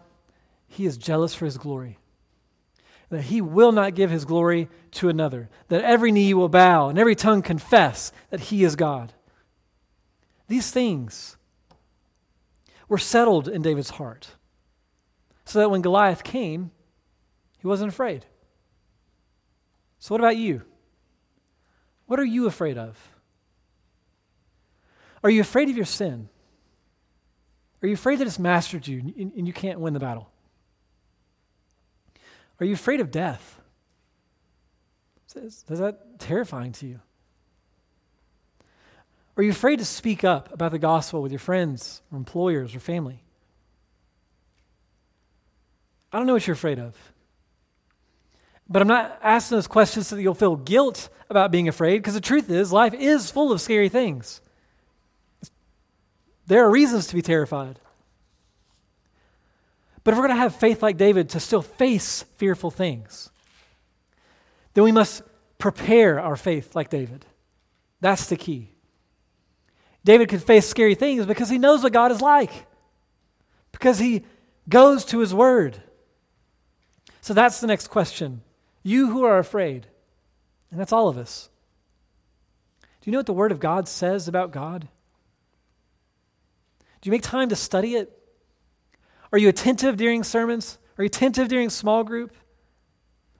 he 0.69 0.85
is 0.85 0.95
jealous 0.95 1.35
for 1.35 1.43
his 1.43 1.57
glory. 1.57 1.97
That 3.09 3.23
he 3.23 3.41
will 3.41 3.71
not 3.71 3.95
give 3.95 4.09
his 4.09 4.25
glory 4.25 4.69
to 4.91 5.09
another. 5.09 5.49
That 5.67 5.83
every 5.83 6.11
knee 6.11 6.33
will 6.33 6.49
bow 6.49 6.89
and 6.89 6.97
every 6.97 7.15
tongue 7.15 7.41
confess 7.41 8.11
that 8.29 8.39
he 8.39 8.63
is 8.63 8.75
God. 8.75 9.13
These 10.47 10.71
things 10.71 11.37
were 12.87 12.97
settled 12.97 13.47
in 13.47 13.61
David's 13.61 13.91
heart. 13.91 14.29
So 15.45 15.59
that 15.59 15.69
when 15.69 15.81
Goliath 15.81 16.23
came, 16.23 16.71
he 17.59 17.67
wasn't 17.67 17.89
afraid. 17.89 18.25
So, 19.99 20.13
what 20.13 20.21
about 20.21 20.37
you? 20.37 20.61
What 22.05 22.19
are 22.19 22.25
you 22.25 22.45
afraid 22.45 22.77
of? 22.77 22.97
Are 25.23 25.29
you 25.29 25.41
afraid 25.41 25.69
of 25.69 25.75
your 25.75 25.85
sin? 25.85 26.29
Are 27.81 27.87
you 27.87 27.95
afraid 27.95 28.19
that 28.19 28.27
it's 28.27 28.39
mastered 28.39 28.87
you 28.87 28.99
and 29.17 29.47
you 29.47 29.53
can't 29.53 29.79
win 29.79 29.93
the 29.93 29.99
battle? 29.99 30.29
Are 32.59 32.65
you 32.65 32.73
afraid 32.73 33.01
of 33.01 33.11
death? 33.11 33.59
Is 35.35 35.63
that 35.67 36.19
terrifying 36.19 36.71
to 36.73 36.87
you? 36.87 36.99
Are 39.35 39.43
you 39.43 39.51
afraid 39.51 39.79
to 39.79 39.85
speak 39.85 40.23
up 40.23 40.53
about 40.53 40.71
the 40.71 40.79
gospel 40.79 41.21
with 41.21 41.31
your 41.33 41.39
friends 41.39 42.01
or 42.11 42.17
employers 42.17 42.73
or 42.73 42.79
family? 42.79 43.21
I 46.13 46.17
don't 46.17 46.25
know 46.25 46.33
what 46.33 46.47
you're 46.47 46.53
afraid 46.53 46.79
of. 46.79 46.95
But 48.69 48.81
I'm 48.81 48.87
not 48.87 49.19
asking 49.21 49.57
those 49.57 49.67
questions 49.67 50.07
so 50.07 50.15
that 50.15 50.21
you'll 50.21 50.33
feel 50.33 50.55
guilt 50.55 51.09
about 51.29 51.51
being 51.51 51.67
afraid, 51.67 51.97
because 51.97 52.13
the 52.13 52.21
truth 52.21 52.49
is, 52.49 52.71
life 52.71 52.93
is 52.93 53.29
full 53.29 53.51
of 53.51 53.59
scary 53.59 53.89
things. 53.89 54.39
There 56.47 56.63
are 56.63 56.71
reasons 56.71 57.07
to 57.07 57.15
be 57.15 57.21
terrified. 57.21 57.79
But 60.05 60.11
if 60.11 60.17
we're 60.17 60.27
going 60.27 60.37
to 60.37 60.41
have 60.41 60.55
faith 60.55 60.81
like 60.81 60.95
David 60.95 61.29
to 61.31 61.41
still 61.41 61.61
face 61.61 62.23
fearful 62.37 62.71
things, 62.71 63.29
then 64.73 64.85
we 64.85 64.93
must 64.93 65.23
prepare 65.57 66.19
our 66.21 66.37
faith 66.37 66.75
like 66.75 66.89
David. 66.89 67.25
That's 67.99 68.27
the 68.27 68.37
key. 68.37 68.69
David 70.05 70.29
could 70.29 70.43
face 70.43 70.67
scary 70.67 70.93
things 70.95 71.25
because 71.25 71.49
he 71.49 71.57
knows 71.57 71.81
what 71.81 71.91
God 71.91 72.11
is 72.11 72.21
like, 72.21 72.67
because 73.71 73.97
he 73.97 74.23
goes 74.69 75.03
to 75.05 75.19
his 75.19 75.33
word. 75.33 75.81
So 77.21 77.33
that's 77.33 77.59
the 77.59 77.67
next 77.67 77.87
question. 77.87 78.41
You 78.83 79.09
who 79.09 79.23
are 79.23 79.39
afraid, 79.39 79.87
and 80.69 80.79
that's 80.79 80.93
all 80.93 81.07
of 81.07 81.17
us. 81.17 81.49
Do 83.01 83.09
you 83.09 83.11
know 83.11 83.19
what 83.19 83.25
the 83.25 83.33
Word 83.33 83.51
of 83.51 83.59
God 83.59 83.87
says 83.87 84.27
about 84.27 84.51
God? 84.51 84.87
Do 87.01 87.07
you 87.07 87.11
make 87.11 87.23
time 87.23 87.49
to 87.49 87.55
study 87.55 87.95
it? 87.95 88.11
Are 89.35 89.37
you 89.37 89.49
attentive 89.49 89.97
during 89.97 90.23
sermons? 90.23 90.77
Are 90.97 91.03
you 91.03 91.07
attentive 91.07 91.49
during 91.49 91.69
small 91.69 92.05
group? 92.05 92.33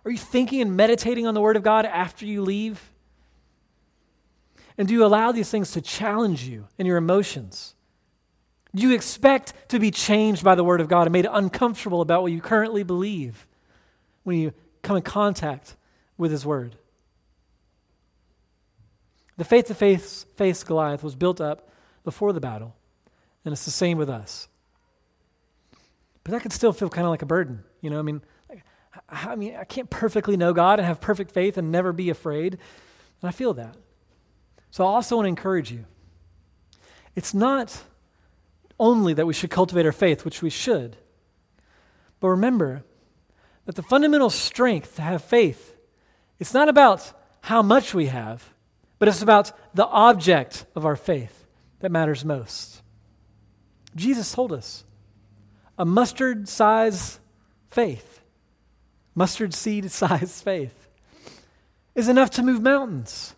Are 0.04 0.12
you 0.12 0.18
thinking 0.18 0.60
and 0.60 0.76
meditating 0.76 1.26
on 1.26 1.34
the 1.34 1.40
Word 1.40 1.56
of 1.56 1.64
God 1.64 1.86
after 1.86 2.26
you 2.26 2.42
leave? 2.42 2.92
And 4.78 4.90
do 4.90 4.94
you 4.94 5.06
allow 5.06 5.32
these 5.32 5.50
things 5.50 5.72
to 5.72 5.80
challenge 5.80 6.44
you 6.44 6.68
and 6.78 6.86
your 6.86 6.98
emotions? 6.98 7.76
Do 8.76 8.84
you 8.84 8.94
expect 8.94 9.54
to 9.70 9.80
be 9.80 9.90
changed 9.90 10.44
by 10.44 10.56
the 10.56 10.66
Word 10.66 10.82
of 10.82 10.90
God 10.90 11.04
and 11.04 11.14
made 11.14 11.30
uncomfortable 11.32 12.02
about 12.02 12.24
what 12.24 12.34
you 12.34 12.42
currently 12.42 12.84
believe 12.84 13.48
when 14.24 14.38
you 14.38 14.54
come 14.82 14.98
in 14.98 15.02
contact 15.02 15.78
with 16.18 16.30
his 16.30 16.46
word. 16.46 16.76
The 19.38 19.46
faith 19.46 19.68
to 19.68 19.74
face, 19.74 20.64
Goliath 20.66 21.04
was 21.04 21.16
built 21.16 21.40
up 21.40 21.70
before 22.04 22.34
the 22.34 22.42
battle, 22.42 22.76
and 23.46 23.54
it's 23.54 23.64
the 23.64 23.72
same 23.72 23.98
with 23.98 24.10
us. 24.10 24.50
But 26.26 26.32
that 26.32 26.42
can 26.42 26.52
still 26.52 26.74
feel 26.74 26.90
kind 26.90 27.06
of 27.06 27.12
like 27.12 27.22
a 27.22 27.28
burden. 27.28 27.64
You 27.82 27.92
know, 27.92 28.00
I 28.00 28.02
mean, 28.02 28.22
I, 28.50 28.62
I 29.32 29.36
mean, 29.36 29.56
I 29.56 29.64
can't 29.64 29.90
perfectly 29.90 30.36
know 30.36 30.54
God 30.54 30.80
and 30.80 30.86
have 30.86 31.00
perfect 31.00 31.32
faith 31.32 31.58
and 31.58 31.72
never 31.72 31.94
be 31.94 32.10
afraid. 32.10 32.54
And 33.22 33.30
I 33.30 33.32
feel 33.32 33.54
that. 33.54 33.78
So 34.72 34.84
I 34.84 34.88
also 34.88 35.16
want 35.16 35.26
to 35.26 35.30
encourage 35.30 35.72
you. 35.72 35.86
It's 37.16 37.34
not 37.34 37.84
only 38.80 39.14
that 39.14 39.28
we 39.28 39.34
should 39.34 39.52
cultivate 39.52 39.86
our 39.86 39.92
faith, 39.92 40.26
which 40.26 40.42
we 40.42 40.50
should, 40.50 40.98
but 42.20 42.30
remember 42.30 42.84
that 43.66 43.76
the 43.76 43.84
fundamental 43.84 44.32
strength 44.32 44.96
to 44.96 45.04
have 45.04 45.24
faith, 45.24 45.76
it's 46.40 46.54
not 46.56 46.70
about 46.70 47.14
how 47.42 47.62
much 47.62 47.94
we 47.94 48.08
have, 48.08 48.52
but 48.98 49.08
it's 49.08 49.22
about 49.22 49.52
the 49.76 49.86
object 49.86 50.66
of 50.76 50.86
our 50.86 50.96
faith 50.96 51.46
that 51.82 51.92
matters 51.92 52.26
most. 52.26 52.82
Jesus 53.96 54.32
told 54.34 54.52
us 54.52 54.84
a 55.78 55.86
mustard 55.86 56.48
size 56.48 57.20
faith, 57.70 58.22
mustard 59.14 59.54
seed 59.54 59.92
size 59.92 60.42
faith, 60.42 60.88
is 61.94 62.08
enough 62.10 62.30
to 62.32 62.44
move 62.44 62.62
mountains. 62.62 63.36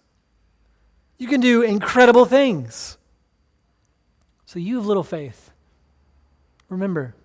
You 1.17 1.27
can 1.27 1.41
do 1.41 1.61
incredible 1.61 2.25
things. 2.25 2.97
So, 4.45 4.59
you 4.59 4.77
have 4.77 4.85
little 4.85 5.03
faith. 5.03 5.51
Remember, 6.69 7.15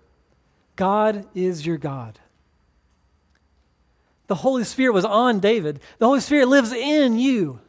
God 0.76 1.26
is 1.34 1.64
your 1.64 1.76
God. 1.76 2.18
The 4.26 4.36
Holy 4.36 4.64
Spirit 4.64 4.94
was 4.94 5.04
on 5.04 5.40
David. 5.40 5.80
The 5.98 6.06
Holy 6.06 6.20
Spirit 6.20 6.48
lives 6.48 6.72
in 6.72 7.18
you. 7.18 7.60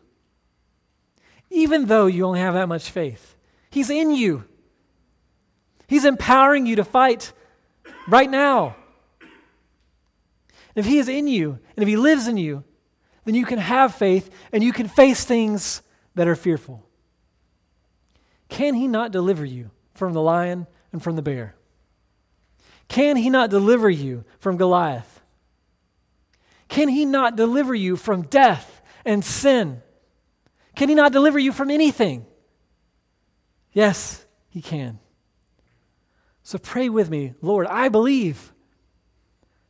Even 1.50 1.86
though 1.86 2.06
you 2.06 2.26
only 2.26 2.40
have 2.40 2.54
that 2.54 2.68
much 2.68 2.90
faith, 2.90 3.36
He's 3.70 3.90
in 3.90 4.12
you. 4.12 4.46
He's 5.88 6.06
empowering 6.06 6.66
you 6.66 6.78
to 6.78 6.84
fight 6.84 7.34
right 8.08 8.30
now. 8.30 8.76
If 10.76 10.86
He 10.86 10.98
is 10.98 11.08
in 11.08 11.28
you 11.28 11.60
and 11.76 11.84
if 11.84 11.88
He 11.88 11.98
lives 11.98 12.28
in 12.28 12.38
you, 12.38 12.64
then 13.26 13.36
you 13.36 13.46
can 13.46 13.60
have 13.60 13.96
faith 13.96 14.30
and 14.52 14.64
you 14.64 14.74
can 14.74 14.88
face 14.88 15.24
things 15.24 15.82
that 16.16 16.28
are 16.28 16.36
fearful. 16.36 16.84
Can 18.50 18.74
He 18.74 18.88
not 18.88 19.12
deliver 19.12 19.46
you 19.46 19.72
from 19.94 20.14
the 20.14 20.22
lion 20.22 20.68
and 20.92 21.02
from 21.02 21.16
the 21.16 21.22
bear? 21.22 21.56
Can 22.88 23.16
He 23.16 23.30
not 23.30 23.50
deliver 23.50 23.90
you 23.90 24.26
from 24.40 24.58
Goliath? 24.58 25.14
Can 26.74 26.90
he 26.90 27.06
not 27.06 27.36
deliver 27.36 27.76
you 27.76 27.96
from 27.96 28.24
death 28.24 28.82
and 29.06 29.24
sin? 29.24 29.84
Can 30.76 30.90
he 30.90 30.96
not 30.96 31.12
deliver 31.12 31.38
you 31.38 31.52
from 31.52 31.70
anything? 31.70 32.26
Yes, 33.74 34.26
he 34.50 34.60
can. 34.60 34.98
So 36.44 36.58
pray 36.58 36.90
with 36.90 37.10
me, 37.10 37.34
Lord, 37.42 37.68
I 37.68 37.90
believe. 37.90 38.52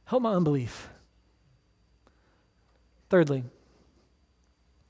Help 0.05 0.23
my 0.23 0.33
unbelief. 0.33 0.89
Thirdly, 3.09 3.43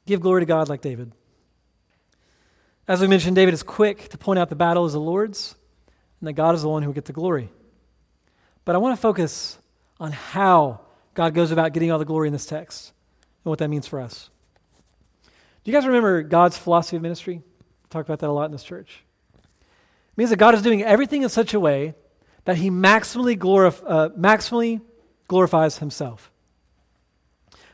give 0.06 0.22
glory 0.22 0.42
to 0.42 0.46
God 0.46 0.70
like 0.70 0.82
David. 0.82 1.12
As 2.88 3.02
we 3.02 3.08
mentioned, 3.08 3.36
David 3.36 3.54
is 3.54 3.64
quick 3.64 4.10
to 4.10 4.18
point 4.18 4.40
out 4.40 4.50
the 4.50 4.56
battle 4.56 4.86
is 4.86 4.94
the 4.94 5.00
Lord's 5.00 5.56
and 6.20 6.28
that 6.28 6.34
God 6.34 6.56
is 6.56 6.62
the 6.62 6.70
one 6.70 6.84
who 6.84 6.90
will 6.90 6.94
get 6.94 7.06
the 7.06 7.14
glory. 7.14 7.50
But 8.66 8.76
I 8.76 8.78
want 8.78 8.96
to 8.96 9.02
focus 9.02 9.58
on 10.00 10.14
how 10.14 10.82
God 11.14 11.34
goes 11.34 11.52
about 11.52 11.74
getting 11.74 11.92
all 11.92 12.00
the 12.00 12.06
glory 12.06 12.28
in 12.28 12.34
this 12.34 12.46
text 12.46 12.94
and 13.44 13.50
what 13.50 13.60
that 13.60 13.70
means 13.70 13.88
for 13.88 14.00
us. 14.00 14.30
Do 15.64 15.72
you 15.72 15.78
guys 15.78 15.86
remember 15.86 16.24
God's 16.24 16.58
philosophy 16.58 16.96
of 16.96 17.02
ministry? 17.02 17.36
We 17.36 17.90
talk 17.90 18.06
about 18.06 18.20
that 18.20 18.30
a 18.30 18.32
lot 18.32 18.46
in 18.46 18.52
this 18.52 18.64
church. 18.64 19.04
Means 20.16 20.30
that 20.30 20.38
God 20.38 20.54
is 20.54 20.62
doing 20.62 20.84
everything 20.84 21.24
in 21.24 21.30
such 21.30 21.54
a 21.54 21.60
way 21.60 21.96
that 22.46 22.58
he 22.58 22.70
maximally, 22.70 23.38
glorif- 23.38 23.84
uh, 23.86 24.10
maximally 24.10 24.82
glorifies 25.28 25.80
himself. 25.80 26.32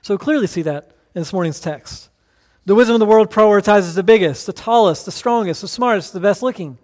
So 0.01 0.17
clearly 0.17 0.47
see 0.47 0.61
that 0.61 0.91
in 1.13 1.21
this 1.21 1.33
morning's 1.33 1.59
text. 1.59 2.09
The 2.65 2.75
wisdom 2.75 2.95
of 2.95 2.99
the 2.99 3.05
world 3.05 3.31
prioritizes 3.31 3.95
the 3.95 4.03
biggest, 4.03 4.45
the 4.45 4.53
tallest, 4.53 5.05
the 5.05 5.11
strongest, 5.11 5.61
the 5.61 5.67
smartest, 5.67 6.13
the 6.13 6.19
best 6.19 6.41
looking. 6.43 6.77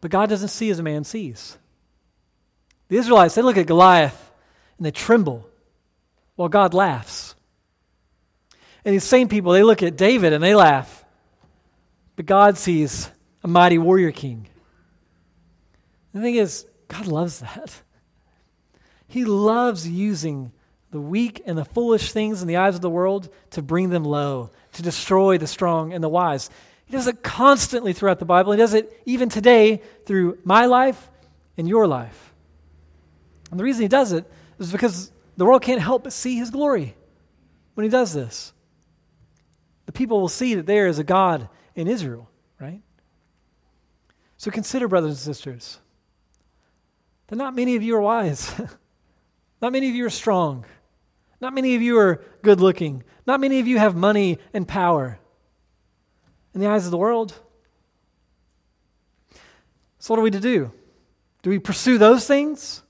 But 0.00 0.10
God 0.10 0.28
doesn't 0.28 0.48
see 0.48 0.68
as 0.70 0.78
a 0.78 0.82
man 0.82 1.04
sees. 1.04 1.56
The 2.88 2.96
Israelites, 2.96 3.34
they 3.34 3.42
look 3.42 3.56
at 3.56 3.66
Goliath 3.66 4.30
and 4.76 4.84
they 4.84 4.90
tremble 4.90 5.48
while 6.36 6.48
God 6.48 6.74
laughs. 6.74 7.34
And 8.84 8.92
these 8.92 9.04
same 9.04 9.28
people, 9.28 9.52
they 9.52 9.62
look 9.62 9.82
at 9.82 9.96
David 9.96 10.32
and 10.32 10.42
they 10.42 10.54
laugh. 10.54 11.04
But 12.16 12.26
God 12.26 12.58
sees 12.58 13.10
a 13.44 13.48
mighty 13.48 13.78
warrior 13.78 14.10
king. 14.10 14.48
The 16.14 16.20
thing 16.20 16.34
is, 16.36 16.66
God 16.88 17.06
loves 17.06 17.40
that. 17.40 17.82
He 19.06 19.24
loves 19.24 19.86
using 19.86 20.50
the 20.90 21.00
weak 21.00 21.42
and 21.44 21.58
the 21.58 21.64
foolish 21.64 22.12
things 22.12 22.40
in 22.40 22.48
the 22.48 22.56
eyes 22.56 22.74
of 22.74 22.80
the 22.80 22.90
world 22.90 23.28
to 23.50 23.62
bring 23.62 23.90
them 23.90 24.04
low, 24.04 24.50
to 24.72 24.82
destroy 24.82 25.38
the 25.38 25.46
strong 25.46 25.92
and 25.92 26.02
the 26.02 26.08
wise. 26.08 26.50
He 26.86 26.92
does 26.92 27.06
it 27.06 27.22
constantly 27.22 27.92
throughout 27.92 28.18
the 28.18 28.24
Bible. 28.24 28.52
He 28.52 28.58
does 28.58 28.74
it 28.74 29.00
even 29.04 29.28
today 29.28 29.82
through 30.06 30.38
my 30.44 30.66
life 30.66 31.10
and 31.56 31.68
your 31.68 31.86
life. 31.86 32.32
And 33.50 33.60
the 33.60 33.64
reason 33.64 33.82
he 33.82 33.88
does 33.88 34.12
it 34.12 34.24
is 34.58 34.72
because 34.72 35.12
the 35.36 35.44
world 35.44 35.62
can't 35.62 35.80
help 35.80 36.04
but 36.04 36.12
see 36.12 36.36
his 36.36 36.50
glory 36.50 36.96
when 37.74 37.84
he 37.84 37.90
does 37.90 38.12
this. 38.12 38.52
The 39.86 39.92
people 39.92 40.20
will 40.20 40.28
see 40.28 40.54
that 40.54 40.66
there 40.66 40.86
is 40.86 40.98
a 40.98 41.04
God 41.04 41.48
in 41.74 41.88
Israel? 41.88 42.30
So 44.44 44.50
consider, 44.50 44.88
brothers 44.88 45.12
and 45.12 45.34
sisters, 45.34 45.78
that 47.28 47.36
not 47.36 47.56
many 47.56 47.76
of 47.76 47.82
you 47.82 47.96
are 47.96 48.00
wise. 48.02 48.52
not 49.62 49.72
many 49.72 49.88
of 49.88 49.94
you 49.94 50.04
are 50.04 50.10
strong. 50.10 50.66
Not 51.40 51.54
many 51.54 51.74
of 51.76 51.80
you 51.80 51.96
are 51.96 52.22
good 52.42 52.60
looking. 52.60 53.04
Not 53.26 53.40
many 53.40 53.58
of 53.58 53.66
you 53.66 53.78
have 53.78 53.96
money 53.96 54.36
and 54.52 54.68
power 54.68 55.18
in 56.52 56.60
the 56.60 56.66
eyes 56.66 56.84
of 56.84 56.90
the 56.90 56.98
world. 56.98 57.32
So, 59.98 60.12
what 60.12 60.20
are 60.20 60.22
we 60.22 60.30
to 60.32 60.40
do? 60.40 60.72
Do 61.40 61.48
we 61.48 61.58
pursue 61.58 61.96
those 61.96 62.26
things? 62.26 62.82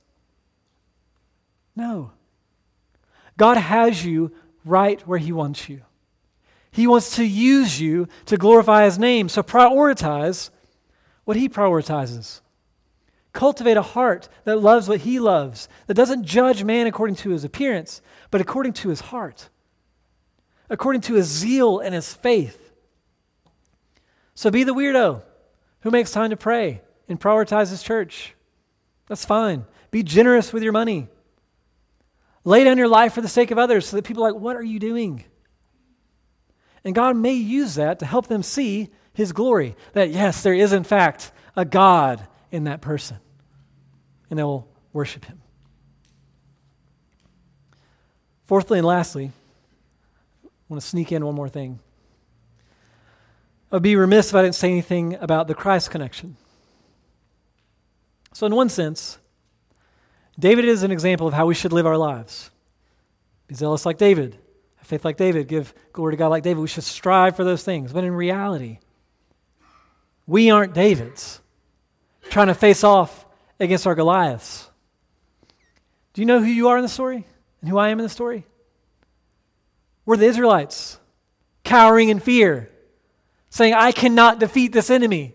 No. 1.76 2.10
God 3.36 3.58
has 3.58 4.04
you 4.04 4.32
right 4.64 5.00
where 5.06 5.20
He 5.20 5.30
wants 5.30 5.68
you. 5.68 5.82
He 6.72 6.88
wants 6.88 7.14
to 7.14 7.24
use 7.24 7.80
you 7.80 8.08
to 8.26 8.36
glorify 8.36 8.86
His 8.86 8.98
name. 8.98 9.28
So 9.28 9.44
prioritize 9.44 10.50
what 11.24 11.36
He 11.36 11.48
prioritizes. 11.48 12.40
Cultivate 13.34 13.76
a 13.76 13.82
heart 13.82 14.28
that 14.44 14.60
loves 14.60 14.88
what 14.88 15.00
he 15.00 15.18
loves, 15.18 15.68
that 15.88 15.94
doesn't 15.94 16.24
judge 16.24 16.62
man 16.62 16.86
according 16.86 17.16
to 17.16 17.30
his 17.30 17.42
appearance, 17.42 18.00
but 18.30 18.40
according 18.40 18.74
to 18.74 18.90
his 18.90 19.00
heart, 19.00 19.50
according 20.70 21.00
to 21.02 21.14
his 21.14 21.26
zeal 21.26 21.80
and 21.80 21.96
his 21.96 22.14
faith. 22.14 22.72
So 24.36 24.52
be 24.52 24.62
the 24.62 24.72
weirdo 24.72 25.22
who 25.80 25.90
makes 25.90 26.12
time 26.12 26.30
to 26.30 26.36
pray 26.36 26.80
and 27.08 27.20
prioritizes 27.20 27.82
church. 27.84 28.34
That's 29.08 29.24
fine. 29.24 29.64
Be 29.90 30.04
generous 30.04 30.52
with 30.52 30.62
your 30.62 30.72
money. 30.72 31.08
Lay 32.44 32.62
down 32.62 32.78
your 32.78 32.88
life 32.88 33.14
for 33.14 33.20
the 33.20 33.28
sake 33.28 33.50
of 33.50 33.58
others 33.58 33.88
so 33.88 33.96
that 33.96 34.04
people 34.04 34.24
are 34.24 34.32
like, 34.32 34.40
What 34.40 34.56
are 34.56 34.62
you 34.62 34.78
doing? 34.78 35.24
And 36.84 36.94
God 36.94 37.16
may 37.16 37.32
use 37.32 37.74
that 37.74 37.98
to 37.98 38.06
help 38.06 38.28
them 38.28 38.44
see 38.44 38.90
his 39.14 39.32
glory. 39.32 39.76
That, 39.94 40.10
yes, 40.10 40.42
there 40.42 40.54
is, 40.54 40.72
in 40.72 40.84
fact, 40.84 41.32
a 41.56 41.64
God 41.64 42.26
in 42.50 42.64
that 42.64 42.80
person 42.80 43.18
and 44.34 44.38
they'll 44.38 44.66
worship 44.92 45.24
him. 45.24 45.40
Fourthly 48.46 48.78
and 48.78 48.86
lastly, 48.86 49.30
I 50.44 50.48
want 50.68 50.82
to 50.82 50.86
sneak 50.86 51.12
in 51.12 51.24
one 51.24 51.34
more 51.34 51.48
thing. 51.48 51.78
I 53.70 53.76
would 53.76 53.82
be 53.82 53.96
remiss 53.96 54.30
if 54.30 54.34
I 54.34 54.42
didn't 54.42 54.56
say 54.56 54.70
anything 54.70 55.14
about 55.14 55.48
the 55.48 55.54
Christ 55.54 55.90
connection. 55.90 56.36
So, 58.32 58.46
in 58.46 58.54
one 58.54 58.68
sense, 58.68 59.18
David 60.38 60.64
is 60.64 60.82
an 60.82 60.90
example 60.90 61.28
of 61.28 61.34
how 61.34 61.46
we 61.46 61.54
should 61.54 61.72
live 61.72 61.86
our 61.86 61.96
lives. 61.96 62.50
Be 63.46 63.54
zealous 63.54 63.86
like 63.86 63.98
David, 63.98 64.36
have 64.76 64.86
faith 64.86 65.04
like 65.04 65.16
David, 65.16 65.48
give 65.48 65.72
glory 65.92 66.12
to 66.12 66.16
God 66.16 66.28
like 66.28 66.42
David. 66.42 66.60
We 66.60 66.66
should 66.66 66.82
strive 66.84 67.36
for 67.36 67.44
those 67.44 67.62
things. 67.62 67.92
But 67.92 68.04
in 68.04 68.14
reality, 68.14 68.80
we 70.26 70.50
aren't 70.50 70.74
Davids 70.74 71.40
trying 72.30 72.46
to 72.48 72.54
face 72.54 72.84
off 72.84 73.26
against 73.60 73.86
our 73.86 73.94
Goliaths. 73.94 74.70
Do 76.12 76.22
you 76.22 76.26
know 76.26 76.40
who 76.40 76.46
you 76.46 76.68
are 76.68 76.76
in 76.76 76.82
the 76.82 76.88
story 76.88 77.26
and 77.60 77.70
who 77.70 77.78
I 77.78 77.88
am 77.88 77.98
in 77.98 78.04
the 78.04 78.08
story? 78.08 78.46
We're 80.06 80.16
the 80.16 80.26
Israelites, 80.26 80.98
cowering 81.64 82.08
in 82.08 82.20
fear, 82.20 82.70
saying, 83.50 83.74
I 83.74 83.92
cannot 83.92 84.38
defeat 84.38 84.72
this 84.72 84.90
enemy. 84.90 85.34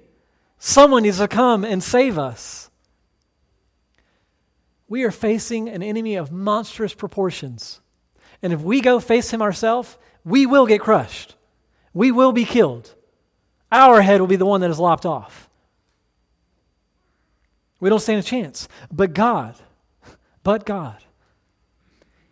Someone 0.58 1.04
needs 1.04 1.18
to 1.18 1.28
come 1.28 1.64
and 1.64 1.84
save 1.84 2.18
us. 2.18 2.70
We 4.88 5.04
are 5.04 5.12
facing 5.12 5.70
an 5.70 5.84
enemy 5.84 6.16
of 6.16 6.32
monstrous 6.32 6.94
proportions. 6.94 7.80
And 8.42 8.54
if 8.54 8.62
we 8.62 8.82
go 8.82 9.00
face 9.00 9.32
him 9.32 9.42
ourselves, 9.42 9.98
we 10.24 10.46
will 10.46 10.66
get 10.66 10.82
crushed. 10.82 11.36
We 11.94 12.12
will 12.12 12.32
be 12.32 12.46
killed. 12.46 12.94
Our 13.72 14.02
head 14.02 14.20
will 14.20 14.28
be 14.28 14.36
the 14.36 14.46
one 14.46 14.62
that 14.62 14.70
is 14.70 14.80
lopped 14.80 15.06
off. 15.06 15.50
We 17.80 17.90
don't 17.90 18.00
stand 18.00 18.20
a 18.20 18.24
chance. 18.24 18.68
But 18.92 19.14
God, 19.14 19.56
but 20.44 20.66
God, 20.66 20.98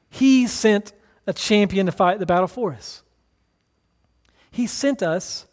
He 0.10 0.48
sent 0.48 0.94
a 1.26 1.34
champion 1.34 1.86
to 1.86 1.92
fight 1.92 2.20
the 2.20 2.26
battle 2.26 2.48
for 2.48 2.74
us. 2.74 3.04
He 4.52 4.68
sent 4.68 5.04
us 5.04 5.46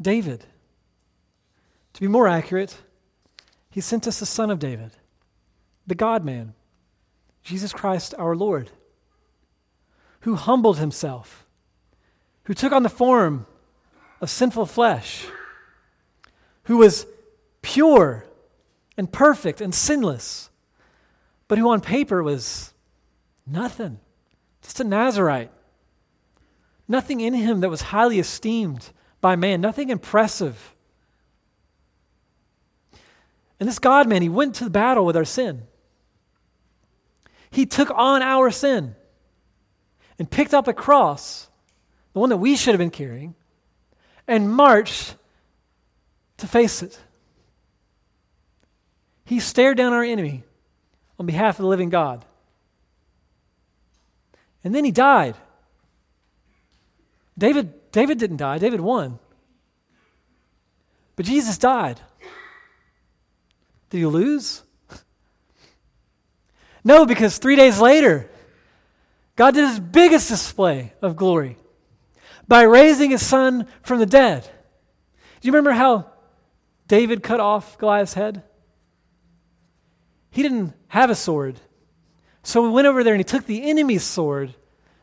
David. 0.00 0.44
To 1.94 2.00
be 2.00 2.08
more 2.08 2.28
accurate, 2.28 2.76
He 3.70 3.80
sent 3.80 4.06
us 4.06 4.20
the 4.20 4.26
Son 4.26 4.50
of 4.50 4.58
David, 4.58 4.92
the 5.86 5.94
God 5.94 6.24
man, 6.24 6.54
Jesus 7.42 7.72
Christ 7.72 8.14
our 8.18 8.36
Lord, 8.36 8.70
who 10.20 10.36
humbled 10.36 10.78
Himself, 10.78 11.46
who 12.44 12.54
took 12.54 12.72
on 12.72 12.82
the 12.82 12.88
form 12.88 13.46
of 14.20 14.30
sinful 14.30 14.66
flesh, 14.66 15.26
who 16.64 16.76
was 16.76 17.06
pure 17.62 18.24
and 18.96 19.10
perfect 19.10 19.60
and 19.60 19.74
sinless, 19.74 20.50
but 21.48 21.58
who 21.58 21.70
on 21.70 21.80
paper 21.80 22.22
was 22.22 22.72
nothing, 23.46 23.98
just 24.62 24.80
a 24.80 24.84
Nazarite. 24.84 25.50
Nothing 26.86 27.20
in 27.20 27.34
him 27.34 27.60
that 27.60 27.70
was 27.70 27.82
highly 27.82 28.18
esteemed 28.18 28.90
by 29.20 29.36
man, 29.36 29.60
nothing 29.60 29.90
impressive. 29.90 30.74
And 33.58 33.68
this 33.68 33.78
God 33.78 34.08
man, 34.08 34.22
he 34.22 34.28
went 34.28 34.54
to 34.56 34.64
the 34.64 34.70
battle 34.70 35.04
with 35.04 35.16
our 35.16 35.24
sin. 35.24 35.62
He 37.50 37.66
took 37.66 37.90
on 37.90 38.22
our 38.22 38.50
sin 38.50 38.96
and 40.18 40.30
picked 40.30 40.54
up 40.54 40.68
a 40.68 40.72
cross, 40.72 41.48
the 42.12 42.20
one 42.20 42.30
that 42.30 42.36
we 42.36 42.56
should 42.56 42.74
have 42.74 42.78
been 42.78 42.90
carrying, 42.90 43.34
and 44.30 44.48
marched 44.48 45.16
to 46.38 46.46
face 46.46 46.82
it. 46.82 46.98
He 49.24 49.40
stared 49.40 49.76
down 49.76 49.92
our 49.92 50.04
enemy 50.04 50.44
on 51.18 51.26
behalf 51.26 51.58
of 51.58 51.64
the 51.64 51.68
living 51.68 51.90
God. 51.90 52.24
And 54.62 54.72
then 54.72 54.84
he 54.84 54.92
died. 54.92 55.34
David, 57.36 57.90
David 57.90 58.18
didn't 58.18 58.36
die, 58.36 58.58
David 58.58 58.80
won. 58.80 59.18
But 61.16 61.26
Jesus 61.26 61.58
died. 61.58 62.00
Did 63.90 63.98
he 63.98 64.06
lose? 64.06 64.62
No, 66.82 67.04
because 67.04 67.36
three 67.36 67.56
days 67.56 67.78
later, 67.78 68.30
God 69.36 69.52
did 69.52 69.68
his 69.68 69.78
biggest 69.78 70.30
display 70.30 70.94
of 71.02 71.14
glory 71.14 71.58
by 72.50 72.62
raising 72.62 73.12
his 73.12 73.24
son 73.24 73.66
from 73.80 74.00
the 74.00 74.06
dead. 74.06 74.42
Do 74.42 75.46
you 75.46 75.52
remember 75.52 75.70
how 75.70 76.10
David 76.86 77.22
cut 77.22 77.40
off 77.40 77.78
Goliath's 77.78 78.12
head? 78.12 78.42
he 80.30 80.42
didn't 80.42 80.74
have 80.88 81.10
a 81.10 81.14
sword. 81.14 81.60
So 82.42 82.64
he 82.64 82.70
went 82.70 82.86
over 82.86 83.04
there 83.04 83.14
and 83.14 83.20
he 83.20 83.24
took 83.24 83.46
the 83.46 83.68
enemy's 83.68 84.04
sword, 84.04 84.54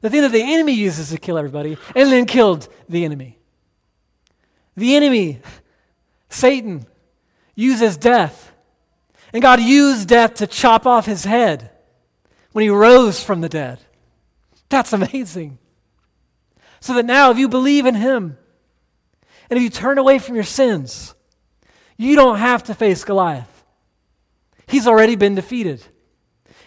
the 0.01 0.09
thing 0.09 0.21
that 0.21 0.31
the 0.31 0.41
enemy 0.41 0.73
uses 0.73 1.09
to 1.09 1.17
kill 1.17 1.37
everybody, 1.37 1.77
and 1.95 2.11
then 2.11 2.25
killed 2.25 2.67
the 2.89 3.05
enemy. 3.05 3.37
The 4.75 4.95
enemy, 4.95 5.41
Satan, 6.29 6.85
uses 7.55 7.97
death. 7.97 8.51
And 9.33 9.41
God 9.41 9.59
used 9.59 10.07
death 10.07 10.35
to 10.35 10.47
chop 10.47 10.85
off 10.85 11.05
his 11.05 11.25
head 11.25 11.71
when 12.53 12.63
he 12.63 12.69
rose 12.69 13.23
from 13.23 13.41
the 13.41 13.49
dead. 13.49 13.79
That's 14.69 14.93
amazing. 14.93 15.59
So 16.79 16.93
that 16.93 17.05
now, 17.05 17.31
if 17.31 17.37
you 17.37 17.47
believe 17.47 17.85
in 17.85 17.95
him, 17.95 18.37
and 19.49 19.57
if 19.57 19.63
you 19.63 19.69
turn 19.69 19.97
away 19.97 20.19
from 20.19 20.35
your 20.35 20.43
sins, 20.43 21.13
you 21.97 22.15
don't 22.15 22.37
have 22.37 22.63
to 22.65 22.75
face 22.75 23.03
Goliath. 23.03 23.65
He's 24.67 24.87
already 24.87 25.15
been 25.15 25.35
defeated. 25.35 25.83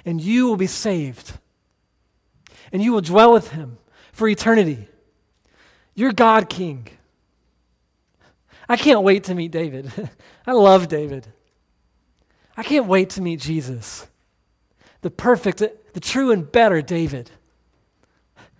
And 0.04 0.20
you 0.20 0.46
will 0.46 0.56
be 0.56 0.66
saved. 0.66 1.38
And 2.72 2.82
you 2.82 2.92
will 2.92 3.02
dwell 3.02 3.32
with 3.32 3.50
him 3.50 3.78
for 4.12 4.28
eternity. 4.28 4.88
You're 5.94 6.12
God 6.12 6.48
King. 6.48 6.88
I 8.68 8.76
can't 8.76 9.02
wait 9.02 9.24
to 9.24 9.34
meet 9.34 9.50
David. 9.50 9.90
I 10.46 10.52
love 10.52 10.88
David. 10.88 11.26
I 12.56 12.62
can't 12.62 12.86
wait 12.86 13.10
to 13.10 13.22
meet 13.22 13.40
Jesus, 13.40 14.06
the 15.00 15.10
perfect, 15.10 15.58
the 15.58 16.00
true 16.00 16.30
and 16.30 16.50
better 16.50 16.82
David. 16.82 17.30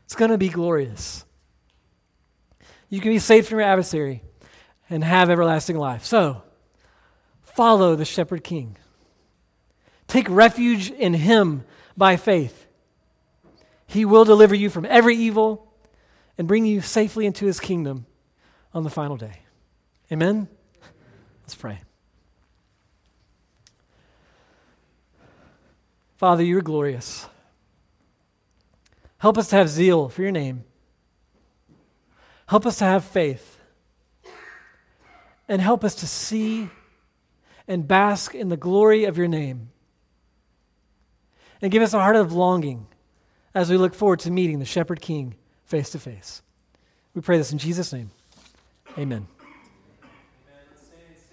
It's 0.05 0.14
going 0.14 0.30
to 0.30 0.38
be 0.38 0.48
glorious. 0.48 1.24
You 2.91 3.01
can 3.01 3.12
be 3.12 3.20
saved 3.20 3.49
from 3.49 3.61
your 3.61 3.68
adversary 3.68 4.22
and 4.91 5.03
have 5.03 5.30
everlasting 5.30 5.78
life. 5.78 6.05
So, 6.05 6.43
follow 7.43 7.95
the 7.95 8.05
shepherd 8.05 8.45
king. 8.45 8.76
Take 10.09 10.28
refuge 10.28 10.91
in 10.91 11.14
Him 11.14 11.64
by 11.97 12.16
faith. 12.16 12.66
He 13.86 14.05
will 14.05 14.24
deliver 14.24 14.55
you 14.55 14.68
from 14.68 14.84
every 14.84 15.16
evil 15.16 15.72
and 16.36 16.49
bring 16.49 16.66
you 16.66 16.80
safely 16.80 17.26
into 17.26 17.47
His 17.47 17.61
kingdom 17.61 18.07
on 18.74 18.82
the 18.82 18.91
final 18.91 19.16
day. 19.16 19.43
Amen? 20.11 20.49
Let's 21.43 21.55
pray. 21.55 21.80
Father, 26.16 26.43
you're 26.43 26.61
glorious. 26.61 27.26
Help 29.18 29.38
us 29.38 29.49
to 29.49 29.57
have 29.57 29.68
zeal 29.68 30.09
for 30.09 30.22
your 30.22 30.32
name. 30.32 30.64
Help 32.51 32.66
us 32.66 32.78
to 32.78 32.84
have 32.84 33.05
faith. 33.05 33.61
And 35.46 35.62
help 35.62 35.84
us 35.84 35.94
to 35.96 36.07
see 36.09 36.68
and 37.68 37.86
bask 37.86 38.34
in 38.34 38.48
the 38.48 38.57
glory 38.57 39.05
of 39.05 39.16
your 39.16 39.28
name 39.28 39.70
and 41.62 41.70
give 41.70 41.80
us 41.80 41.94
a 41.94 42.01
heart 42.01 42.16
of 42.16 42.32
longing 42.32 42.88
as 43.55 43.70
we 43.70 43.76
look 43.76 43.94
forward 43.94 44.18
to 44.20 44.32
meeting 44.32 44.59
the 44.59 44.64
Shepherd 44.64 45.01
King 45.01 45.36
face 45.64 45.90
to 45.90 46.01
face. 46.01 46.42
We 47.14 47.20
pray 47.20 47.38
this 47.38 47.53
in 47.53 47.59
Jesus' 47.59 47.92
name. 47.92 48.11
Amen. 48.98 49.28